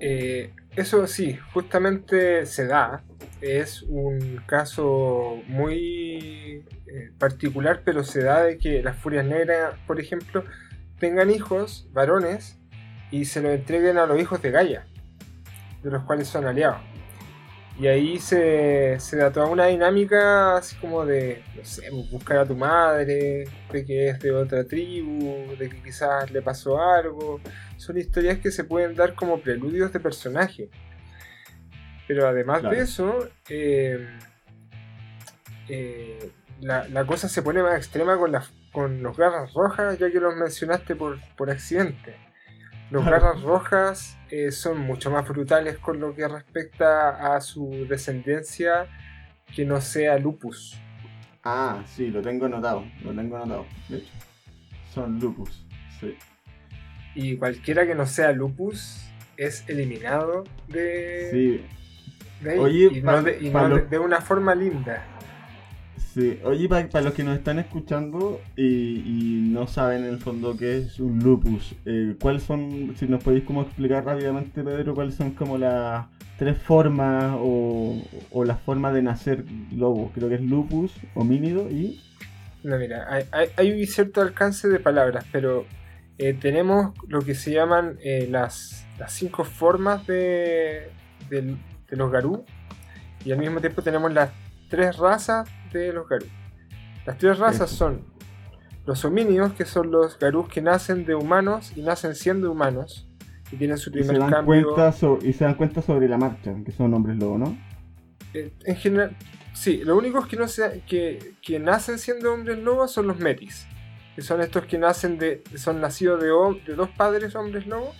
Eh, 0.00 0.52
eso 0.74 1.06
sí, 1.06 1.36
justamente 1.52 2.46
se 2.46 2.66
da. 2.66 3.04
Es 3.42 3.82
un 3.82 4.40
caso 4.46 5.42
muy 5.48 6.64
eh, 6.86 7.10
particular, 7.18 7.82
pero 7.84 8.04
se 8.04 8.22
da 8.22 8.42
de 8.42 8.56
que 8.56 8.82
las 8.82 8.96
furias 8.96 9.26
negras, 9.26 9.74
por 9.86 10.00
ejemplo, 10.00 10.44
tengan 10.98 11.30
hijos, 11.30 11.88
varones, 11.92 12.57
y 13.10 13.24
se 13.24 13.40
los 13.40 13.52
entreguen 13.52 13.98
a 13.98 14.06
los 14.06 14.20
hijos 14.20 14.40
de 14.42 14.50
Gaia, 14.50 14.86
de 15.82 15.90
los 15.90 16.02
cuales 16.04 16.28
son 16.28 16.46
aliados. 16.46 16.80
Y 17.80 17.86
ahí 17.86 18.18
se, 18.18 18.98
se 18.98 19.16
da 19.16 19.30
toda 19.30 19.46
una 19.46 19.66
dinámica 19.66 20.56
así 20.56 20.74
como 20.76 21.06
de, 21.06 21.44
no 21.54 21.64
sé, 21.64 21.88
buscar 22.10 22.38
a 22.38 22.44
tu 22.44 22.56
madre, 22.56 23.44
de 23.72 23.84
que 23.86 24.08
es 24.08 24.18
de 24.18 24.32
otra 24.32 24.64
tribu, 24.64 25.54
de 25.56 25.68
que 25.68 25.80
quizás 25.82 26.28
le 26.32 26.42
pasó 26.42 26.82
algo. 26.82 27.40
Son 27.76 27.96
historias 27.96 28.38
que 28.38 28.50
se 28.50 28.64
pueden 28.64 28.96
dar 28.96 29.14
como 29.14 29.40
preludios 29.40 29.92
de 29.92 30.00
personaje. 30.00 30.70
Pero 32.08 32.26
además 32.26 32.60
Claro. 32.60 32.74
de 32.76 32.82
eso, 32.82 33.28
eh, 33.48 34.08
eh, 35.68 36.32
la, 36.60 36.88
la 36.88 37.04
cosa 37.06 37.28
se 37.28 37.42
pone 37.42 37.62
más 37.62 37.76
extrema 37.76 38.16
con, 38.18 38.32
las 38.32 38.50
con 38.72 39.02
los 39.04 39.16
garras 39.16 39.52
rojas, 39.54 39.98
ya 39.98 40.10
que 40.10 40.18
los 40.18 40.34
mencionaste 40.34 40.96
por, 40.96 41.18
por 41.36 41.48
accidente. 41.50 42.16
Los 42.90 43.04
garras 43.04 43.42
rojas 43.42 44.16
eh, 44.30 44.50
son 44.50 44.78
mucho 44.80 45.10
más 45.10 45.28
brutales 45.28 45.78
con 45.78 46.00
lo 46.00 46.14
que 46.14 46.26
respecta 46.26 47.34
a 47.34 47.40
su 47.40 47.86
descendencia 47.88 48.86
que 49.54 49.64
no 49.64 49.80
sea 49.80 50.18
lupus. 50.18 50.76
Ah, 51.44 51.82
sí, 51.86 52.08
lo 52.08 52.22
tengo 52.22 52.46
anotado. 52.46 52.84
Lo 53.02 53.12
tengo 53.14 53.36
anotado. 53.36 53.66
De 53.88 53.98
hecho, 53.98 54.12
son 54.92 55.18
lupus. 55.20 55.66
Sí. 56.00 56.16
Y 57.14 57.36
cualquiera 57.36 57.86
que 57.86 57.94
no 57.94 58.06
sea 58.06 58.32
lupus 58.32 59.04
es 59.36 59.64
eliminado 59.68 60.44
de, 60.68 61.28
Sí, 61.30 61.66
de 62.44 62.50
ahí. 62.52 62.58
Oye, 62.58 62.88
y, 62.92 63.00
pa- 63.00 63.12
no, 63.16 63.22
de, 63.22 63.38
y 63.40 63.50
no 63.50 63.68
lo- 63.68 63.76
de- 63.76 63.82
de 63.86 63.98
una 63.98 64.20
forma 64.20 64.54
linda. 64.54 65.04
Sí, 66.14 66.40
oye, 66.42 66.68
para 66.68 67.02
los 67.02 67.12
que 67.12 67.22
nos 67.22 67.36
están 67.36 67.58
escuchando 67.58 68.40
y, 68.56 69.50
no 69.52 69.66
saben 69.66 70.04
en 70.04 70.10
el 70.10 70.18
fondo 70.18 70.56
qué 70.56 70.78
es 70.78 71.00
un 71.00 71.18
lupus, 71.18 71.74
eh, 71.84 72.16
¿cuáles 72.20 72.44
son, 72.44 72.94
si 72.96 73.06
nos 73.06 73.22
podéis 73.22 73.44
como 73.44 73.62
explicar 73.62 74.04
rápidamente, 74.04 74.62
Pedro, 74.64 74.94
cuáles 74.94 75.16
son 75.16 75.32
como 75.32 75.58
las 75.58 76.06
tres 76.38 76.56
formas 76.56 77.34
o, 77.38 78.02
o 78.30 78.44
las 78.44 78.58
formas 78.60 78.94
de 78.94 79.02
nacer 79.02 79.44
lobo? 79.70 80.10
Creo 80.14 80.30
que 80.30 80.36
es 80.36 80.40
lupus, 80.40 80.92
homínido 81.14 81.68
y... 81.70 82.00
No, 82.62 82.78
mira, 82.78 83.06
hay, 83.56 83.72
un 83.72 83.86
cierto 83.86 84.22
alcance 84.22 84.68
de 84.68 84.80
palabras, 84.80 85.26
pero 85.30 85.66
eh, 86.16 86.32
tenemos 86.32 86.94
lo 87.06 87.20
que 87.20 87.34
se 87.34 87.52
llaman 87.52 87.98
eh, 88.02 88.26
las, 88.30 88.86
cinco 89.08 89.44
formas 89.44 90.06
de, 90.06 90.90
de 91.28 91.56
los 91.90 92.10
garú 92.10 92.44
y 93.24 93.32
al 93.32 93.38
mismo 93.38 93.60
tiempo 93.60 93.82
tenemos 93.82 94.12
las 94.12 94.30
tres 94.68 94.96
razas 94.96 95.48
de 95.76 95.92
los 95.92 96.08
garú. 96.08 96.26
Las 97.06 97.18
tres 97.18 97.38
razas 97.38 97.70
son 97.70 98.02
los 98.86 99.04
homínidos, 99.04 99.52
que 99.52 99.64
son 99.64 99.90
los 99.90 100.18
garús 100.18 100.48
que 100.48 100.62
nacen 100.62 101.04
de 101.04 101.14
humanos 101.14 101.72
y 101.76 101.82
nacen 101.82 102.14
siendo 102.14 102.50
humanos 102.50 103.06
y 103.52 103.56
tienen 103.56 103.76
su 103.78 103.90
Y 103.90 103.94
primer 103.94 104.16
se, 104.16 104.18
dan 104.20 104.30
cambio. 104.30 104.62
cuenta 104.74 104.92
so- 104.92 105.18
y 105.22 105.32
se 105.32 105.44
dan 105.44 105.54
cuenta 105.54 105.82
sobre 105.82 106.08
la 106.08 106.16
marcha, 106.18 106.54
que 106.64 106.72
son 106.72 106.94
hombres 106.94 107.16
lobo, 107.18 107.36
¿no? 107.38 107.58
Eh, 108.34 108.52
en 108.64 108.76
general, 108.76 109.16
sí, 109.54 109.78
lo 109.84 109.96
único 109.96 110.26
que, 110.26 110.36
no 110.36 110.48
sea, 110.48 110.70
que, 110.86 111.34
que 111.42 111.58
nacen 111.58 111.98
siendo 111.98 112.32
hombres 112.32 112.58
lobos 112.58 112.92
son 112.92 113.06
los 113.06 113.18
metis. 113.18 113.66
Que 114.14 114.22
son 114.22 114.40
estos 114.40 114.64
que 114.66 114.78
nacen 114.78 115.16
de. 115.16 115.44
son 115.54 115.80
nacidos 115.80 116.20
de, 116.20 116.26
de 116.66 116.74
dos 116.74 116.88
padres 116.90 117.34
hombres 117.36 117.66
lobos. 117.68 117.94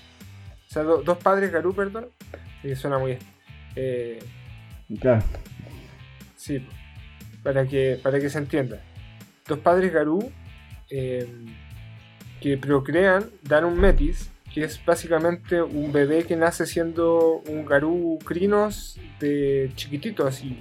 O 0.69 0.71
sea, 0.73 0.83
do- 0.83 1.03
dos 1.03 1.17
padres 1.19 1.53
garú, 1.53 1.73
perdón. 1.75 2.09
Que 2.61 2.75
suena 2.77 2.99
muy. 2.99 3.17
Eh, 3.77 4.19
Claro. 5.01 5.23
sí, 6.35 6.67
para 7.43 7.67
que, 7.67 7.99
para 8.03 8.21
que 8.21 8.31
se 8.31 8.39
entienda. 8.39 8.81
Dos 9.47 9.59
padres 9.59 9.93
garú 9.93 10.31
eh, 10.91 11.27
que 12.41 12.57
procrean, 12.57 13.25
dan 13.43 13.65
un 13.65 13.79
metis, 13.79 14.31
que 14.53 14.65
es 14.65 14.85
básicamente 14.85 15.61
un 15.63 15.93
bebé 15.93 16.25
que 16.25 16.37
nace 16.37 16.67
siendo 16.67 17.43
un 17.49 17.67
garú 17.67 18.19
crinos 18.25 18.99
de 19.21 19.73
chiquitito 19.75 20.27
así, 20.27 20.57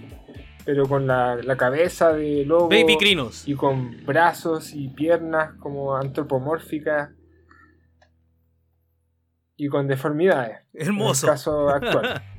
pero 0.66 0.88
con 0.88 1.08
la, 1.08 1.36
la 1.36 1.56
cabeza 1.56 2.14
de 2.14 2.44
lobo 2.46 2.70
Baby 2.70 2.98
Crinos. 2.98 3.48
y 3.48 3.56
con 3.56 4.06
brazos 4.06 4.74
y 4.74 4.90
piernas 4.90 5.54
como 5.60 5.96
antropomórficas 5.96 7.12
y 9.56 9.68
con 9.68 9.88
deformidades. 9.88 10.60
Hermoso. 10.74 11.28
En 11.28 11.30
el 11.30 11.34
caso 11.34 11.70
actual. 11.70 12.22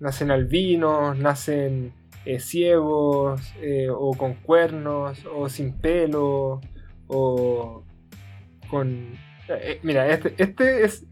nacen 0.00 0.32
albinos, 0.32 1.16
nacen 1.16 1.94
eh, 2.24 2.38
ciegos, 2.40 3.40
eh, 3.60 3.88
o 3.90 4.12
con 4.16 4.34
cuernos, 4.34 5.24
o 5.26 5.48
sin 5.48 5.72
pelo, 5.72 6.60
o 7.08 7.84
con... 8.70 9.14
eh, 9.48 9.80
mira, 9.82 10.08
este, 10.08 10.34
este 10.38 10.84
es, 10.84 11.04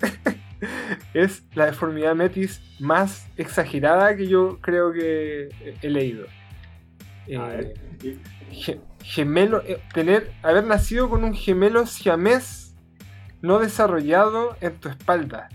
es 1.15 1.45
la 1.55 1.67
deformidad 1.67 2.15
metis 2.15 2.61
más 2.81 3.29
exagerada 3.37 4.17
que 4.17 4.27
yo 4.29 4.59
creo 4.61 4.93
que 4.93 5.49
he- 5.83 5.91
leído. 5.91 6.27
Eh, 7.27 7.75
ge- 8.51 8.81
gemelo, 9.03 9.63
tener, 9.95 10.33
haber 10.43 10.65
nacido 10.65 11.09
con 11.09 11.25
un 11.25 11.35
gemelo 11.35 11.87
siamés 11.87 12.75
no 13.43 13.59
desarrollado 13.59 14.57
en 14.61 14.75
tu 14.79 14.89
espalda. 14.89 15.49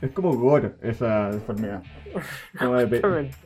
Es 0.00 0.10
como 0.12 0.32
gore 0.36 0.74
esa 0.82 1.30
deformidad. 1.30 1.82
Como 2.58 2.76
de 2.76 2.86
pe- 2.86 2.96
Exactamente. 2.96 3.36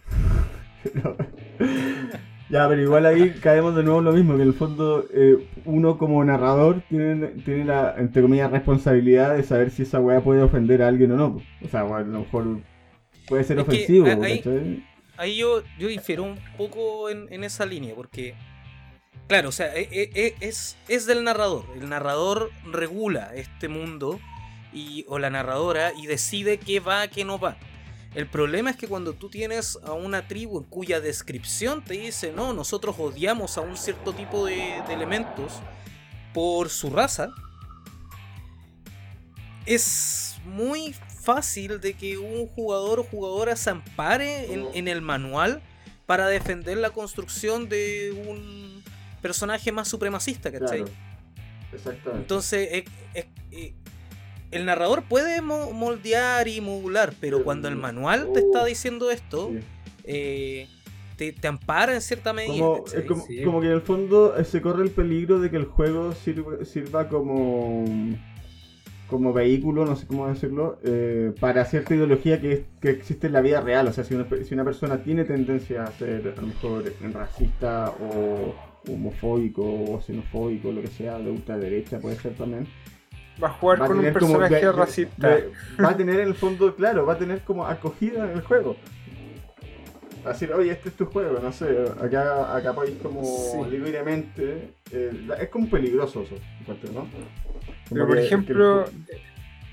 ya, 2.49 2.69
pero 2.69 2.81
igual 2.83 3.07
ahí 3.07 3.31
caemos 3.43 3.75
de 3.75 3.83
nuevo 3.83 3.99
en 3.99 4.05
lo 4.05 4.12
mismo, 4.12 4.37
que 4.37 4.43
en 4.43 4.49
el 4.49 4.55
fondo 4.55 5.07
eh, 5.12 5.49
uno 5.64 5.99
como 5.99 6.25
narrador 6.25 6.83
tiene, 6.89 7.29
tiene 7.45 7.64
la, 7.64 7.95
entre 7.99 8.23
comillas, 8.23 8.51
responsabilidad 8.51 9.37
de 9.37 9.43
saber 9.43 9.71
si 9.71 9.83
esa 9.83 10.01
weá 10.01 10.21
puede 10.21 10.43
ofender 10.43 10.83
a 10.83 10.89
alguien 10.89 11.12
o 11.12 11.17
no. 11.17 11.43
O 11.64 11.69
sea, 11.69 11.83
bueno, 11.83 11.97
a 11.97 12.12
lo 12.12 12.21
mejor 12.21 12.61
puede 13.27 13.45
ser 13.45 13.59
Es 13.59 13.64
ofensivo, 13.64 14.07
ahí- 15.19 15.37
yo, 15.37 15.62
yo 15.79 15.89
difiero 15.89 16.23
un 16.23 16.39
poco 16.57 17.09
en, 17.11 17.43
esa 17.43 17.64
línea, 17.67 17.95
porque, 17.97 18.35
claro, 19.29 19.49
o 19.49 19.53
sea, 19.53 19.75
e, 19.75 19.89
e, 19.91 20.11
e, 20.14 20.35
es, 20.41 20.77
es 20.89 21.07
del 21.07 21.25
narrador. 21.25 21.64
El 21.75 21.89
narrador 21.89 22.51
regula 22.71 23.33
este 23.35 23.69
mundo 23.69 24.21
y, 24.73 25.05
o 25.09 25.19
la 25.19 25.31
narradora 25.31 25.93
y 26.01 26.07
decide 26.07 26.59
qué 26.59 26.81
va, 26.81 27.09
qué 27.09 27.25
no 27.25 27.39
va. 27.39 27.57
El 28.15 28.27
problema 28.27 28.71
es 28.71 28.77
que 28.77 28.89
cuando 28.89 29.13
tú 29.13 29.29
tienes 29.29 29.79
a 29.85 29.93
una 29.93 30.27
tribu 30.27 30.59
en 30.59 30.65
cuya 30.65 31.01
descripción 31.01 31.85
te 31.85 31.95
dice, 31.95 32.33
no, 32.33 32.53
nosotros 32.55 32.97
odiamos 32.99 33.59
a 33.59 33.61
un 33.61 33.77
cierto 33.77 34.15
tipo 34.15 34.47
de, 34.47 34.79
elementos 34.89 35.53
por 36.33 36.71
su 36.71 36.91
raza, 36.91 37.29
es 39.67 40.37
muy 40.45 40.95
fácil 41.23 41.81
de 41.81 41.95
que 41.95 42.17
un 42.17 42.47
jugador 42.47 43.01
o 43.01 43.05
jugadora 43.05 43.57
se 43.57 43.71
ampare 43.71 44.53
en, 44.53 44.89
el 44.89 45.03
manual 45.03 45.61
para 46.07 46.29
defender 46.29 46.79
la 46.79 46.91
construcción 46.91 47.69
de 47.69 48.13
un 48.29 48.83
personaje 49.21 49.73
más 49.73 49.89
supremacista, 49.89 50.53
¿cachai? 50.53 50.85
Exactamente. 51.73 52.23
Entonces, 52.23 52.85
el 54.51 54.64
narrador 54.64 55.03
puede 55.03 55.40
moldear 55.42 56.49
y 56.49 56.61
modular, 56.61 57.12
pero 57.20 57.42
cuando 57.44 57.68
el 57.68 57.76
manual 57.76 58.32
te 58.32 58.40
está 58.40 58.64
diciendo 58.64 59.11
esto, 59.11 59.53
eh, 60.05 60.68
te, 61.16 61.34
ampara 61.47 61.94
en 61.94 62.01
cierta 62.01 62.32
medida. 62.32 62.64
Como, 63.07 63.61
que 63.61 63.66
en 63.66 63.72
el 63.72 63.80
fondo 63.80 64.36
eh, 64.36 64.44
se 64.44 64.61
corre 64.61 64.84
el 64.84 64.90
peligro 64.90 65.40
de 65.40 65.51
que 65.51 65.57
el 65.57 65.64
juego 65.64 66.12
sirva, 66.14 67.09
como 67.09 67.84
como 69.09 69.32
vehículo, 69.32 69.84
no 69.84 69.94
sé 69.94 70.05
cómo 70.05 70.26
decirlo, 70.26 70.80
eh, 70.82 71.32
para 71.38 71.64
cierta 71.64 71.94
ideología 71.94 72.40
que, 72.40 72.64
existe 72.82 73.28
en 73.28 73.34
la 73.34 73.40
vida 73.40 73.61
real. 73.61 73.86
O 73.86 73.92
sea, 73.92 74.03
si 74.03 74.14
una, 74.14 74.26
si 74.44 74.53
una 74.53 74.64
persona 74.64 75.03
tiene 75.03 75.24
tendencia 75.24 75.84
a 75.84 75.92
ser 75.92 76.34
a 76.36 76.40
lo 76.40 76.49
mejor 76.49 76.92
racista 77.12 77.94
o 78.01 78.53
homofóbico 78.92 79.62
o 79.62 80.01
xenofóbico, 80.01 80.72
lo 80.72 80.82
que 80.82 80.88
sea, 80.88 81.18
de 81.18 81.30
ultraderecha 81.30 82.01
puede 82.01 82.16
ser 82.16 82.34
también, 82.34 82.66
Va 83.43 83.49
a 83.49 83.51
jugar 83.53 83.78
con 83.78 83.99
un 83.99 84.12
personaje 84.12 84.72
racista. 84.72 85.39
va 85.82 85.91
a 85.91 85.97
tener 85.97 86.20
en 86.20 86.28
el 86.28 86.34
fondo, 86.34 86.74
claro, 86.74 87.05
va 87.05 87.14
a 87.14 87.18
tener 87.18 87.43
como 87.43 87.66
acogida 87.66 88.24
en 88.24 88.39
el 88.39 88.43
juego. 88.43 88.76
Va 90.24 90.30
a 90.30 90.32
decir, 90.32 90.53
oye, 90.53 90.72
este 90.72 90.89
es 90.89 90.97
tu 90.97 91.07
juego, 91.07 91.39
no 91.39 91.53
sé, 91.53 91.66
acá, 92.03 92.57
acá 92.57 92.72
podéis 92.72 92.99
como 92.99 93.66
libremente. 93.70 94.74
Eh, 94.91 95.28
es 95.39 95.49
como 95.51 95.68
peligroso 95.68 96.22
eso, 96.22 96.34
¿no? 96.93 97.09
Pero 97.91 98.07
por 98.07 98.18
ejemplo, 98.18 98.87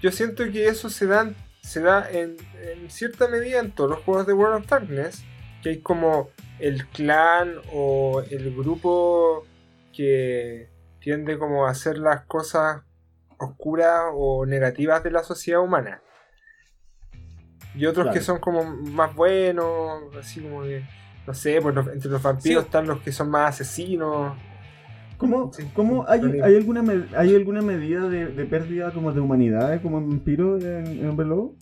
yo 0.01 0.11
siento 0.11 0.43
que 0.51 0.67
eso 0.67 0.89
se 0.89 1.07
da, 1.07 1.31
se 1.61 1.81
da 1.81 2.07
en, 2.11 2.35
en 2.61 2.89
cierta 2.89 3.27
medida 3.27 3.59
en 3.59 3.71
todos 3.71 3.91
los 3.91 3.99
juegos 3.99 4.27
de 4.27 4.33
World 4.33 4.63
of 4.63 4.69
Darkness, 4.69 5.23
que 5.63 5.69
hay 5.69 5.79
como 5.79 6.29
el 6.59 6.85
clan 6.87 7.55
o 7.71 8.21
el 8.29 8.55
grupo 8.55 9.47
que 9.93 10.69
tiende 10.99 11.37
como 11.37 11.65
a 11.65 11.71
hacer 11.71 11.97
las 11.97 12.21
cosas 12.25 12.83
oscuras 13.39 14.03
o 14.13 14.45
negativas 14.45 15.03
de 15.03 15.11
la 15.11 15.23
sociedad 15.23 15.61
humana. 15.61 16.01
Y 17.75 17.85
otros 17.85 18.13
que 18.13 18.21
son 18.21 18.39
como 18.39 18.63
más 18.63 19.15
buenos, 19.15 20.15
así 20.19 20.41
como 20.41 20.63
que, 20.63 20.83
no 21.25 21.33
sé, 21.33 21.59
pues 21.61 21.75
entre 21.75 22.11
los 22.11 22.21
vampiros 22.21 22.65
están 22.65 22.87
los 22.87 23.01
que 23.01 23.11
son 23.11 23.29
más 23.29 23.55
asesinos. 23.55 24.37
¿Cómo, 25.17 25.51
hay, 26.07 26.19
hay, 26.43 26.55
alguna 26.55 26.83
hay 27.15 27.35
alguna 27.35 27.61
medida 27.61 28.09
de, 28.09 28.45
pérdida 28.45 28.91
como 28.91 29.13
de 29.13 29.21
humanidad 29.21 29.81
como 29.81 29.99
en 29.99 30.09
vampiro 30.09 30.57
en, 30.57 30.85
en 30.85 31.09
Hombre 31.09 31.25
Lobo? 31.25 31.55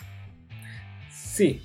Sí, 1.11 1.61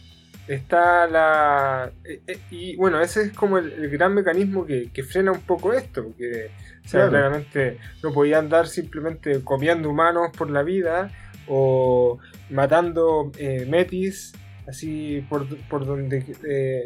está 0.46 1.06
la... 1.06 1.90
Eh, 2.04 2.20
eh, 2.26 2.38
y 2.50 2.76
bueno, 2.76 3.00
ese 3.00 3.22
es 3.22 3.32
como 3.32 3.58
el, 3.58 3.90
gran 3.90 4.14
mecanismo 4.14 4.66
que, 4.66 4.90
frena 5.02 5.32
un 5.32 5.40
poco 5.40 5.72
esto, 5.72 6.04
porque 6.04 6.50
claramente 6.90 7.78
no 8.02 8.12
podía 8.12 8.38
andar 8.38 8.66
simplemente 8.66 9.42
comiendo 9.42 9.90
humanos 9.90 10.30
por 10.36 10.50
la 10.50 10.62
vida 10.62 11.10
o 11.48 12.18
matando 12.50 13.30
eh, 13.38 13.66
metis 13.68 14.32
así 14.66 15.24
por, 15.28 15.46
donde 15.86 16.24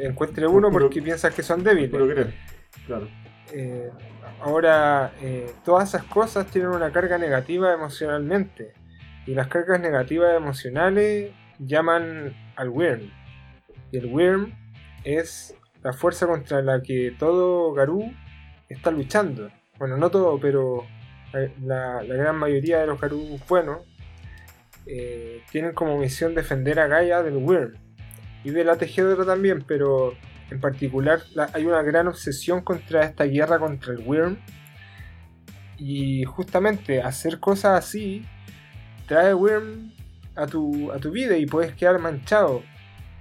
encuentre 0.03 0.47
uno 0.47 0.71
porque 0.71 1.01
piensas 1.01 1.35
que 1.35 1.43
son 1.43 1.65
débiles. 1.65 1.91
Claro. 2.87 3.09
ahora, 4.41 5.13
todas 5.65 5.89
esas 5.89 6.05
cosas 6.05 6.47
tienen 6.47 6.71
una 6.71 6.93
carga 6.93 7.17
negativa 7.17 7.73
emocionalmente. 7.73 8.75
Y 9.27 9.35
las 9.35 9.49
cargas 9.49 9.81
negativas 9.81 10.37
emocionales 10.37 11.33
llaman 11.59 12.35
al 12.57 12.69
Wyrm. 12.69 13.11
Y 13.93 13.99
el 13.99 14.07
Wyrm 14.07 14.53
es 15.05 15.57
la 15.83 15.93
fuerza 15.93 16.27
contra 16.27 16.63
la 16.63 16.83
que 16.83 17.15
todo 17.19 17.73
Garú 17.73 18.13
está 18.69 18.91
luchando. 18.91 19.51
Bueno, 19.81 19.97
no 19.97 20.11
todo, 20.11 20.39
pero 20.39 20.87
la, 21.63 22.03
gran 22.03 22.37
mayoría 22.37 22.81
de 22.81 22.87
los 22.87 23.01
Garú 23.01 23.41
buenos 23.49 23.79
eh, 24.85 25.43
tienen 25.51 25.73
como 25.73 25.97
misión 25.97 26.35
defender 26.35 26.79
a 26.79 26.87
Gaia 26.87 27.23
del 27.23 27.39
Wyrm. 27.39 27.73
Y 28.45 28.51
de 28.51 28.63
la 28.63 28.77
Tejedora 28.77 29.25
también, 29.25 29.65
pero 29.67 30.13
en 30.51 30.61
particular 30.61 31.23
hay 31.55 31.65
una 31.65 31.81
gran 31.81 32.09
obsesión 32.09 32.61
contra 32.61 33.05
esta 33.05 33.25
guerra 33.25 33.59
contra 33.59 33.95
el 33.95 34.01
Wyrm. 34.07 34.37
Y 35.79 36.25
justamente 36.25 37.01
hacer 37.01 37.41
cosas 37.41 37.79
así 37.83 38.27
trae 39.09 39.33
Wyrm 39.33 39.95
a 40.37 40.47
tu, 40.47 40.93
a 40.93 40.99
tu 40.99 41.11
vida 41.11 41.39
y 41.39 41.47
puedes 41.47 41.75
quedar 41.75 41.99
manchado. 41.99 42.63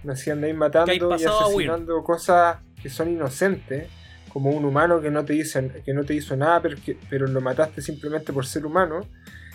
Así 0.09 0.29
andáis 0.29 0.55
matando 0.55 1.17
y 1.17 1.23
asesinando 1.23 2.03
cosas 2.03 2.57
que 2.81 2.89
son 2.89 3.09
inocentes, 3.09 3.89
como 4.29 4.51
un 4.51 4.65
humano 4.65 5.01
que 5.01 5.11
no 5.11 5.25
te, 5.25 5.43
que 5.83 5.93
no 5.93 6.03
te 6.03 6.13
hizo 6.13 6.35
nada, 6.35 6.61
pero, 6.61 6.77
pero 7.09 7.27
lo 7.27 7.41
mataste 7.41 7.81
simplemente 7.81 8.31
por 8.31 8.45
ser 8.45 8.65
humano, 8.65 9.01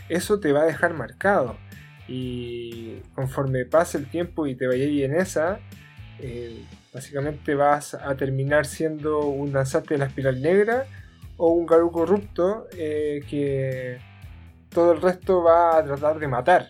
eso 0.08 0.40
te 0.40 0.52
va 0.52 0.62
a 0.62 0.66
dejar 0.66 0.94
marcado. 0.94 1.56
Y 2.06 2.96
conforme 3.14 3.64
pase 3.64 3.98
el 3.98 4.06
tiempo 4.06 4.46
y 4.46 4.54
te 4.54 4.66
vayas 4.66 4.88
en 4.88 5.14
esa, 5.14 5.60
eh, 6.18 6.64
básicamente 6.92 7.54
vas 7.54 7.94
a 7.94 8.14
terminar 8.14 8.66
siendo 8.66 9.26
un 9.26 9.52
danzante 9.52 9.94
de 9.94 9.98
la 9.98 10.06
espiral 10.06 10.40
negra 10.42 10.86
o 11.36 11.48
un 11.48 11.66
garú 11.66 11.90
corrupto 11.90 12.66
eh, 12.76 13.24
que 13.28 13.98
todo 14.68 14.92
el 14.92 15.00
resto 15.00 15.42
va 15.42 15.78
a 15.78 15.84
tratar 15.84 16.18
de 16.18 16.28
matar. 16.28 16.68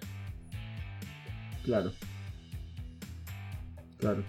Claro. 1.64 1.92
Claro. 3.98 4.22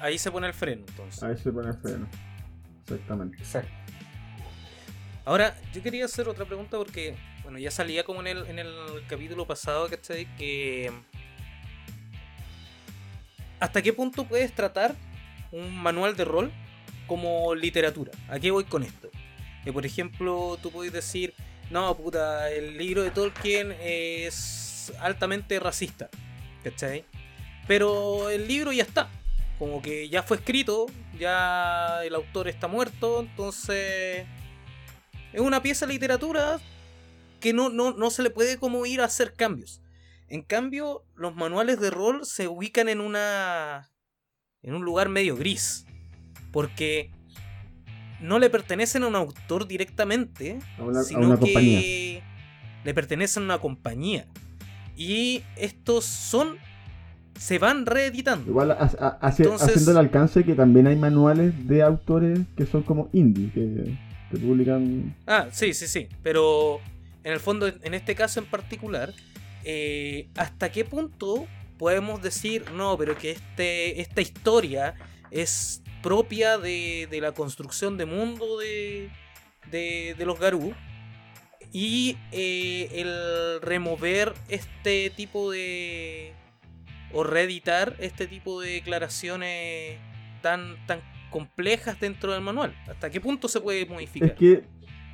ahí 0.00 0.18
se 0.18 0.30
pone 0.30 0.48
el 0.48 0.52
freno, 0.52 0.84
entonces. 0.88 1.22
Ahí 1.22 1.36
se 1.36 1.52
pone 1.52 1.68
el 1.68 1.76
freno. 1.76 2.08
Exactamente. 2.90 3.38
Exacto. 3.38 3.70
Ahora, 5.24 5.56
yo 5.72 5.82
quería 5.82 6.06
hacer 6.06 6.28
otra 6.28 6.44
pregunta 6.44 6.76
porque, 6.76 7.14
bueno, 7.42 7.58
ya 7.58 7.70
salía 7.70 8.04
como 8.04 8.20
en 8.20 8.26
el, 8.26 8.46
en 8.46 8.58
el 8.58 8.74
capítulo 9.06 9.46
pasado, 9.46 9.88
¿cachai? 9.88 10.26
Que. 10.36 10.90
¿Hasta 13.60 13.82
qué 13.82 13.92
punto 13.92 14.24
puedes 14.24 14.52
tratar 14.54 14.96
un 15.52 15.76
manual 15.76 16.16
de 16.16 16.24
rol 16.24 16.50
como 17.06 17.54
literatura? 17.54 18.10
¿A 18.28 18.40
qué 18.40 18.50
voy 18.50 18.64
con 18.64 18.82
esto? 18.82 19.10
Que, 19.62 19.72
por 19.72 19.84
ejemplo, 19.84 20.58
tú 20.62 20.70
puedes 20.70 20.92
decir, 20.92 21.34
no, 21.70 21.94
puta, 21.96 22.50
el 22.50 22.78
libro 22.78 23.02
de 23.02 23.10
Tolkien 23.10 23.76
es 23.80 24.92
altamente 24.98 25.60
racista, 25.60 26.08
¿cachai? 26.64 27.04
Pero 27.68 28.30
el 28.30 28.48
libro 28.48 28.72
ya 28.72 28.82
está. 28.82 29.08
Como 29.58 29.82
que 29.82 30.08
ya 30.08 30.22
fue 30.22 30.38
escrito, 30.38 30.86
ya 31.20 32.04
el 32.04 32.14
autor 32.14 32.48
está 32.48 32.66
muerto, 32.66 33.20
entonces 33.20 34.26
es 35.32 35.40
una 35.40 35.62
pieza 35.62 35.86
de 35.86 35.92
literatura 35.92 36.58
que 37.38 37.52
no, 37.52 37.68
no, 37.70 38.10
se 38.10 38.22
le 38.22 38.30
puede 38.30 38.58
como 38.58 38.84
ir 38.86 39.00
a 39.00 39.04
hacer 39.04 39.34
cambios. 39.34 39.82
En 40.28 40.42
cambio, 40.42 41.04
los 41.14 41.34
manuales 41.34 41.80
de 41.80 41.90
rol 41.90 42.24
se 42.24 42.48
ubican 42.48 42.88
en 42.88 43.00
una. 43.00 43.90
en 44.62 44.74
un 44.74 44.84
lugar 44.84 45.08
medio 45.08 45.36
gris. 45.36 45.86
Porque 46.52 47.10
no 48.20 48.38
le 48.38 48.50
pertenecen 48.50 49.04
a 49.04 49.08
un 49.08 49.16
autor 49.16 49.66
directamente, 49.66 50.58
sino 51.06 51.38
que 51.38 52.22
le 52.84 52.94
pertenecen 52.94 53.44
a 53.44 53.46
una 53.46 53.58
compañía. 53.58 54.26
Y 54.96 55.42
estos 55.56 56.04
son 56.04 56.58
se 57.38 57.58
van 57.58 57.86
reeditando. 57.86 58.50
Igual 58.50 58.76
haciendo 59.20 59.90
el 59.90 59.96
alcance 59.96 60.44
que 60.44 60.54
también 60.54 60.86
hay 60.86 60.96
manuales 60.96 61.66
de 61.66 61.82
autores 61.82 62.40
que 62.56 62.66
son 62.66 62.82
como 62.82 63.08
indie, 63.12 63.50
que, 63.52 64.38
publican... 64.38 65.16
Ah, 65.26 65.48
sí, 65.50 65.74
sí, 65.74 65.88
sí, 65.88 66.08
pero 66.22 66.80
en 67.24 67.32
el 67.32 67.40
fondo, 67.40 67.66
en 67.66 67.94
este 67.94 68.14
caso 68.14 68.40
en 68.40 68.46
particular, 68.46 69.12
eh, 69.64 70.28
¿hasta 70.36 70.70
qué 70.70 70.84
punto 70.84 71.46
podemos 71.78 72.22
decir, 72.22 72.70
no, 72.72 72.96
pero 72.96 73.16
que 73.16 73.32
este, 73.32 74.00
esta 74.00 74.20
historia 74.20 74.94
es 75.30 75.82
propia 76.02 76.58
de, 76.58 77.08
la 77.20 77.32
construcción 77.32 77.96
de 77.96 78.06
mundo 78.06 78.58
de, 78.58 79.10
de, 79.70 80.24
los 80.26 80.38
Garú? 80.38 80.74
Y 81.72 82.16
eh, 82.32 82.88
el 82.94 83.62
remover 83.62 84.34
este 84.48 85.10
tipo 85.10 85.50
de, 85.50 86.34
o 87.12 87.24
reeditar 87.24 87.94
este 87.98 88.26
tipo 88.26 88.60
de 88.60 88.72
declaraciones 88.72 89.98
tan, 90.42 90.76
tan 90.86 91.00
complejas 91.30 91.98
dentro 92.00 92.32
del 92.32 92.42
manual. 92.42 92.74
¿Hasta 92.88 93.10
qué 93.10 93.20
punto 93.20 93.48
se 93.48 93.60
puede 93.60 93.86
modificar? 93.86 94.30
Es 94.30 94.34
que 94.34 94.64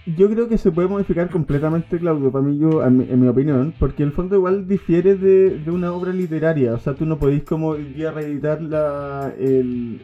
yo 0.06 0.30
creo 0.30 0.48
que 0.48 0.56
se 0.56 0.70
puede 0.70 0.86
modificar 0.86 1.28
completamente, 1.30 1.98
Claudio, 1.98 2.30
para 2.30 2.44
mí, 2.44 2.58
yo, 2.58 2.84
en 2.84 3.20
mi, 3.20 3.26
opinión, 3.26 3.74
porque 3.76 4.04
el 4.04 4.12
fondo 4.12 4.36
igual 4.36 4.68
difiere 4.68 5.16
de, 5.16 5.60
una 5.68 5.92
obra 5.92 6.12
literaria. 6.12 6.74
O 6.74 6.78
sea, 6.78 6.94
tú 6.94 7.04
no 7.06 7.18
podéis 7.18 7.42
como 7.42 7.74
ir 7.76 8.06
a 8.06 8.12
reeditar 8.12 8.62
la, 8.62 9.34
el, 9.38 10.00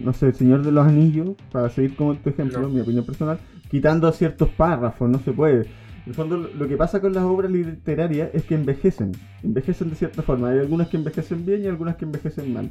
no 0.00 0.12
sé, 0.12 0.26
el 0.26 0.34
Señor 0.34 0.62
de 0.62 0.72
los 0.72 0.84
Anillos, 0.84 1.36
para 1.52 1.70
seguir 1.70 1.94
como 1.94 2.16
tu 2.16 2.30
ejemplo, 2.30 2.68
mi 2.68 2.80
opinión 2.80 3.06
personal, 3.06 3.38
quitando 3.70 4.10
ciertos 4.10 4.48
párrafos, 4.48 5.08
no 5.08 5.20
se 5.20 5.32
puede. 5.32 5.66
En 6.08 6.12
el 6.12 6.16
fondo, 6.16 6.38
lo 6.38 6.66
que 6.66 6.78
pasa 6.78 7.02
con 7.02 7.12
las 7.12 7.22
obras 7.24 7.50
literarias 7.50 8.30
es 8.32 8.44
que 8.44 8.54
envejecen, 8.54 9.12
envejecen 9.42 9.90
de 9.90 9.94
cierta 9.94 10.22
forma. 10.22 10.48
Hay 10.48 10.58
algunas 10.58 10.88
que 10.88 10.96
envejecen 10.96 11.44
bien 11.44 11.62
y 11.62 11.66
algunas 11.66 11.96
que 11.96 12.06
envejecen 12.06 12.50
mal. 12.50 12.70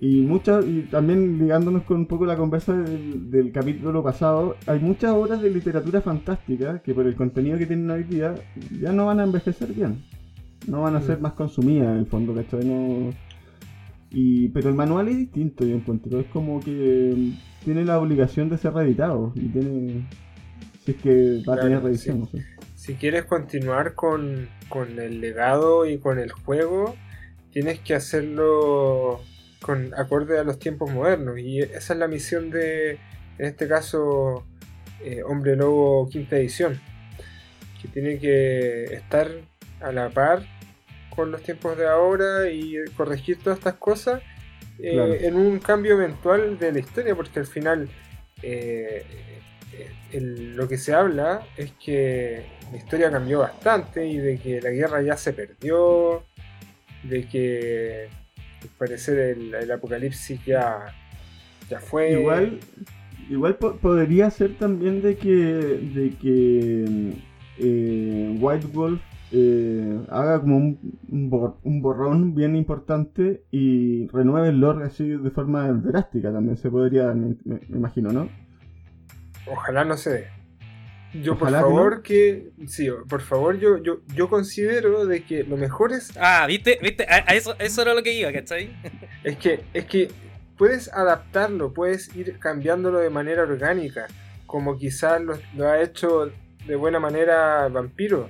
Y 0.00 0.22
muchas, 0.22 0.64
y 0.64 0.80
también 0.90 1.38
ligándonos 1.38 1.82
con 1.82 1.98
un 1.98 2.06
poco 2.06 2.24
la 2.24 2.34
conversa 2.34 2.72
del, 2.72 3.52
capítulo 3.52 4.02
pasado, 4.02 4.56
hay 4.66 4.80
muchas 4.80 5.10
obras 5.10 5.42
de 5.42 5.50
literatura 5.50 6.00
fantástica 6.00 6.78
que 6.78 6.94
por 6.94 7.06
el 7.06 7.14
contenido 7.14 7.58
que 7.58 7.66
tienen 7.66 7.90
hoy 7.90 8.04
día 8.04 8.34
ya 8.80 8.90
no 8.90 9.04
van 9.04 9.20
a 9.20 9.24
envejecer 9.24 9.74
bien. 9.74 10.02
No 10.66 10.80
van 10.80 10.96
a 10.96 11.02
ser 11.02 11.20
más 11.20 11.34
consumidas 11.34 11.88
en 11.92 11.98
el 11.98 12.06
fondo, 12.06 12.34
¿cachai? 12.34 12.64
No... 12.64 13.10
Y, 14.10 14.48
pero 14.48 14.70
el 14.70 14.76
manual 14.76 15.08
es 15.08 15.18
distinto, 15.18 15.62
yo 15.66 15.76
encuentro. 15.76 16.20
Es 16.20 16.26
como 16.28 16.60
que 16.60 17.34
tiene 17.66 17.84
la 17.84 18.00
obligación 18.00 18.48
de 18.48 18.56
ser 18.56 18.72
reeditado. 18.72 19.34
Y 19.34 19.48
tiene. 19.48 20.06
Si 20.86 20.92
es 20.92 21.02
que 21.02 21.42
va 21.48 21.54
a 21.56 21.60
tener 21.60 21.82
revisión. 21.82 22.28
Si, 22.76 22.94
quieres 22.94 23.24
continuar 23.24 23.94
con, 23.94 24.48
con 24.68 25.00
el 25.00 25.20
legado 25.20 25.84
y 25.84 25.98
con 25.98 26.20
el 26.20 26.30
juego, 26.30 26.94
tienes 27.50 27.80
que 27.80 27.96
hacerlo 27.96 29.20
con 29.60 29.92
acorde 29.94 30.38
a 30.38 30.44
los 30.44 30.60
tiempos 30.60 30.92
modernos. 30.92 31.40
Y 31.40 31.58
esa 31.58 31.94
es 31.94 31.98
la 31.98 32.06
misión 32.06 32.50
de, 32.50 32.92
en 33.38 33.46
este 33.46 33.66
caso, 33.66 34.46
eh, 35.02 35.24
Hombre 35.24 35.56
Lobo 35.56 36.08
quinta 36.08 36.36
edición, 36.36 36.80
que 37.82 37.88
tiene 37.88 38.20
que 38.20 38.84
estar 38.84 39.28
a 39.80 39.90
la 39.90 40.10
par 40.10 40.44
con 41.10 41.32
los 41.32 41.42
tiempos 41.42 41.76
de 41.76 41.88
ahora 41.88 42.48
y 42.48 42.76
corregir 42.96 43.38
todas 43.42 43.58
estas 43.58 43.74
cosas 43.74 44.22
eh, 44.78 45.22
en 45.22 45.34
un 45.34 45.58
cambio 45.58 45.94
eventual 45.94 46.58
de 46.60 46.70
la 46.70 46.78
historia, 46.78 47.16
porque 47.16 47.40
al 47.40 47.46
final 47.46 47.88
eh, 48.42 49.04
lo 50.12 50.68
que 50.68 50.78
se 50.78 50.94
habla 50.94 51.42
es 51.56 51.72
que 51.72 52.44
la 52.70 52.78
historia 52.78 53.10
cambió 53.10 53.40
bastante 53.40 54.06
y 54.06 54.18
de 54.18 54.38
que 54.38 54.60
la 54.60 54.70
guerra 54.70 55.02
ya 55.02 55.16
se 55.16 55.32
perdió, 55.32 56.22
de 57.02 57.26
que 57.28 58.08
parecer 58.78 59.38
el, 59.38 59.70
apocalipsis 59.70 60.44
ya, 60.44 60.94
ya 61.68 61.80
fue. 61.80 62.12
Igual, 62.12 62.58
igual 63.30 63.56
podría 63.56 64.30
ser 64.30 64.56
también 64.58 65.02
de 65.02 65.16
que, 65.16 65.30
de 65.30 66.16
que 66.20 67.14
eh, 67.58 68.36
White 68.40 68.66
Wolf 68.72 69.00
eh, 69.32 70.00
haga 70.08 70.40
como 70.40 70.56
un, 70.56 70.78
un, 71.64 71.82
borrón 71.82 72.34
bien 72.34 72.54
importante 72.54 73.42
y 73.50 74.06
renueve 74.08 74.50
el 74.50 74.60
lore 74.60 74.84
así 74.84 75.08
de 75.08 75.30
forma 75.30 75.66
drástica 75.72 76.32
también 76.32 76.56
se 76.56 76.70
podría, 76.70 77.12
me, 77.12 77.36
imagino, 77.68 78.12
¿no? 78.12 78.28
Ojalá 79.46 79.84
no 79.84 79.96
se 79.96 80.10
dé. 80.10 80.36
Yo 81.22 81.38
por 81.38 81.50
favor 81.50 82.02
que, 82.02 82.50
sí, 82.66 82.88
por 83.08 83.22
favor 83.22 83.58
yo, 83.58 83.82
yo, 83.82 84.00
yo 84.14 84.28
considero 84.28 85.06
de 85.06 85.24
que 85.24 85.44
lo 85.44 85.56
mejor 85.56 85.92
es 85.92 86.12
Ah, 86.18 86.44
viste, 86.46 86.78
viste, 86.82 87.06
a, 87.08 87.18
eso, 87.34 87.56
eso 87.58 87.82
era 87.82 87.94
lo 87.94 88.02
que 88.02 88.12
iba, 88.12 88.32
¿cachai? 88.32 88.76
es 89.24 89.36
que 89.36 89.64
es 89.72 89.86
que 89.86 90.10
puedes 90.58 90.92
adaptarlo, 90.92 91.72
puedes 91.72 92.14
ir 92.14 92.38
cambiándolo 92.38 92.98
de 92.98 93.10
manera 93.10 93.42
orgánica, 93.42 94.08
como 94.46 94.76
quizás 94.76 95.20
lo, 95.22 95.68
ha 95.68 95.80
hecho 95.80 96.30
de 96.66 96.76
buena 96.76 97.00
manera 97.00 97.68
Vampiro. 97.68 98.28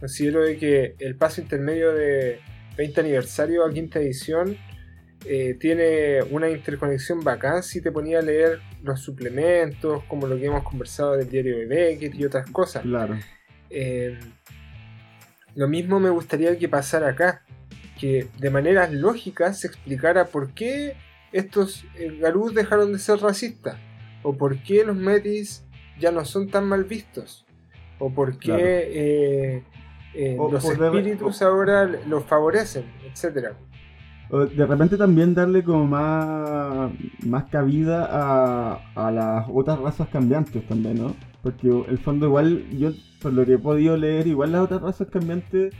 Considero 0.00 0.42
de 0.42 0.56
que 0.58 0.94
el 0.98 1.16
paso 1.16 1.40
intermedio 1.40 1.92
de 1.92 2.40
20 2.76 3.00
aniversario 3.00 3.64
a 3.64 3.72
quinta 3.72 3.98
edición 3.98 4.56
eh, 5.24 5.56
tiene 5.58 6.22
una 6.30 6.48
interconexión 6.48 7.24
bacán 7.24 7.62
si 7.62 7.80
te 7.80 7.90
ponía 7.90 8.20
a 8.20 8.22
leer 8.22 8.60
los 8.82 9.00
suplementos, 9.00 10.04
como 10.04 10.26
lo 10.26 10.36
que 10.36 10.46
hemos 10.46 10.62
conversado 10.62 11.16
del 11.16 11.28
diario 11.28 11.58
de 11.58 11.66
Beckett 11.66 12.14
y 12.14 12.24
otras 12.24 12.48
cosas. 12.50 12.82
Claro. 12.82 13.18
Eh, 13.68 14.18
lo 15.54 15.68
mismo 15.68 15.98
me 15.98 16.10
gustaría 16.10 16.56
que 16.56 16.68
pasara 16.68 17.08
acá, 17.08 17.44
que 17.98 18.28
de 18.38 18.50
maneras 18.50 18.92
lógicas 18.92 19.60
se 19.60 19.66
explicara 19.66 20.26
por 20.26 20.54
qué 20.54 20.94
estos 21.32 21.84
eh, 21.96 22.16
Garús 22.20 22.54
dejaron 22.54 22.92
de 22.92 23.00
ser 23.00 23.18
racistas, 23.18 23.76
o 24.22 24.36
por 24.36 24.62
qué 24.62 24.84
los 24.84 24.96
Metis 24.96 25.64
ya 25.98 26.12
no 26.12 26.24
son 26.24 26.48
tan 26.48 26.66
mal 26.66 26.84
vistos, 26.84 27.44
o 27.98 28.14
por 28.14 28.38
qué 28.38 29.64
los 30.14 30.64
espíritus 30.64 31.42
ahora 31.42 31.84
los 31.84 32.24
favorecen, 32.24 32.84
etcétera 33.04 33.56
de 34.30 34.66
repente 34.66 34.96
también 34.96 35.34
darle 35.34 35.64
como 35.64 35.86
más, 35.86 36.90
más 37.26 37.44
cabida 37.44 38.06
a, 38.10 38.80
a 38.94 39.10
las 39.10 39.46
otras 39.50 39.78
razas 39.78 40.08
cambiantes 40.08 40.66
también, 40.66 40.98
¿no? 40.98 41.14
Porque 41.42 41.84
el 41.88 41.98
fondo 41.98 42.26
igual, 42.26 42.64
yo 42.76 42.90
por 43.22 43.32
lo 43.32 43.46
que 43.46 43.54
he 43.54 43.58
podido 43.58 43.96
leer, 43.96 44.26
igual 44.26 44.52
las 44.52 44.62
otras 44.62 44.82
razas 44.82 45.08
cambiantes 45.08 45.74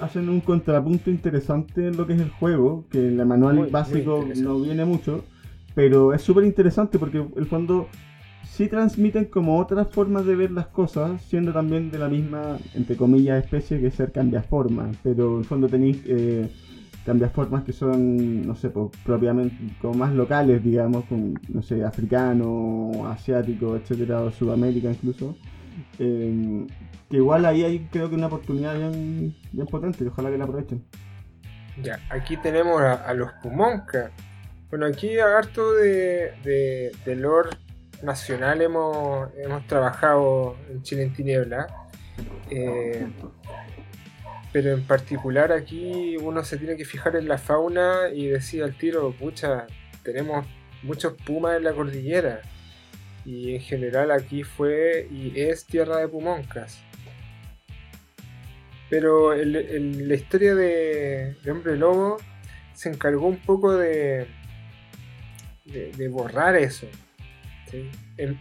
hacen 0.00 0.30
un 0.30 0.40
contrapunto 0.40 1.10
interesante 1.10 1.88
en 1.88 1.96
lo 1.96 2.06
que 2.06 2.14
es 2.14 2.20
el 2.20 2.30
juego, 2.30 2.86
que 2.90 3.08
en 3.08 3.20
el 3.20 3.26
manual 3.26 3.66
básico 3.70 4.24
no 4.36 4.58
viene 4.60 4.86
mucho, 4.86 5.24
pero 5.74 6.14
es 6.14 6.22
súper 6.22 6.44
interesante 6.44 6.98
porque 6.98 7.22
el 7.36 7.46
fondo 7.46 7.86
sí 8.44 8.68
transmiten 8.68 9.26
como 9.26 9.58
otras 9.58 9.88
formas 9.88 10.24
de 10.24 10.36
ver 10.36 10.52
las 10.52 10.68
cosas, 10.68 11.20
siendo 11.22 11.52
también 11.52 11.90
de 11.90 11.98
la 11.98 12.08
misma, 12.08 12.56
entre 12.74 12.96
comillas, 12.96 13.44
especie 13.44 13.78
que 13.78 13.90
ser 13.90 14.10
cambia 14.10 14.42
forma, 14.42 14.90
pero 15.02 15.34
en 15.34 15.38
el 15.40 15.44
fondo 15.44 15.68
tenéis... 15.68 16.02
Eh, 16.06 16.48
cambia 17.10 17.28
formas 17.28 17.64
que 17.64 17.72
son, 17.72 18.46
no 18.46 18.54
sé, 18.54 18.70
pues, 18.70 18.90
propiamente 19.04 19.56
como 19.80 19.94
más 19.94 20.12
locales, 20.12 20.62
digamos, 20.62 21.06
con, 21.06 21.34
no 21.48 21.60
sé, 21.60 21.82
africano, 21.82 23.08
asiático, 23.08 23.74
etcétera, 23.74 24.20
o 24.20 24.30
Sudamérica 24.30 24.90
incluso. 24.90 25.36
Eh, 25.98 26.66
que 27.08 27.16
igual 27.16 27.46
ahí 27.46 27.64
hay 27.64 27.88
creo 27.90 28.08
que 28.08 28.14
una 28.14 28.28
oportunidad 28.28 28.76
bien, 28.76 29.34
bien 29.50 29.66
potente, 29.66 30.06
ojalá 30.06 30.30
que 30.30 30.38
la 30.38 30.44
aprovechen. 30.44 30.84
Ya, 31.82 31.98
aquí 32.10 32.36
tenemos 32.36 32.80
a, 32.80 33.12
los 33.12 33.32
Pumonca. 33.42 34.12
Bueno, 34.68 34.86
aquí 34.86 35.18
harto 35.18 35.72
de, 35.72 36.32
de, 36.44 36.92
de 37.04 37.16
lore 37.16 37.50
nacional 38.04 38.62
hemos, 38.62 39.30
hemos 39.36 39.66
trabajado 39.66 40.54
en 40.70 40.80
Chile 40.82 41.02
en 41.02 41.12
Tiniebla. 41.12 41.66
Eh, 42.50 43.04
pero 44.52 44.72
en 44.72 44.82
particular 44.82 45.52
aquí 45.52 46.16
uno 46.16 46.42
se 46.44 46.58
tiene 46.58 46.76
que 46.76 46.84
fijar 46.84 47.16
en 47.16 47.28
la 47.28 47.38
fauna 47.38 48.08
y 48.12 48.26
decir 48.26 48.62
al 48.62 48.76
tiro, 48.76 49.12
pucha, 49.12 49.66
tenemos 50.02 50.46
muchos 50.82 51.14
pumas 51.24 51.56
en 51.56 51.64
la 51.64 51.72
cordillera. 51.72 52.42
Y 53.24 53.54
en 53.54 53.60
general 53.60 54.10
aquí 54.10 54.42
fue 54.42 55.06
y 55.10 55.38
es 55.40 55.66
tierra 55.66 55.98
de 55.98 56.08
pumoncas. 56.08 56.82
Pero 58.88 59.34
la 59.36 60.14
historia 60.14 60.54
de, 60.54 61.36
Hombre 61.48 61.76
Lobo 61.76 62.16
se 62.74 62.88
encargó 62.88 63.28
un 63.28 63.36
poco 63.36 63.76
de, 63.76 64.26
de, 65.64 66.08
borrar 66.08 66.56
eso. 66.56 66.88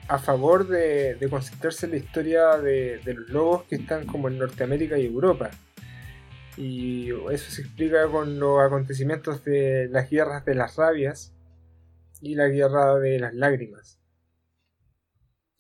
a 0.08 0.18
favor 0.18 0.68
de, 0.68 1.18
concentrarse 1.30 1.86
en 1.86 1.92
la 1.92 1.98
historia 1.98 2.58
de, 2.58 2.98
de 2.98 3.14
los 3.14 3.30
lobos 3.30 3.64
que 3.66 3.76
están 3.76 4.08
como 4.08 4.28
en 4.28 4.40
Norteamérica 4.40 4.98
y 4.98 5.06
Europa. 5.06 5.52
Y 6.60 7.10
eso 7.32 7.52
se 7.52 7.62
explica 7.62 8.06
con 8.08 8.38
los 8.38 8.60
acontecimientos 8.60 9.46
de 9.46 9.88
las 9.90 10.10
guerras 10.10 10.44
de 10.44 10.56
las 10.56 10.76
rabias 10.76 11.34
y 12.20 12.36
la 12.36 12.50
guerra 12.50 13.00
de 13.00 13.18
las 13.18 13.34
lágrimas. 13.34 13.98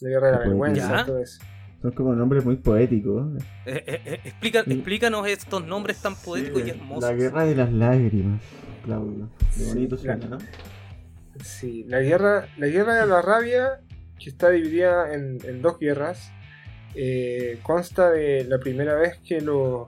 La 0.01 0.09
guerra 0.09 0.27
de 0.27 0.33
la 0.33 0.39
vergüenza, 0.39 1.05
todo 1.05 1.19
eso. 1.19 1.41
Son 1.81 1.91
como 1.91 2.13
nombres 2.13 2.43
muy 2.43 2.57
poéticos. 2.57 3.41
Eh, 3.65 3.81
eh, 3.87 4.01
eh, 4.05 4.21
explícanos 4.65 5.25
estos 5.25 5.65
nombres 5.65 6.01
tan 6.01 6.15
poéticos 6.17 6.67
y 6.67 6.71
hermosos. 6.71 7.09
La 7.09 7.15
guerra 7.15 7.45
de 7.45 7.55
las 7.55 7.71
lágrimas, 7.71 8.41
Claudio. 8.83 9.29
Qué 9.55 9.63
bonito 9.63 9.95
suena, 9.95 10.27
¿no? 10.27 10.37
Sí, 11.41 11.85
la 11.87 12.01
guerra, 12.01 12.49
la 12.57 12.67
guerra 12.67 12.95
de 12.95 13.07
la 13.07 13.21
rabia, 13.21 13.79
que 14.21 14.29
está 14.29 14.49
dividida 14.49 15.13
en, 15.13 15.61
dos 15.61 15.79
guerras, 15.79 16.33
consta 17.63 18.11
de 18.11 18.43
la 18.43 18.59
primera 18.59 18.95
vez 18.95 19.17
que 19.19 19.39
los 19.39 19.87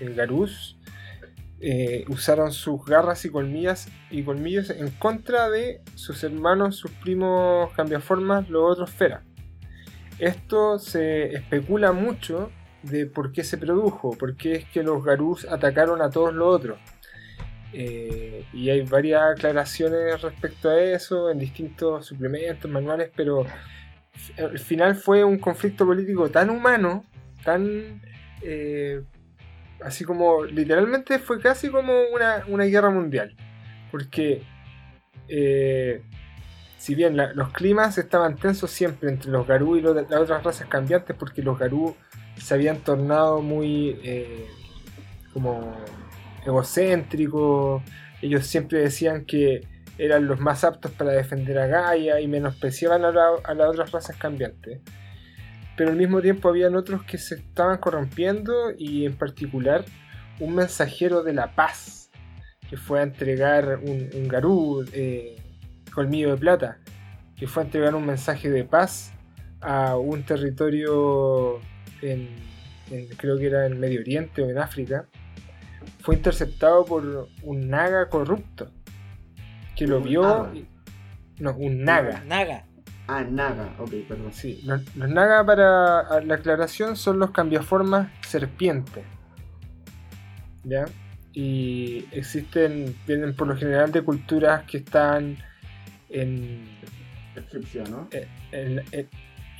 el 0.00 0.14
Garús 0.14 0.78
eh, 1.58 2.04
usaron 2.08 2.52
sus 2.52 2.84
garras 2.84 3.24
y 3.24 3.30
colmillas 3.30 3.88
y 4.10 4.22
colmillos 4.22 4.68
en 4.68 4.90
contra 4.90 5.48
de 5.48 5.80
sus 5.94 6.22
hermanos, 6.22 6.76
sus 6.76 6.90
primos 6.90 7.72
cambiaformas, 7.72 8.48
los 8.50 8.72
otros 8.72 8.90
Fera. 8.90 9.24
Esto 10.18 10.78
se 10.78 11.34
especula 11.34 11.92
mucho 11.92 12.50
de 12.82 13.06
por 13.06 13.32
qué 13.32 13.42
se 13.42 13.58
produjo, 13.58 14.10
por 14.16 14.36
qué 14.36 14.56
es 14.56 14.64
que 14.66 14.82
los 14.82 15.02
Garús 15.02 15.46
atacaron 15.46 16.02
a 16.02 16.10
todos 16.10 16.34
los 16.34 16.54
otros. 16.54 16.78
Eh, 17.72 18.44
y 18.52 18.70
hay 18.70 18.82
varias 18.82 19.22
aclaraciones 19.22 20.20
respecto 20.22 20.70
a 20.70 20.80
eso 20.80 21.30
en 21.30 21.38
distintos 21.38 22.06
suplementos, 22.06 22.70
manuales, 22.70 23.10
pero 23.16 23.44
al 24.38 24.58
final 24.58 24.94
fue 24.94 25.24
un 25.24 25.38
conflicto 25.38 25.86
político 25.86 26.28
tan 26.30 26.50
humano, 26.50 27.04
tan... 27.44 28.02
Eh, 28.42 29.02
así 29.82 30.04
como 30.04 30.44
literalmente 30.44 31.18
fue 31.18 31.40
casi 31.40 31.68
como 31.68 31.92
una, 32.12 32.64
guerra 32.64 32.90
mundial. 32.90 33.34
Porque 33.90 34.42
eh, 35.28 36.02
si 36.78 36.94
bien 36.94 37.16
los 37.16 37.52
climas 37.52 37.98
estaban 37.98 38.36
tensos 38.36 38.70
siempre 38.70 39.10
entre 39.10 39.30
los 39.30 39.46
Garú 39.46 39.76
y 39.76 39.82
las 39.82 40.10
otras 40.12 40.44
razas 40.44 40.68
cambiantes, 40.68 41.16
porque 41.16 41.42
los 41.42 41.58
Garú 41.58 41.96
se 42.36 42.54
habían 42.54 42.78
tornado 42.78 43.40
muy 43.40 43.98
eh, 44.04 44.46
como 45.32 45.74
egocéntricos, 46.44 47.82
ellos 48.22 48.46
siempre 48.46 48.80
decían 48.80 49.24
que 49.24 49.66
eran 49.98 50.26
los 50.26 50.40
más 50.40 50.64
aptos 50.64 50.90
para 50.92 51.12
defender 51.12 51.58
a 51.58 51.66
Gaia 51.66 52.20
y 52.20 52.28
menospreciaban 52.28 53.04
a, 53.04 53.08
a 53.08 53.54
las 53.54 53.68
otras 53.68 53.92
razas 53.92 54.16
cambiantes. 54.16 54.80
Pero 55.76 55.90
al 55.90 55.96
mismo 55.96 56.22
tiempo 56.22 56.48
habían 56.48 56.74
otros 56.74 57.02
que 57.04 57.18
se 57.18 57.36
estaban 57.36 57.78
corrompiendo 57.78 58.70
y 58.76 59.04
en 59.04 59.16
particular 59.16 59.84
un 60.40 60.54
mensajero 60.54 61.22
de 61.22 61.34
la 61.34 61.54
paz 61.54 62.10
que 62.68 62.76
fue 62.76 63.00
a 63.00 63.02
entregar 63.02 63.78
un, 63.82 64.08
un 64.14 64.28
Garú 64.28 64.84
eh, 64.92 65.36
colmillo 65.94 66.30
de 66.30 66.36
plata, 66.36 66.78
que 67.36 67.46
fue 67.46 67.62
a 67.62 67.66
entregar 67.66 67.94
un 67.94 68.06
mensaje 68.06 68.50
de 68.50 68.64
paz 68.64 69.12
a 69.60 69.96
un 69.96 70.22
territorio 70.24 71.60
en, 72.02 72.28
creo 73.16 73.38
que 73.38 73.46
era 73.46 73.66
en 73.66 73.78
Medio 73.78 74.00
Oriente 74.00 74.42
o 74.42 74.50
en 74.50 74.58
África, 74.58 75.06
fue 76.00 76.14
interceptado 76.14 76.84
por 76.84 77.28
un 77.42 77.68
naga 77.68 78.08
corrupto 78.08 78.70
que 79.74 79.86
lo 79.86 80.00
vio. 80.00 80.52
No, 81.38 81.54
un 81.54 81.84
naga. 81.84 82.22
Naga. 82.26 82.64
Ah, 83.08 83.22
naga, 83.22 83.74
ok, 83.78 83.90
perdón. 84.08 84.32
Sí, 84.32 84.60
los, 84.64 84.82
naga, 84.96 85.44
para 85.46 86.20
la 86.20 86.34
aclaración, 86.34 86.96
son 86.96 87.18
los 87.18 87.30
cambiaformas 87.30 88.08
serpiente. 88.26 89.04
¿Ya? 90.64 90.86
Y 91.32 92.06
existen, 92.10 92.96
vienen 93.06 93.36
por 93.36 93.46
lo 93.46 93.56
general 93.56 93.92
de 93.92 94.02
culturas 94.02 94.64
que 94.64 94.78
están 94.78 95.36
en. 96.08 96.64
Egipcia, 97.36 97.84
¿no? 97.84 98.08
Eh, 98.10 99.06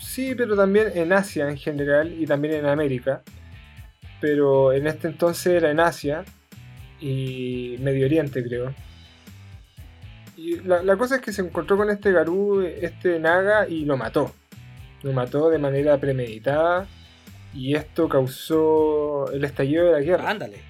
sí, 0.01 0.35
pero 0.35 0.57
también 0.57 0.91
en 0.95 1.13
Asia 1.13 1.49
en 1.49 1.59
general 1.59 2.13
y 2.19 2.27
también 2.27 2.55
en 2.55 2.67
América. 2.67 3.23
Pero 4.21 4.73
en 4.73 4.87
este 4.87 5.09
entonces 5.09 5.47
era 5.47 5.71
en 5.71 5.79
Asia 5.79 6.25
y 7.01 7.77
Medio 7.81 8.07
Oriente, 8.07 8.43
creo. 8.43 8.75
Y 10.37 10.61
la, 10.61 10.97
cosa 10.97 11.17
es 11.17 11.23
que 11.23 11.33
se 11.33 11.43
encontró 11.43 11.77
con 11.77 11.91
este 11.91 12.13
Garú, 12.13 12.61
este 12.61 13.19
Naga, 13.19 13.67
y 13.69 13.85
lo 13.85 13.97
mató. 13.97 14.33
Lo 15.03 15.13
mató 15.13 15.49
de 15.49 15.59
manera 15.59 15.99
premeditada. 15.99 16.87
Y 17.55 17.75
esto 17.75 18.09
causó 18.09 19.31
el 19.33 19.45
estallido 19.45 19.87
de 19.87 19.93
la 19.93 20.01
guerra. 20.01 20.31
Ándale. 20.31 20.61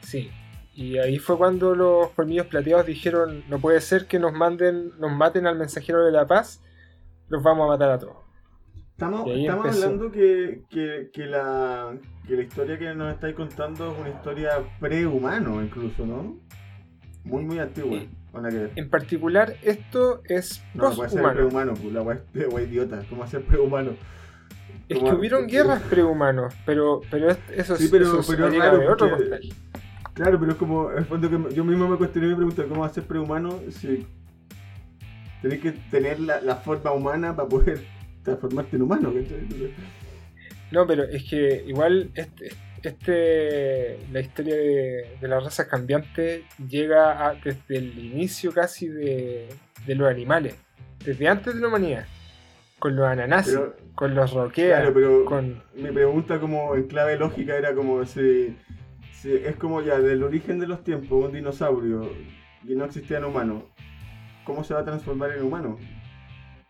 Sí. 0.00 0.30
Y 0.74 0.96
ahí 0.96 1.18
fue 1.18 1.36
cuando 1.36 1.74
los 1.74 2.10
colmillos 2.10 2.46
plateados 2.46 2.86
dijeron, 2.86 3.44
no 3.48 3.58
puede 3.58 3.80
ser 3.82 4.06
que 4.06 4.18
nos 4.18 4.32
manden, 4.32 4.92
nos 4.98 5.12
maten 5.12 5.46
al 5.46 5.58
mensajero 5.58 6.04
de 6.04 6.12
la 6.12 6.26
paz, 6.26 6.62
los 7.28 7.42
vamos 7.42 7.66
a 7.66 7.68
matar 7.68 7.90
a 7.90 7.98
todos. 7.98 8.16
Estamos, 8.92 9.28
hablando 9.66 10.10
que, 10.10 10.62
la, 11.16 11.98
que 12.26 12.36
la 12.36 12.42
historia 12.42 12.78
que 12.78 12.94
nos 12.94 13.12
estáis 13.12 13.34
contando 13.34 13.92
es 13.92 13.98
una 13.98 14.08
historia 14.10 14.50
prehumano 14.80 15.60
incluso, 15.60 16.06
¿no? 16.06 16.38
Muy, 17.24 17.44
muy 17.44 17.58
antigua. 17.58 17.98
En 18.76 18.88
particular, 18.88 19.56
esto 19.62 20.22
es 20.24 20.62
no, 20.74 20.90
puede 20.92 21.10
ser 21.10 21.22
prehumano, 21.32 21.74
pues, 21.74 21.92
la 21.92 22.02
wea 22.02 22.62
idiota. 22.62 23.02
¿Cómo 23.10 23.24
hacer 23.24 23.42
prehumano? 23.42 23.92
Es 24.88 24.98
que 24.98 25.12
hubieron 25.12 25.46
guerras 25.46 25.82
prehumanos, 25.82 26.54
pero, 26.66 27.00
pero 27.10 27.30
eso, 27.30 27.76
sí, 27.76 27.88
pero, 27.90 28.20
eso 28.20 28.32
pero 28.32 28.50
claro, 28.50 28.92
otro 28.92 29.18
Claro, 30.14 30.38
pero 30.38 30.52
es 30.52 30.58
como, 30.58 30.90
el 30.90 31.04
fondo 31.06 31.30
que 31.30 31.54
yo 31.54 31.64
mismo 31.64 31.88
me 31.88 31.96
cuestioné 31.96 32.26
y 32.26 32.30
me 32.30 32.36
pregunté 32.36 32.66
cómo 32.66 32.84
hacer 32.84 33.04
prehumano 33.04 33.60
si 33.70 34.06
tenés 35.40 35.60
que 35.60 35.72
tener 35.90 36.20
la, 36.20 36.40
la, 36.42 36.56
forma 36.56 36.92
humana 36.92 37.34
para 37.34 37.48
poder 37.48 37.82
transformarte 38.22 38.76
en 38.76 38.82
humano. 38.82 39.12
No, 40.70 40.86
pero 40.86 41.04
es 41.04 41.24
que 41.28 41.64
igual 41.66 42.10
este, 42.14 42.52
este, 42.88 43.98
la 44.12 44.20
historia 44.20 44.54
de, 44.54 45.16
la 45.22 45.40
raza 45.40 45.68
cambiante 45.68 46.44
llega 46.68 47.34
desde 47.44 47.76
el 47.76 47.98
inicio 47.98 48.52
casi 48.52 48.88
de, 48.88 49.48
los 49.86 50.10
animales, 50.10 50.56
desde 51.04 51.28
antes 51.28 51.54
de 51.54 51.60
la 51.60 51.68
humanidad, 51.68 52.06
con 52.78 52.96
los 52.96 53.06
ananáceos, 53.06 53.74
con 53.94 54.14
los 54.14 54.32
roqueas. 54.32 54.80
Claro, 54.80 54.94
pero 54.94 55.24
con... 55.24 55.62
mi 55.74 55.90
pregunta 55.90 56.40
como 56.40 56.74
en 56.74 56.88
clave 56.88 57.16
lógica 57.16 57.56
era 57.56 57.74
como 57.74 58.04
si, 58.04 58.56
es 59.24 59.56
como 59.56 59.82
ya 59.82 59.98
del 59.98 60.22
origen 60.22 60.58
de 60.58 60.66
los 60.66 60.82
tiempos, 60.82 61.26
un 61.26 61.32
dinosaurio 61.32 62.10
y 62.64 62.74
no 62.74 62.84
existían 62.84 63.24
humanos, 63.24 63.64
¿cómo 64.44 64.64
se 64.64 64.74
va 64.74 64.80
a 64.80 64.84
transformar 64.84 65.32
en 65.32 65.42
humano? 65.42 65.78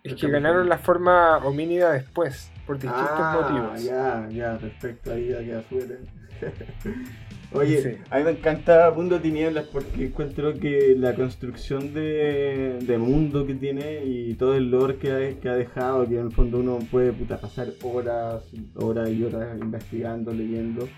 Es 0.02 0.14
que 0.16 0.28
ganaron 0.28 0.68
la 0.68 0.78
forma 0.78 1.38
homínida 1.38 1.92
después, 1.92 2.50
por 2.66 2.76
distintos 2.76 3.10
ah, 3.10 3.40
motivos. 3.40 3.84
Ya, 3.84 4.28
ya, 4.30 4.58
perfecto, 4.58 5.12
ahí 5.12 5.28
ya 5.28 5.38
queda 5.38 5.62
suerte. 5.68 5.98
Oye, 7.54 7.98
a 8.10 8.18
mí 8.18 8.24
me 8.24 8.30
encanta 8.30 8.90
Mundo 8.96 9.20
Tinieblas 9.20 9.66
porque 9.66 10.06
encuentro 10.06 10.54
que 10.54 10.94
la 10.96 11.14
construcción 11.14 11.92
de, 11.92 12.96
mundo 12.98 13.46
que 13.46 13.54
tiene 13.54 14.04
y 14.06 14.34
todo 14.34 14.54
el 14.54 14.70
lore 14.70 14.96
que 14.96 15.12
ha, 15.12 15.40
que 15.40 15.48
ha 15.50 15.54
dejado, 15.54 16.08
que 16.08 16.18
en 16.18 16.26
el 16.26 16.32
fondo 16.32 16.60
uno 16.60 16.78
puede 16.90 17.12
pasar 17.12 17.68
horas, 17.82 18.44
horas 18.74 19.10
y 19.10 19.22
horas 19.22 19.58
investigando, 19.60 20.32
leyendo, 20.32 20.88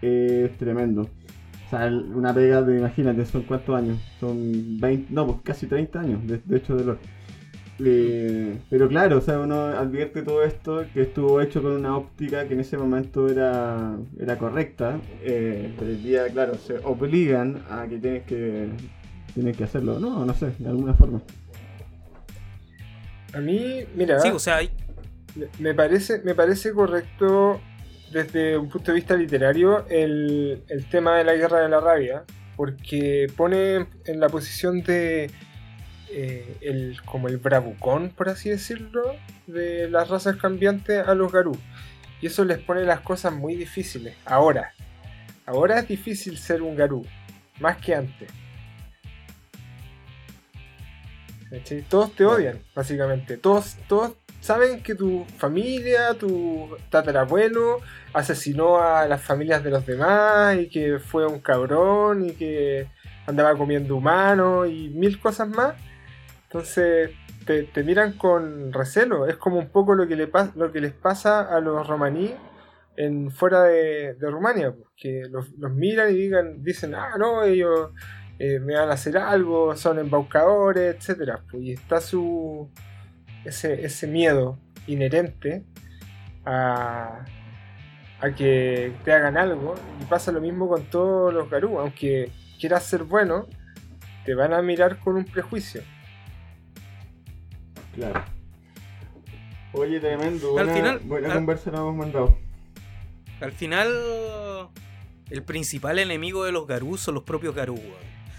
es 0.00 0.56
tremendo. 0.56 1.02
O 1.02 1.70
sea, 1.70 1.86
una 1.86 2.32
pega 2.32 2.62
de, 2.62 2.78
imagínate, 2.78 3.26
son 3.26 3.42
cuántos 3.42 3.76
años, 3.76 3.98
son 4.18 4.80
20, 4.80 5.12
no, 5.12 5.26
pues 5.26 5.38
casi 5.44 5.66
30 5.66 6.00
años, 6.00 6.26
de, 6.26 6.38
de 6.38 6.56
hecho, 6.56 6.76
de 6.76 6.84
lore. 6.84 7.00
Eh, 7.82 8.58
pero 8.68 8.88
claro, 8.88 9.18
o 9.18 9.20
sea, 9.20 9.38
uno 9.38 9.54
advierte 9.54 10.22
todo 10.22 10.42
esto 10.42 10.84
que 10.92 11.02
estuvo 11.02 11.40
hecho 11.40 11.62
con 11.62 11.72
una 11.72 11.96
óptica 11.96 12.46
que 12.46 12.54
en 12.54 12.60
ese 12.60 12.76
momento 12.76 13.28
era, 13.28 13.96
era 14.18 14.36
correcta, 14.36 14.98
eh, 15.22 15.72
pero 15.78 15.90
el 15.90 16.02
día, 16.02 16.28
claro, 16.28 16.54
se 16.56 16.78
obligan 16.78 17.64
a 17.70 17.86
que 17.88 17.98
tienes 17.98 18.24
que 18.24 18.68
tienes 19.34 19.56
que 19.56 19.64
hacerlo, 19.64 19.98
no, 19.98 20.24
no 20.26 20.34
sé, 20.34 20.52
de 20.58 20.68
alguna 20.68 20.94
forma. 20.94 21.22
A 23.32 23.38
mí, 23.38 23.84
mira, 23.94 24.20
sí, 24.20 24.28
o 24.28 24.38
sea, 24.38 24.58
me 25.58 25.72
parece 25.72 26.20
me 26.22 26.34
parece 26.34 26.72
correcto 26.72 27.60
desde 28.12 28.58
un 28.58 28.68
punto 28.68 28.90
de 28.90 28.96
vista 28.96 29.14
literario 29.14 29.86
el, 29.88 30.64
el 30.68 30.86
tema 30.86 31.16
de 31.16 31.24
la 31.24 31.34
guerra 31.34 31.60
de 31.60 31.68
la 31.68 31.80
rabia, 31.80 32.24
porque 32.56 33.28
pone 33.36 33.86
en 34.04 34.20
la 34.20 34.28
posición 34.28 34.82
de 34.82 35.30
eh, 36.12 36.56
el, 36.60 37.00
como 37.04 37.28
el 37.28 37.38
bravucón, 37.38 38.10
por 38.10 38.28
así 38.28 38.50
decirlo, 38.50 39.14
de 39.46 39.88
las 39.88 40.08
razas 40.08 40.36
cambiantes 40.36 41.06
a 41.06 41.14
los 41.14 41.30
garú. 41.32 41.56
Y 42.20 42.26
eso 42.26 42.44
les 42.44 42.58
pone 42.58 42.82
las 42.82 43.00
cosas 43.00 43.32
muy 43.32 43.54
difíciles. 43.54 44.16
Ahora, 44.24 44.72
ahora 45.46 45.78
es 45.78 45.88
difícil 45.88 46.36
ser 46.38 46.62
un 46.62 46.76
garú, 46.76 47.06
más 47.60 47.76
que 47.78 47.94
antes. 47.94 48.30
Todos 51.88 52.12
te 52.14 52.24
odian, 52.24 52.60
básicamente. 52.74 53.36
Todos, 53.36 53.76
todos 53.88 54.12
saben 54.40 54.82
que 54.82 54.94
tu 54.94 55.24
familia, 55.36 56.14
tu 56.14 56.76
tatarabuelo, 56.90 57.80
asesinó 58.12 58.82
a 58.82 59.06
las 59.06 59.20
familias 59.22 59.62
de 59.64 59.70
los 59.70 59.84
demás 59.84 60.56
y 60.58 60.68
que 60.68 60.98
fue 60.98 61.26
un 61.26 61.40
cabrón 61.40 62.24
y 62.24 62.32
que 62.32 62.88
andaba 63.26 63.56
comiendo 63.56 63.96
humanos 63.96 64.68
y 64.68 64.90
mil 64.90 65.18
cosas 65.18 65.48
más. 65.48 65.74
Entonces 66.52 67.12
te, 67.46 67.84
miran 67.84 68.14
con 68.14 68.72
recelo. 68.72 69.28
Es 69.28 69.36
como 69.36 69.58
un 69.58 69.68
poco 69.68 69.94
lo 69.94 70.08
que, 70.08 70.16
le 70.16 70.28
lo 70.56 70.72
que 70.72 70.80
les 70.80 70.92
pasa 70.92 71.42
a 71.42 71.60
los 71.60 71.86
romaní 71.86 72.34
en, 72.96 73.30
fuera 73.30 73.62
de, 73.62 74.16
Rumania, 74.20 74.74
que 74.96 75.22
los, 75.30 75.48
miran 75.72 76.10
y 76.10 76.14
digan, 76.14 76.62
dicen, 76.64 76.96
ah, 76.96 77.14
no, 77.18 77.44
ellos 77.44 77.90
eh, 78.40 78.58
me 78.58 78.74
van 78.74 78.90
a 78.90 78.94
hacer 78.94 79.16
algo, 79.16 79.76
son 79.76 80.00
embaucadores, 80.00 81.08
etc. 81.08 81.38
Y 81.52 81.72
está 81.72 82.00
su 82.00 82.68
ese, 83.44 83.84
ese 83.84 84.08
miedo 84.08 84.58
inherente 84.88 85.64
a, 86.44 87.24
a 88.20 88.30
que 88.32 88.92
te 89.04 89.12
hagan 89.12 89.36
algo. 89.36 89.76
Y 90.00 90.04
pasa 90.06 90.32
lo 90.32 90.40
mismo 90.40 90.68
con 90.68 90.82
todos 90.86 91.32
los 91.32 91.48
garú, 91.48 91.78
aunque 91.78 92.32
quieras 92.58 92.82
ser 92.82 93.04
bueno, 93.04 93.46
te 94.24 94.34
van 94.34 94.52
a 94.52 94.60
mirar 94.62 94.98
con 94.98 95.14
un 95.14 95.24
prejuicio. 95.24 95.82
Claro. 98.00 98.24
Oye, 99.72 100.00
tremendo. 100.00 100.52
Buena, 100.52 100.72
al 100.72 100.76
final, 100.78 100.98
buena 101.04 101.34
conversa 101.34 101.70
nos 101.70 101.80
hemos 101.80 101.94
mandado. 101.96 102.38
Al 103.40 103.52
final, 103.52 103.88
el 105.30 105.42
principal 105.42 105.98
enemigo 105.98 106.44
de 106.44 106.52
los 106.52 106.66
Garú 106.66 106.96
son 106.96 107.14
los 107.14 107.24
propios 107.24 107.54
Garú. 107.54 107.78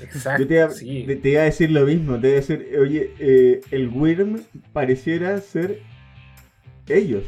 Exacto. 0.02 0.42
Yo 0.42 0.48
te 0.48 0.54
iba, 0.56 0.70
sí. 0.72 1.04
te- 1.06 1.16
te 1.16 1.30
iba 1.30 1.42
a 1.42 1.46
decir 1.46 1.72
lo 1.72 1.86
mismo, 1.86 2.20
te 2.20 2.28
iba 2.30 2.38
a 2.38 2.40
decir, 2.42 2.68
oye, 2.80 3.14
eh, 3.20 3.62
el 3.72 3.88
Wyrm 3.90 4.42
pareciera 4.74 5.40
ser 5.40 5.80
ellos. 6.88 7.24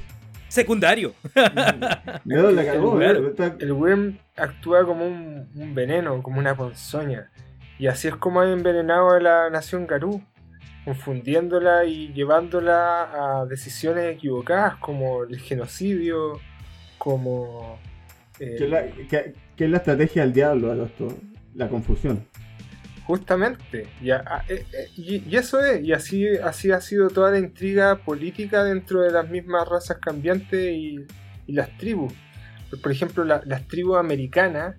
Secundario. 0.50 1.14
No, 2.26 2.52
la 2.52 2.66
cagó. 2.66 3.00
Está- 3.02 3.56
El 3.60 3.72
Wyrm 3.74 4.18
actúa 4.36 4.86
como 4.86 5.06
un, 5.08 5.48
un 5.56 5.76
veneno, 5.76 6.22
como 6.24 6.40
una 6.40 6.56
ponzoña. 6.56 7.30
Y 7.80 7.88
así 7.88 8.08
es 8.08 8.16
como 8.16 8.42
ha 8.42 8.52
envenenado 8.52 9.12
a 9.12 9.20
la 9.20 9.50
nación 9.50 9.88
Garú, 9.88 10.24
confundiéndola 10.86 11.86
y 11.86 12.14
llevándola 12.14 13.42
a 13.42 13.46
decisiones 13.46 14.16
equivocadas, 14.16 14.76
como 14.78 15.24
el 15.24 15.40
genocidio, 15.40 16.40
como. 16.98 17.80
eh, 18.40 18.56
que, 18.58 18.64
es 18.66 18.70
la, 18.70 18.86
que- 18.88 19.34
que 19.56 19.66
es 19.66 19.70
la 19.70 19.78
estrategia 19.78 20.24
del 20.24 20.34
diablo, 20.34 20.90
la 21.56 21.70
confusión. 21.70 22.26
Justamente, 23.06 23.88
y, 24.02 24.12
a- 24.12 24.24
a- 24.26 24.46
eh, 24.48 24.66
eh, 24.74 24.88
y- 24.96 25.24
y 25.30 25.36
eso 25.36 25.60
es, 25.64 25.84
y 25.84 25.92
así, 25.92 26.26
así 26.38 26.72
ha 26.72 26.80
sido 26.80 27.10
toda 27.10 27.32
la 27.32 27.40
intriga 27.40 27.98
política 27.98 28.64
dentro 28.64 29.02
de 29.02 29.12
las 29.12 29.30
mismas 29.30 29.68
razas 29.68 29.98
cambiantes 29.98 30.72
y, 30.74 31.06
y 31.48 31.54
las 31.54 31.76
tribus. 31.78 32.14
Por- 32.70 32.82
Por 32.82 32.92
ejemplo, 32.92 33.24
la- 33.26 33.42
las 33.46 33.68
tribus 33.68 33.98
americanas, 33.98 34.76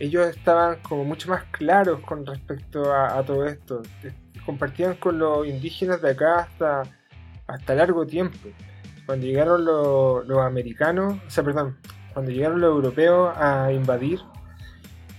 ellos 0.00 0.26
estaban 0.28 0.78
como 0.82 1.04
mucho 1.04 1.30
más 1.30 1.44
claros 1.52 2.00
con 2.00 2.26
respecto 2.26 2.92
a, 2.92 3.16
a 3.18 3.22
todo 3.24 3.46
esto. 3.46 3.82
Compartían 4.48 4.94
con 4.94 5.18
los 5.18 5.46
indígenas 5.46 6.00
de 6.00 6.12
acá 6.12 6.38
hasta, 6.38 6.82
hasta 7.46 7.74
largo 7.74 8.06
tiempo. 8.06 8.48
Cuando 9.04 9.26
llegaron 9.26 9.62
los, 9.62 10.26
los 10.26 10.38
americanos, 10.38 11.18
o 11.26 11.30
sea, 11.30 11.44
perdón, 11.44 11.76
cuando 12.14 12.30
llegaron 12.30 12.58
los 12.58 12.70
europeos 12.74 13.36
a 13.36 13.70
invadir, 13.72 14.20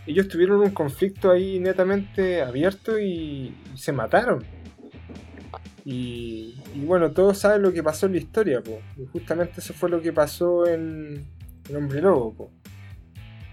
ellos 0.07 0.27
tuvieron 0.30 0.61
un 0.61 0.71
conflicto 0.71 1.30
ahí 1.30 1.59
netamente 1.59 2.41
abierto 2.41 2.97
y, 2.97 3.55
se 3.75 3.91
mataron. 3.91 4.43
Y, 5.86 6.55
y 6.73 6.84
bueno, 6.86 7.11
todos 7.11 7.38
saben 7.38 7.61
lo 7.61 7.71
que 7.71 7.84
pasó 7.84 8.07
en 8.07 8.13
la 8.13 8.17
historia, 8.17 8.63
po. 8.63 8.80
Y 8.97 9.05
justamente 9.05 9.59
eso 9.59 9.75
fue 9.75 9.91
lo 9.91 10.01
que 10.01 10.11
pasó 10.11 10.65
en, 10.65 11.27
en 11.69 11.75
Hombre 11.75 12.01
Lobo, 12.01 12.34
po. 12.34 12.51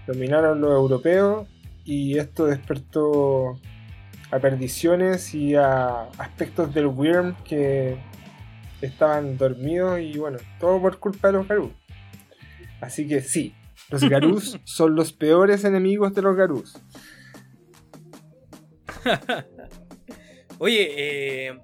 Dominaron 0.07 0.59
los 0.59 0.71
europeos 0.71 1.47
y 1.85 2.17
esto 2.17 2.47
despertó 2.47 3.59
a 4.31 4.39
perdiciones 4.39 5.33
y 5.33 5.55
a 5.55 6.03
aspectos 6.17 6.73
del 6.73 6.87
Wyrm 6.87 7.35
que 7.43 7.97
estaban 8.81 9.37
dormidos 9.37 9.99
y 9.99 10.17
bueno, 10.17 10.37
todo 10.59 10.81
por 10.81 10.99
culpa 10.99 11.27
de 11.27 11.33
los 11.33 11.47
Garus. 11.47 11.71
Así 12.81 13.07
que 13.07 13.21
sí, 13.21 13.55
los 13.89 14.03
Garus 14.09 14.59
son 14.63 14.95
los 14.95 15.13
peores 15.13 15.63
enemigos 15.63 16.13
de 16.13 16.21
los 16.21 16.35
Garus. 16.35 16.77
Oye, 20.59 20.93
eh, 20.97 21.59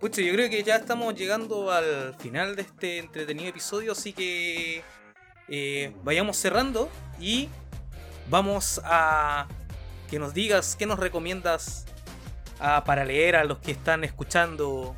pucha, 0.00 0.22
yo 0.22 0.32
creo 0.32 0.48
que 0.50 0.62
ya 0.62 0.76
estamos 0.76 1.14
llegando 1.14 1.70
al 1.70 2.14
final 2.18 2.56
de 2.56 2.62
este 2.62 2.98
entretenido 2.98 3.50
episodio, 3.50 3.92
así 3.92 4.12
que 4.12 4.82
eh, 5.48 5.94
vayamos 6.02 6.36
cerrando 6.36 6.88
y 7.20 7.48
vamos 8.30 8.80
a 8.84 9.46
que 10.10 10.18
nos 10.18 10.34
digas 10.34 10.76
qué 10.76 10.86
nos 10.86 10.98
recomiendas 10.98 11.86
ah, 12.62 12.82
para 12.84 13.04
leer 13.04 13.36
a 13.36 13.44
los 13.44 13.58
que 13.58 13.72
están 13.72 14.04
escuchando 14.04 14.94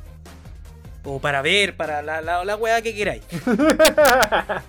o 1.03 1.19
para 1.19 1.41
ver, 1.41 1.75
para 1.75 2.01
la, 2.01 2.21
la, 2.21 2.45
la 2.45 2.55
weá 2.55 2.81
que 2.81 2.95
queráis. 2.95 3.23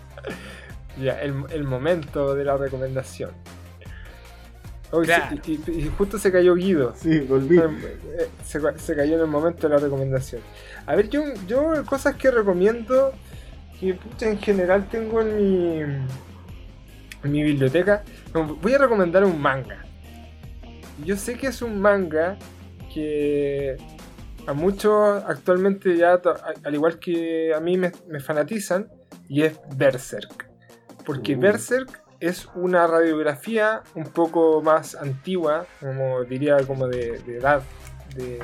ya, 1.00 1.20
el, 1.20 1.34
el 1.50 1.64
momento 1.64 2.34
de 2.34 2.44
la 2.44 2.56
recomendación. 2.56 3.30
Hoy 4.92 5.06
Claro. 5.06 5.36
y, 5.46 5.52
y- 5.52 5.80
y 5.86 5.92
justo 5.96 6.18
se 6.18 6.30
cayó 6.30 6.54
Guido. 6.54 6.94
Sí, 6.96 7.20
volví. 7.20 7.58
Eh, 7.58 8.28
Se, 8.44 8.60
ca- 8.60 8.78
se 8.78 8.94
cayó 8.94 9.16
en 9.16 9.20
el 9.22 9.26
momento 9.26 9.68
de 9.68 9.74
la 9.74 9.80
recomendación. 9.80 10.40
A 10.86 10.94
ver, 10.94 11.08
yo, 11.10 11.22
yo 11.46 11.84
cosas 11.84 12.14
que 12.14 12.30
recomiendo, 12.30 13.12
que 13.80 13.94
pucha, 13.94 14.28
en 14.28 14.38
general 14.38 14.88
tengo 14.88 15.20
en 15.22 15.36
mi, 15.36 15.80
en 15.80 16.06
mi 17.32 17.42
biblioteca, 17.42 18.04
voy 18.62 18.74
a 18.74 18.78
recomendar 18.78 19.24
un 19.24 19.40
manga. 19.40 19.78
Yo 21.04 21.16
sé 21.16 21.36
que 21.36 21.48
es 21.48 21.60
un 21.62 21.80
manga 21.80 22.36
que 22.96 23.76
a 24.46 24.52
muchos 24.54 25.22
actualmente 25.26 25.96
ya, 25.98 26.18
al 26.64 26.74
igual 26.74 26.98
que 26.98 27.52
a 27.54 27.60
mí 27.60 27.76
me, 27.76 27.92
me 28.08 28.20
fanatizan, 28.20 28.88
y 29.28 29.42
es 29.42 29.58
Berserk. 29.76 30.48
Porque 31.04 31.36
Uh. 31.36 31.40
Berserk 31.40 32.02
es 32.20 32.48
una 32.54 32.86
radiografía 32.86 33.82
un 33.94 34.04
poco 34.04 34.62
más 34.62 34.94
antigua, 34.94 35.66
como 35.80 36.24
diría 36.24 36.56
como 36.66 36.88
de, 36.88 37.18
de 37.26 37.36
edad, 37.36 37.62
de, 38.14 38.38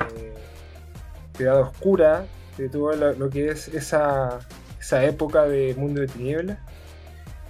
de 1.37 1.43
edad 1.43 1.61
oscura, 1.61 2.25
de 2.57 2.69
todo 2.69 2.93
lo, 2.95 3.13
lo 3.13 3.29
que 3.31 3.49
es 3.49 3.67
esa, 3.69 4.39
esa 4.79 5.03
época 5.03 5.43
de 5.45 5.73
mundo 5.75 6.01
de 6.01 6.07
tinieblas, 6.07 6.59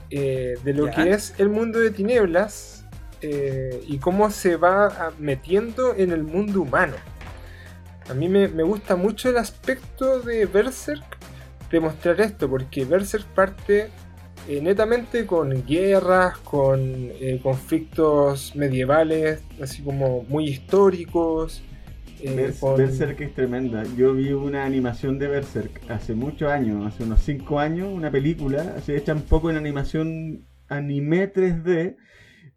eh, 0.09 0.55
de 0.63 0.73
lo 0.73 0.85
Ya. 0.85 0.91
que 0.93 1.09
es 1.11 1.33
el 1.39 1.49
mundo 1.49 1.79
de 1.79 1.91
tinieblas 1.91 2.82
eh, 3.23 3.81
y 3.87 3.97
cómo 3.97 4.29
se 4.31 4.57
va 4.57 4.87
ah, 4.87 5.11
metiendo 5.19 5.95
en 5.95 6.11
el 6.11 6.23
mundo 6.23 6.61
humano. 6.61 6.95
A 8.09 8.13
mí 8.13 8.27
me, 8.29 8.47
me 8.49 8.63
gusta 8.63 8.95
mucho 8.95 9.29
el 9.29 9.37
aspecto 9.37 10.19
de 10.21 10.45
Berserk 10.45 11.17
de 11.71 11.79
mostrar 11.79 12.19
esto, 12.21 12.49
porque 12.49 12.85
Berserk 12.85 13.25
parte 13.27 13.89
eh, 14.47 14.61
netamente 14.61 15.25
con 15.25 15.65
guerras, 15.65 16.37
con 16.39 16.81
eh, 16.83 17.39
conflictos 17.41 18.55
medievales, 18.55 19.41
así 19.61 19.81
como 19.81 20.23
muy 20.23 20.45
históricos. 20.49 21.63
eh, 22.19 22.35
Bers- 22.35 22.59
con- 22.59 22.75
Berserk 22.75 23.21
es 23.21 23.33
tremenda. 23.33 23.83
Yo 23.97 24.13
vi 24.13 24.33
una 24.33 24.65
animación 24.65 25.17
de 25.17 25.27
Berserk 25.29 25.81
hace 25.89 26.13
muchos 26.13 26.51
años, 26.51 26.85
hace 26.85 27.03
unos 27.03 27.21
5 27.21 27.59
años, 27.59 27.87
una 27.91 28.11
película, 28.11 28.81
se 28.81 28.97
echa 28.97 29.13
un 29.13 29.23
poco 29.23 29.49
en 29.49 29.55
animación 29.57 30.45
anime 30.67 31.31
3D 31.31 31.95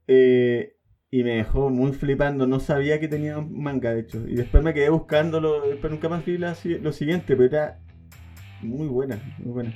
eh, 0.08 0.76
y 1.10 1.22
me 1.22 1.36
dejó 1.36 1.70
muy 1.70 1.92
flipando. 1.92 2.46
No 2.46 2.60
sabía 2.60 2.98
que 3.00 3.08
tenía 3.08 3.38
un 3.38 3.62
manga, 3.62 3.92
de 3.94 4.00
hecho. 4.00 4.26
Y 4.28 4.34
después 4.34 4.62
me 4.62 4.74
quedé 4.74 4.88
buscándolo, 4.90 5.62
pero 5.80 5.90
nunca 5.90 6.08
más 6.08 6.24
vi 6.24 6.38
la 6.38 6.56
lo 6.80 6.92
siguiente, 6.92 7.36
pero 7.36 7.44
era 7.44 7.78
muy 8.60 8.86
buena, 8.88 9.18
muy 9.38 9.52
buena. 9.52 9.74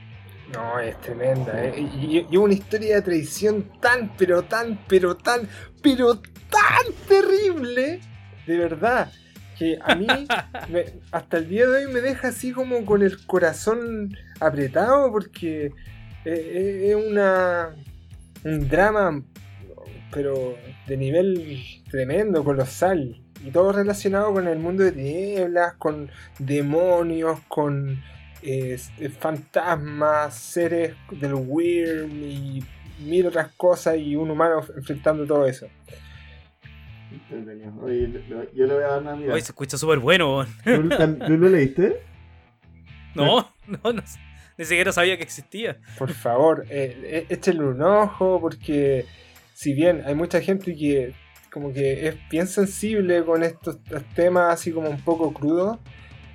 No, 0.53 0.81
es 0.81 1.01
tremenda. 1.01 1.65
eh. 1.65 1.75
Y, 1.79 2.19
y- 2.19 2.27
y 2.31 2.37
una 2.37 2.55
historia 2.55 2.97
de 2.97 3.03
traición 3.03 3.65
tan, 3.81 4.11
pero 4.17 4.43
tan, 4.43 4.79
pero 4.89 5.17
tan, 5.17 5.43
pero 5.83 6.17
tan 6.17 6.93
terrible. 7.09 8.01
De 8.47 8.57
verdad. 8.59 9.13
Que 9.57 9.79
a 9.81 9.95
mí, 9.95 10.07
me- 10.69 10.87
hasta 11.13 11.39
el 11.39 11.49
día 11.49 11.69
de 11.69 11.87
hoy, 11.87 11.93
me 11.93 12.01
deja 12.01 12.29
así 12.29 12.51
como 12.53 12.85
con 12.85 13.03
el 13.03 13.25
corazón 13.27 14.17
apretado. 14.41 15.13
Porque 15.13 15.67
eh, 15.67 15.73
eh, 16.25 16.89
es 16.91 16.97
una, 16.97 17.69
un 18.45 18.69
drama, 18.69 19.23
pero 20.13 20.57
de 20.87 20.97
nivel 20.97 21.83
tremendo, 21.91 22.45
colosal. 22.45 23.21
Y 23.45 23.51
todo 23.51 23.73
relacionado 23.73 24.33
con 24.33 24.47
el 24.49 24.59
mundo 24.59 24.85
de 24.85 24.93
tinieblas, 24.93 25.75
con 25.75 26.11
demonios, 26.39 27.41
con 27.49 28.03
eh, 28.43 28.79
fantasmas, 29.19 30.35
seres 30.35 30.95
del 31.11 31.35
Wyrm 31.35 32.23
y 32.23 32.63
mil 33.01 33.27
otras 33.27 33.53
cosas 33.57 33.97
y 33.97 34.17
un 34.17 34.31
humano 34.31 34.63
enfrentando 34.77 35.27
todo 35.27 35.47
eso. 35.47 35.67
Oye, 37.83 38.13
yo 38.55 38.67
le 38.67 38.75
voy 38.75 38.83
a 38.83 38.87
dar 38.89 39.03
una 39.03 39.17
mirada. 39.17 39.35
Hoy 39.35 39.41
se 39.41 39.53
escucha 39.53 39.79
súper 39.79 39.99
bueno. 39.99 40.45
¿Tú, 40.65 40.89
tú 41.27 41.37
lo 41.37 41.49
leíste? 41.49 42.03
No, 43.13 43.41
no, 43.67 43.93
no, 43.93 44.03
ni 44.57 44.65
siquiera 44.65 44.93
sabía 44.93 45.17
que 45.17 45.25
existía. 45.25 45.79
Por 45.99 46.13
favor, 46.13 46.65
eh, 46.71 46.97
eh, 47.03 47.27
échenle 47.29 47.65
un 47.65 47.83
ojo 47.83 48.41
porque 48.41 49.05
si 49.61 49.75
bien 49.75 50.03
hay 50.07 50.15
mucha 50.15 50.41
gente 50.41 50.75
que 50.75 51.13
como 51.53 51.71
que 51.71 52.09
es 52.09 52.15
bien 52.31 52.47
sensible 52.47 53.23
con 53.27 53.43
estos, 53.43 53.77
temas 54.15 54.55
así 54.55 54.73
como 54.73 54.89
un 54.89 55.03
poco 55.03 55.35
crudos, 55.35 55.77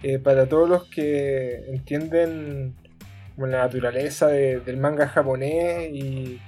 eh, 0.03 0.19
para 0.19 0.47
todos 0.47 0.69
los 0.69 0.83
que 0.89 1.63
entienden 1.69 2.75
la 3.35 3.47
naturaleza 3.47 4.27
de- 4.27 4.59
del 4.59 4.77
manga 4.77 5.07
japonés 5.07 5.89
y, 5.91 6.39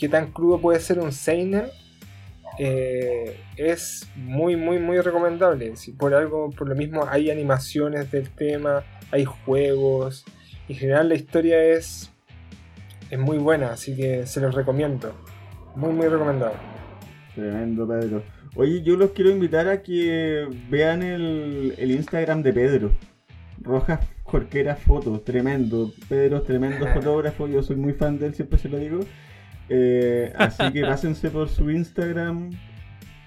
qué 0.00 0.08
tan 0.08 0.32
crudo 0.32 0.60
puede 0.60 0.80
ser 0.80 0.98
un 0.98 1.12
seinen, 1.12 1.66
eh, 2.58 3.36
es 3.56 4.08
muy 4.16 4.56
muy 4.56 4.80
muy 4.80 4.98
recomendable. 5.00 5.76
Si 5.76 5.92
por 5.92 6.12
algo, 6.12 6.50
por 6.50 6.68
lo 6.68 6.74
mismo 6.74 7.06
hay 7.08 7.30
animaciones 7.30 8.10
del 8.10 8.30
tema, 8.30 8.82
hay 9.12 9.24
juegos, 9.24 10.24
en 10.68 10.74
general 10.74 11.08
la 11.08 11.14
historia 11.14 11.62
es, 11.62 12.10
es 13.10 13.18
muy 13.18 13.38
buena, 13.38 13.70
así 13.74 13.94
que 13.94 14.26
se 14.26 14.40
los 14.40 14.56
recomiendo. 14.56 15.14
Muy 15.76 15.92
muy 15.92 16.08
recomendado. 16.08 16.54
Tremendo, 17.34 17.86
Pedro. 17.86 18.22
Oye, 18.54 18.82
yo 18.82 18.96
los 18.96 19.10
quiero 19.10 19.30
invitar 19.30 19.68
a 19.68 19.82
que 19.82 20.48
vean 20.70 21.02
el, 21.02 21.74
el 21.76 21.90
Instagram 21.90 22.42
de 22.42 22.52
Pedro. 22.54 22.90
Rojas 23.60 24.00
Jorquera 24.22 24.74
Fotos, 24.74 25.22
tremendo. 25.24 25.92
Pedro 26.08 26.38
es 26.38 26.44
tremendo 26.44 26.86
fotógrafo, 26.94 27.46
yo 27.46 27.62
soy 27.62 27.76
muy 27.76 27.92
fan 27.92 28.18
de 28.18 28.26
él, 28.26 28.34
siempre 28.34 28.58
se 28.58 28.68
lo 28.68 28.78
digo. 28.78 29.00
Eh, 29.68 30.32
así 30.36 30.72
que 30.72 30.80
pásense 30.86 31.30
por 31.30 31.48
su 31.48 31.70
Instagram, 31.70 32.50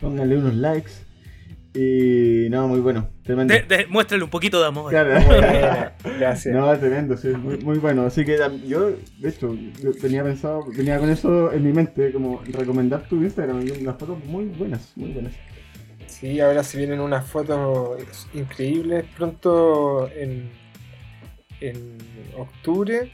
pónganle 0.02 0.38
unos 0.38 0.56
likes. 0.56 0.91
Y 1.74 2.48
no, 2.50 2.68
muy 2.68 2.80
bueno, 2.80 3.10
tremendo. 3.24 3.54
De- 3.54 3.62
de- 3.62 3.86
muéstrale 3.88 4.24
un 4.24 4.30
poquito 4.32 4.60
de 4.60 4.68
amor. 4.68 4.90
Claro. 4.90 5.12
Gracias. 6.20 6.56
No, 6.56 6.76
tremendo, 6.78 7.16
sí, 7.16 7.28
muy, 7.30 7.58
muy 7.60 7.78
bueno. 7.78 8.06
Así 8.08 8.26
que 8.26 8.40
yo, 8.66 8.90
de 9.20 9.30
hecho, 9.30 9.56
yo 9.82 9.92
tenía 9.94 10.24
pensado, 10.24 10.66
tenía 10.76 10.98
con 10.98 11.10
eso 11.12 11.52
en 11.54 11.64
mi 11.64 11.72
mente, 11.72 12.12
como 12.12 12.42
recomendar 12.48 13.08
tu 13.08 13.18
Instagram 13.18 13.64
unas 13.82 13.98
fotos 13.98 14.18
muy 14.26 14.46
buenas, 14.46 14.92
muy 14.96 15.12
buenas. 15.12 15.34
Sí, 16.08 16.40
ahora 16.40 16.64
se 16.64 16.80
vienen 16.80 17.00
unas 17.00 17.26
fotos 17.28 18.28
increíbles. 18.34 19.06
Pronto 19.16 20.10
en, 20.12 20.50
en 21.62 21.98
octubre 22.36 23.12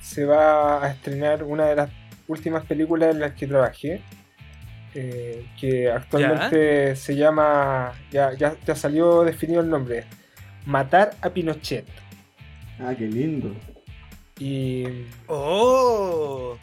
se 0.00 0.24
va 0.24 0.84
a 0.84 0.90
estrenar 0.92 1.42
una 1.42 1.66
de 1.66 1.74
las 1.76 1.90
últimas 2.28 2.64
películas 2.64 3.12
en 3.14 3.20
las 3.20 3.32
que 3.32 3.46
trabajé. 3.48 4.00
Eh, 4.96 5.46
que 5.60 5.90
actualmente 5.90 6.96
se 6.96 7.14
llama. 7.14 7.92
Ya, 8.10 8.32
ya, 8.32 8.56
ya 8.66 8.74
salió 8.74 9.22
definido 9.24 9.60
el 9.60 9.68
nombre. 9.68 10.04
Matar 10.64 11.10
a 11.20 11.28
Pinochet. 11.30 11.84
Ah, 12.80 12.94
qué 12.96 13.06
lindo. 13.06 13.54
Y, 14.38 14.84
¡Oh! 15.28 16.58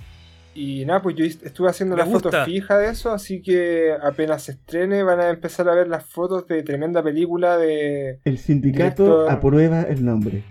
y 0.53 0.85
nada, 0.85 1.01
pues 1.01 1.15
yo 1.15 1.25
estuve 1.25 1.69
haciendo 1.69 1.95
Me 1.95 2.03
las 2.03 2.11
fotos 2.11 2.31
gusta. 2.31 2.45
fijas 2.45 2.79
de 2.79 2.89
eso, 2.89 3.11
así 3.11 3.41
que 3.41 3.93
apenas 4.03 4.43
se 4.43 4.51
estrene 4.51 5.01
van 5.01 5.19
a 5.19 5.29
empezar 5.29 5.67
a 5.69 5.73
ver 5.73 5.87
las 5.87 6.05
fotos 6.05 6.45
de 6.47 6.61
tremenda 6.61 7.01
película 7.01 7.57
de, 7.57 8.19
El 8.25 8.37
sindicato 8.37 9.25
Director- 9.25 9.31
aprueba 9.31 9.81
el 9.83 10.05
nombre. 10.05 10.43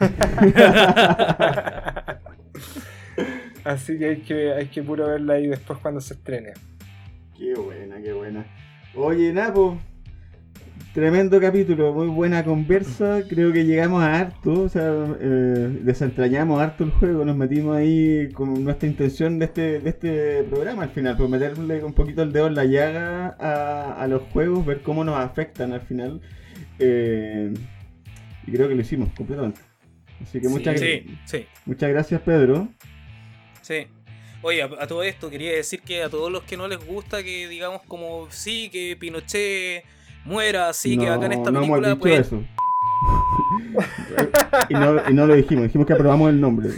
Así 3.64 3.96
que 3.98 4.06
hay 4.08 4.16
que, 4.22 4.52
hay 4.52 4.66
que 4.66 4.82
puro 4.82 5.06
verla 5.06 5.34
ahí 5.34 5.46
después 5.46 5.78
cuando 5.80 6.00
se 6.00 6.14
estrene. 6.14 6.52
Qué 7.42 7.54
buena, 7.54 8.00
qué 8.00 8.12
buena. 8.12 8.46
Oye, 8.94 9.32
Napo, 9.32 9.76
tremendo 10.94 11.40
capítulo, 11.40 11.92
muy 11.92 12.06
buena 12.06 12.44
conversa. 12.44 13.22
Creo 13.28 13.52
que 13.52 13.64
llegamos 13.64 14.00
a 14.00 14.20
harto, 14.20 14.62
o 14.62 14.68
sea, 14.68 14.92
eh, 15.20 15.80
desentrañamos 15.82 16.60
harto 16.62 16.84
el 16.84 16.92
juego, 16.92 17.24
nos 17.24 17.36
metimos 17.36 17.76
ahí 17.76 18.28
con 18.32 18.62
nuestra 18.62 18.88
intención 18.88 19.40
de 19.40 19.46
este, 19.46 19.80
de 19.80 19.90
este 19.90 20.42
programa 20.44 20.84
al 20.84 20.90
final, 20.90 21.16
pues 21.16 21.28
meterle 21.28 21.82
un 21.82 21.94
poquito 21.94 22.22
el 22.22 22.30
dedo 22.32 22.46
en 22.46 22.54
la 22.54 22.64
llaga 22.64 23.36
a, 23.40 24.00
a 24.00 24.06
los 24.06 24.22
juegos, 24.32 24.64
ver 24.64 24.82
cómo 24.82 25.02
nos 25.02 25.18
afectan 25.18 25.72
al 25.72 25.80
final. 25.80 26.20
Eh, 26.78 27.52
y 28.46 28.52
creo 28.52 28.68
que 28.68 28.76
lo 28.76 28.82
hicimos 28.82 29.08
completamente. 29.16 29.60
Así 30.22 30.40
que 30.40 30.48
muchas, 30.48 30.78
Sí, 30.78 31.18
sí. 31.24 31.44
muchas 31.66 31.90
gracias, 31.90 32.20
Pedro. 32.20 32.68
Sí. 33.62 33.88
Oye, 34.42 34.62
a, 34.62 34.66
a 34.66 34.86
todo 34.86 35.02
esto 35.02 35.30
quería 35.30 35.52
decir 35.52 35.82
que 35.82 36.02
a 36.02 36.10
todos 36.10 36.30
los 36.30 36.42
que 36.42 36.56
no 36.56 36.68
les 36.68 36.84
gusta 36.84 37.22
que 37.22 37.48
digamos 37.48 37.82
como 37.86 38.26
sí, 38.30 38.68
que 38.70 38.96
Pinochet 38.98 39.84
muera, 40.24 40.72
sí, 40.72 40.96
que 40.98 41.08
acá 41.08 41.26
en 41.26 41.32
esta 41.32 41.50
no 41.50 41.62
hemos 41.62 41.80
película, 41.80 41.88
dicho 41.88 42.00
pues 42.00 42.26
eso. 42.26 42.42
y, 44.68 44.74
no, 44.74 45.10
y 45.10 45.14
no 45.14 45.26
lo 45.26 45.34
dijimos, 45.34 45.64
dijimos 45.64 45.86
que 45.86 45.92
aprobamos 45.94 46.30
el 46.30 46.40
nombre. 46.40 46.68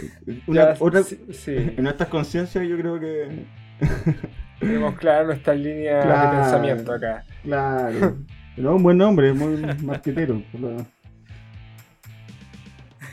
Una, 0.47 0.73
Ya, 0.73 0.77
otra, 0.79 1.03
sí, 1.03 1.19
sí, 1.31 1.51
en 1.55 1.83
nuestras 1.83 2.09
conciencias 2.09 2.67
yo 2.67 2.77
creo 2.77 2.99
que... 2.99 3.45
tenemos 4.59 4.95
clara 4.95 5.25
nuestra 5.25 5.53
línea 5.53 6.01
Claro. 6.01 6.31
de 6.31 6.37
pensamiento 6.43 6.93
acá. 6.93 7.25
Claro. 7.43 8.17
Pero 8.55 8.75
un 8.75 8.83
buen 8.83 8.97
nombre, 8.97 9.33
muy 9.33 9.57
marquetero. 9.83 10.41
por 10.51 10.61
lo 10.61 10.67
demás. 10.69 10.87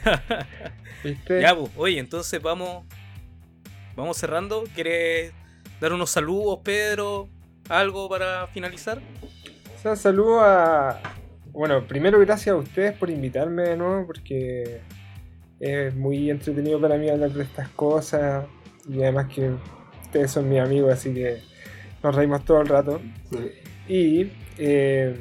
¿Viste? 1.04 1.40
Ya, 1.40 1.54
pues, 1.54 1.70
oye, 1.76 1.98
entonces 1.98 2.40
vamos 2.40 2.84
vamos 3.96 4.16
cerrando. 4.16 4.64
¿Quieres 4.74 5.32
dar 5.80 5.92
unos 5.92 6.10
saludos, 6.10 6.60
Pedro? 6.62 7.28
¿Algo 7.68 8.08
para 8.08 8.46
finalizar? 8.48 9.00
O 9.76 9.78
sea, 9.80 9.96
saludo 9.96 10.40
a. 10.40 11.00
Bueno, 11.52 11.86
primero 11.86 12.18
gracias 12.20 12.54
a 12.54 12.58
ustedes 12.58 12.96
por 12.96 13.10
invitarme 13.10 13.62
de 13.62 13.76
nuevo, 13.76 14.06
porque 14.06 14.80
es 15.60 15.94
muy 15.94 16.30
entretenido 16.30 16.80
para 16.80 16.96
mí 16.96 17.08
hablar 17.08 17.30
de 17.30 17.42
estas 17.42 17.68
cosas. 17.70 18.46
Y 18.88 19.02
además 19.02 19.32
que 19.32 19.52
ustedes 20.02 20.30
son 20.30 20.48
mis 20.48 20.60
amigos, 20.60 20.92
así 20.92 21.12
que 21.14 21.42
nos 22.02 22.14
reímos 22.14 22.44
todo 22.44 22.60
el 22.60 22.68
rato. 22.68 23.00
Y 23.88 24.32
eh, 24.58 25.16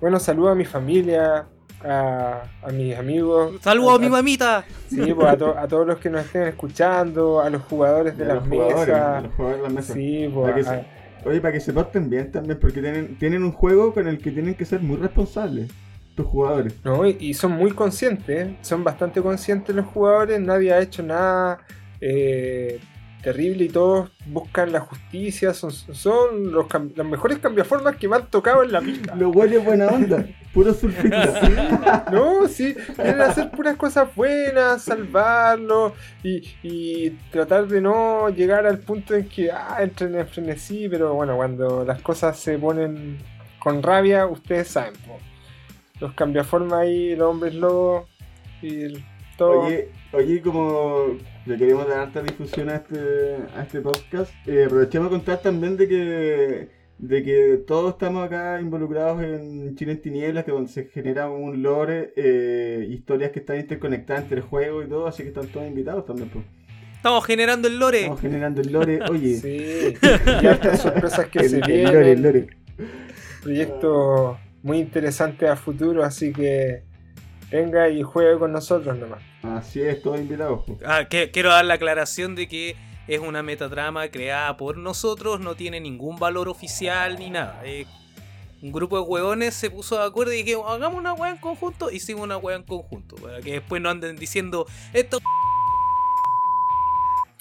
bueno, 0.00 0.20
saludo 0.20 0.50
a 0.50 0.54
mi 0.54 0.64
familia, 0.64 1.48
a, 1.88 2.42
a 2.62 2.68
mis 2.72 2.96
amigos. 2.96 3.56
¡Saludos 3.62 3.96
a 3.96 3.98
mi 4.02 4.08
mamita! 4.08 4.64
sí, 4.88 5.12
pues, 5.14 5.26
a, 5.28 5.36
to- 5.36 5.58
a 5.58 5.66
todos 5.68 5.86
los 5.86 5.98
que 5.98 6.10
nos 6.10 6.24
estén 6.24 6.42
escuchando, 6.42 7.40
a 7.40 7.48
los 7.50 7.62
jugadores 7.62 8.16
de 8.18 8.24
las 8.26 8.46
mesas. 8.46 9.22
los 9.22 9.34
jugadores 9.34 9.58
de 9.58 9.62
las 9.62 9.72
mesas. 9.72 9.94
Sí, 9.94 10.28
Para 10.34 10.46
que 10.54 10.62
pues, 10.62 10.66
a- 10.68 10.80
se- 10.80 10.96
Oye, 11.28 11.40
para 11.40 11.52
que 11.54 11.60
se 11.60 11.72
porten 11.72 12.08
bien 12.08 12.30
también, 12.30 12.58
porque 12.60 12.80
tienen, 12.80 13.16
tienen 13.18 13.42
un 13.42 13.50
juego 13.52 13.92
con 13.92 14.06
el 14.06 14.18
que 14.18 14.30
tienen 14.30 14.54
que 14.54 14.64
ser 14.64 14.80
muy 14.80 14.96
responsables, 14.96 15.68
tus 16.14 16.24
jugadores. 16.26 16.74
No, 16.84 17.04
y, 17.06 17.16
y 17.18 17.34
son 17.34 17.50
muy 17.52 17.72
conscientes, 17.72 18.48
son 18.62 18.84
bastante 18.84 19.20
conscientes 19.20 19.74
los 19.74 19.86
jugadores, 19.86 20.40
nadie 20.40 20.72
ha 20.72 20.78
hecho 20.80 21.02
nada 21.02 21.58
eh, 22.00 22.78
terrible 23.22 23.64
y 23.64 23.68
todos 23.70 24.10
buscan 24.26 24.70
la 24.70 24.78
justicia, 24.80 25.52
son, 25.52 25.72
son 25.72 26.52
los, 26.52 26.66
los 26.94 27.06
mejores 27.06 27.38
cambiaformas 27.38 27.96
que 27.96 28.06
me 28.08 28.16
han 28.16 28.26
tocado 28.26 28.62
en 28.62 28.70
la 28.70 28.80
pista. 28.80 29.14
Los 29.16 29.32
güeyes 29.32 29.64
buena 29.64 29.88
onda, 29.88 30.24
puro 30.56 30.72
surfista. 30.72 32.06
No, 32.10 32.48
sí, 32.48 32.74
quieren 32.94 33.20
hacer 33.20 33.50
puras 33.50 33.76
cosas 33.76 34.14
buenas, 34.14 34.82
salvarlo 34.82 35.92
y, 36.22 36.42
y 36.62 37.10
tratar 37.30 37.66
de 37.66 37.80
no 37.80 38.30
llegar 38.30 38.66
al 38.66 38.78
punto 38.78 39.14
en 39.14 39.28
que 39.28 39.50
ah, 39.50 39.76
entren 39.80 40.14
en 40.14 40.26
frenesí, 40.26 40.88
pero 40.88 41.14
bueno, 41.14 41.36
cuando 41.36 41.84
las 41.84 42.00
cosas 42.00 42.38
se 42.38 42.58
ponen 42.58 43.18
con 43.58 43.82
rabia, 43.82 44.26
ustedes 44.26 44.68
saben, 44.68 44.94
po. 45.06 45.18
los 46.00 46.14
cambiaformas 46.14 46.80
ahí, 46.80 47.14
los 47.14 47.28
hombres 47.28 47.54
lobos 47.54 48.08
y 48.62 48.94
todo. 49.36 49.60
Oye, 49.62 49.90
oye, 50.12 50.40
como 50.40 51.18
le 51.44 51.58
queremos 51.58 51.86
dar 51.86 51.98
harta 51.98 52.22
difusión 52.22 52.70
a 52.70 52.76
este, 52.76 53.36
a 53.54 53.62
este 53.62 53.80
podcast, 53.82 54.32
eh, 54.46 54.64
aprovechemos 54.64 55.08
a 55.08 55.10
contar 55.10 55.38
también 55.42 55.76
de 55.76 55.88
que 55.88 56.75
de 56.98 57.22
que 57.22 57.60
todos 57.66 57.92
estamos 57.92 58.24
acá 58.24 58.58
involucrados 58.60 59.22
en 59.22 59.74
Chile 59.76 59.92
en 59.92 60.00
Tinieblas, 60.02 60.44
que 60.44 60.50
donde 60.52 60.70
se 60.70 60.84
genera 60.86 61.28
un 61.28 61.62
lore, 61.62 62.12
eh, 62.16 62.86
historias 62.90 63.30
que 63.32 63.40
están 63.40 63.58
interconectadas 63.58 64.22
entre 64.22 64.40
juegos 64.40 64.86
y 64.86 64.88
todo, 64.88 65.06
así 65.06 65.22
que 65.22 65.28
están 65.28 65.46
todos 65.48 65.66
invitados 65.66 66.06
también. 66.06 66.30
Pues. 66.30 66.44
Estamos 66.96 67.24
generando 67.26 67.68
el 67.68 67.78
lore. 67.78 67.98
Estamos 68.00 68.20
generando 68.20 68.60
el 68.62 68.72
lore, 68.72 69.00
oye. 69.10 69.36
Sí, 69.40 69.94
y 70.42 70.46
hartas 70.46 70.80
sorpresas 70.80 71.26
que 71.26 71.40
el, 71.40 71.48
se 71.50 71.58
el 71.58 71.82
lore, 71.84 72.12
el 72.12 72.22
lore. 72.22 72.46
Proyecto 73.42 74.38
muy 74.62 74.78
interesante 74.78 75.46
a 75.48 75.54
futuro, 75.56 76.02
así 76.02 76.32
que 76.32 76.82
venga 77.52 77.88
y 77.88 78.02
juegue 78.02 78.38
con 78.38 78.52
nosotros 78.52 78.96
nomás. 78.98 79.22
Así 79.42 79.80
es, 79.82 80.02
todos 80.02 80.18
invitados. 80.18 80.64
pues. 80.66 80.78
Ah, 80.84 81.06
que- 81.08 81.30
quiero 81.30 81.50
dar 81.50 81.64
la 81.64 81.74
aclaración 81.74 82.34
de 82.34 82.48
que 82.48 82.74
es 83.08 83.20
una 83.20 83.42
metatrama 83.42 84.08
creada 84.08 84.56
por 84.56 84.76
nosotros, 84.78 85.40
no 85.40 85.54
tiene 85.54 85.80
ningún 85.80 86.18
valor 86.18 86.48
oficial 86.48 87.18
ni 87.18 87.30
nada. 87.30 87.60
Eh, 87.64 87.86
un 88.62 88.72
grupo 88.72 88.96
de 88.96 89.02
hueones 89.02 89.54
se 89.54 89.70
puso 89.70 89.98
de 89.98 90.04
acuerdo 90.06 90.32
y 90.32 90.44
que 90.44 90.54
hagamos 90.54 90.98
una 90.98 91.12
hueá 91.12 91.30
en 91.30 91.36
conjunto, 91.36 91.90
hicimos 91.90 92.24
una 92.24 92.36
hueá 92.38 92.56
en 92.56 92.62
conjunto. 92.64 93.16
Para 93.16 93.40
que 93.40 93.52
después 93.52 93.80
no 93.82 93.90
anden 93.90 94.16
diciendo 94.16 94.66
esto. 94.92 95.18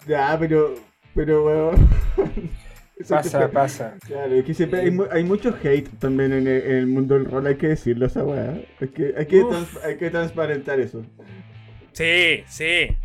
Ya, 0.07 0.37
pero, 0.39 0.75
pero, 1.13 1.45
weón. 1.45 1.89
Eso 2.97 3.13
Pasa, 3.15 3.39
que- 3.41 3.47
pasa. 3.49 3.97
Claro, 4.05 4.33
es 4.35 4.45
que 4.45 4.53
siempre 4.53 4.79
hay, 4.79 4.97
hay 5.11 5.23
mucho 5.25 5.53
hate 5.61 5.89
también 5.99 6.31
en 6.31 6.47
el, 6.47 6.61
en 6.63 6.77
el 6.77 6.87
mundo 6.87 7.15
del 7.15 7.25
rol, 7.25 7.45
hay 7.45 7.55
que 7.57 7.67
decirlo 7.67 8.05
esa 8.05 8.23
weá. 8.23 8.57
Es 8.79 8.89
que 8.91 9.13
hay 9.17 9.25
que, 9.25 9.43
trans- 9.43 9.83
hay 9.83 9.97
que 9.97 10.09
transparentar 10.09 10.79
eso. 10.79 11.03
Sí, 11.91 12.43
sí. 12.47 12.95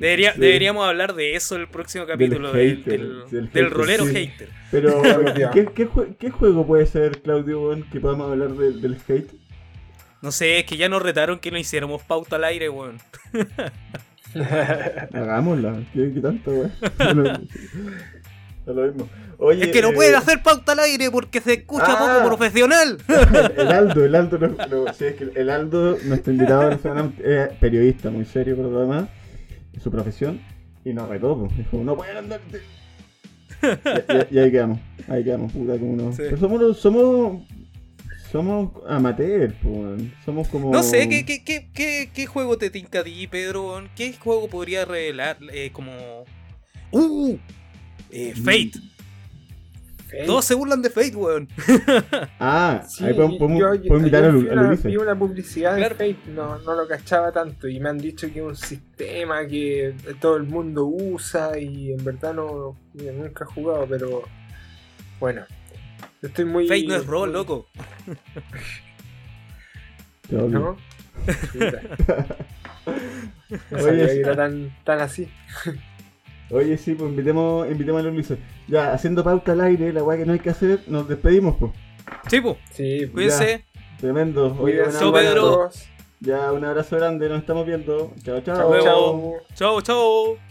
Debería- 0.00 0.32
Sí. 0.34 0.40
Deberíamos 0.40 0.86
hablar 0.86 1.14
de 1.14 1.34
eso 1.34 1.56
el 1.56 1.68
próximo 1.68 2.06
capítulo 2.06 2.52
del, 2.52 2.76
hater, 2.78 3.00
del- 3.00 3.18
del 3.18 3.30
del 3.30 3.48
hater, 3.48 3.70
rolero 3.70 4.04
sí. 4.06 4.14
hater. 4.14 4.48
Pero. 4.70 5.02
¿qué, 5.52 5.68
qué, 5.74 5.88
jue- 5.88 6.16
qué 6.18 6.30
juego 6.30 6.66
puede 6.66 6.86
ser, 6.86 7.20
Claudio, 7.22 7.76
que 7.92 8.00
podamos 8.00 8.30
hablar 8.30 8.50
del- 8.52 8.80
del 8.80 8.96
hate? 9.08 9.30
No 10.20 10.32
sé, 10.32 10.58
es 10.58 10.64
que 10.64 10.76
ya 10.76 10.88
nos 10.88 11.00
retaron 11.02 11.38
que 11.38 11.50
no 11.50 11.58
hiciéramos 11.58 12.02
pauta 12.02 12.36
al 12.36 12.44
aire, 12.44 12.68
weón. 12.68 12.98
Hagámosla, 15.14 15.80
¿qué, 15.94 16.12
qué 16.12 16.20
tanto, 16.20 16.50
weón? 16.50 16.72
Lo 18.66 18.74
mismo. 18.82 19.08
Oye, 19.38 19.64
Es 19.64 19.68
que 19.70 19.80
no 19.80 19.88
eh, 19.90 19.94
pueden 19.94 20.14
hacer 20.14 20.42
pauta 20.42 20.72
al 20.72 20.80
aire 20.80 21.10
porque 21.10 21.40
se 21.40 21.54
escucha 21.54 21.86
Ah. 21.88 22.18
poco 22.20 22.28
profesional. 22.36 22.98
El 23.56 23.68
Aldo, 23.68 24.04
el 24.04 24.14
Aldo, 24.14 24.38
no- 24.38 24.66
no, 24.66 24.92
sí, 24.92 25.06
es 25.06 25.14
que 25.14 25.30
el 25.34 25.48
Aldo, 25.48 25.96
nuestro 26.04 26.32
invitado, 26.34 26.70
es 26.72 27.48
periodista 27.60 28.10
muy 28.10 28.26
serio 28.26 28.56
por 28.56 28.66
lo 28.66 28.80
demás, 28.80 29.04
es 29.04 29.08
su 29.78 29.90
profesión, 29.90 30.40
y 30.84 30.92
nos 30.92 31.08
retó, 31.08 31.48
dijo, 31.56 31.78
no 31.78 31.96
pueden 31.96 32.16
andar... 32.16 32.40
Y, 33.60 34.34
y- 34.34 34.36
y 34.36 34.38
ahí 34.38 34.50
quedamos, 34.52 34.78
ahí 35.08 35.24
quedamos, 35.24 35.52
puta, 35.52 35.78
como 35.78 35.96
no. 35.96 36.12
Sí. 36.12 36.18
Pero 36.18 36.36
somos, 36.36 36.78
somos, 36.78 37.42
somos 38.30 38.70
amateurs, 38.88 39.52
pues, 39.62 40.02
somos 40.24 40.46
como... 40.48 40.70
No 40.70 40.82
sé, 40.82 41.08
¿qué, 41.08 41.24
qué, 41.24 41.42
qué, 41.42 41.68
qué, 41.74 42.10
qué 42.14 42.26
juego 42.26 42.56
te 42.56 42.70
tinca 42.70 43.00
a 43.00 43.04
ti, 43.04 43.26
Pedro? 43.26 43.82
¿Qué 43.96 44.12
juego 44.12 44.48
podría 44.48 44.84
revelar 44.84 45.38
eh, 45.52 45.70
como... 45.72 45.92
¡Uh! 46.92 47.36
Eh, 48.10 48.32
Fate. 48.36 48.72
Fate. 50.10 50.24
Todos 50.26 50.44
se 50.44 50.54
burlan 50.54 50.80
de 50.82 50.90
Fate, 50.90 51.14
weón. 51.16 51.48
Ah, 52.40 52.82
Sí, 52.88 53.04
ahí 53.04 53.14
podemos, 53.14 53.36
podemos- 53.38 53.60
yo, 53.60 53.66
podemos 53.68 53.98
invitar 53.98 54.24
a, 54.24 54.26
yo 54.28 54.38
vi 54.40 54.48
a 54.48 54.52
una, 54.52 54.74
vi 54.74 54.96
una 54.96 55.18
publicidad 55.18 55.76
Claro. 55.76 55.94
de 55.96 56.14
Fate, 56.14 56.30
no, 56.32 56.58
no 56.58 56.74
lo 56.74 56.88
cachaba 56.88 57.30
tanto 57.32 57.68
y 57.68 57.78
me 57.80 57.88
han 57.90 57.98
dicho 57.98 58.26
que 58.32 58.38
es 58.40 58.44
un 58.44 58.56
sistema 58.56 59.46
que 59.46 59.94
todo 60.20 60.36
el 60.36 60.44
mundo 60.44 60.86
usa 60.86 61.58
y 61.58 61.92
en 61.92 62.02
verdad 62.04 62.34
no 62.34 62.76
nunca 62.94 63.44
he 63.44 63.46
jugado, 63.54 63.86
pero 63.88 64.22
bueno. 65.20 65.42
Estoy 66.22 66.44
muy. 66.46 66.66
Fate 66.66 66.86
no 66.86 66.94
es 66.96 67.06
rol, 67.06 67.28
muy- 67.28 67.38
loco. 67.38 67.66
¿No? 70.30 70.76
No 73.70 73.78
sabía 73.80 74.06
que 74.06 74.20
era 74.20 74.36
tan, 74.36 74.74
tan 74.84 75.00
así. 75.00 75.28
Oye, 76.50 76.76
sí, 76.78 76.94
pues 76.94 77.10
invitemos, 77.10 77.70
invitemos 77.70 78.04
a 78.04 78.08
Ulises. 78.08 78.38
Ya, 78.68 78.92
haciendo 78.92 79.24
pauta 79.24 79.52
al 79.52 79.62
aire, 79.62 79.92
la 79.92 80.02
weá 80.02 80.18
que 80.18 80.26
no 80.26 80.34
hay 80.34 80.40
que 80.40 80.50
hacer, 80.50 80.80
nos 80.86 81.08
despedimos, 81.08 81.56
pues. 81.58 81.72
Sí, 82.28 82.40
po. 82.40 82.56
Sí, 82.70 83.08
Cuídense. 83.12 83.64
Tremendo. 83.98 84.56
Oye. 84.60 84.82
Pedro. 85.12 85.70
Ya, 86.20 86.52
un 86.52 86.64
abrazo 86.64 86.96
grande, 86.96 87.28
nos 87.28 87.40
estamos 87.40 87.64
viendo. 87.66 88.12
Chao, 88.22 88.40
chao. 88.40 88.56
Chao, 88.56 88.68
Luego. 88.70 88.84
chao. 88.84 89.34
Chao, 89.54 89.80
chao. 89.80 90.47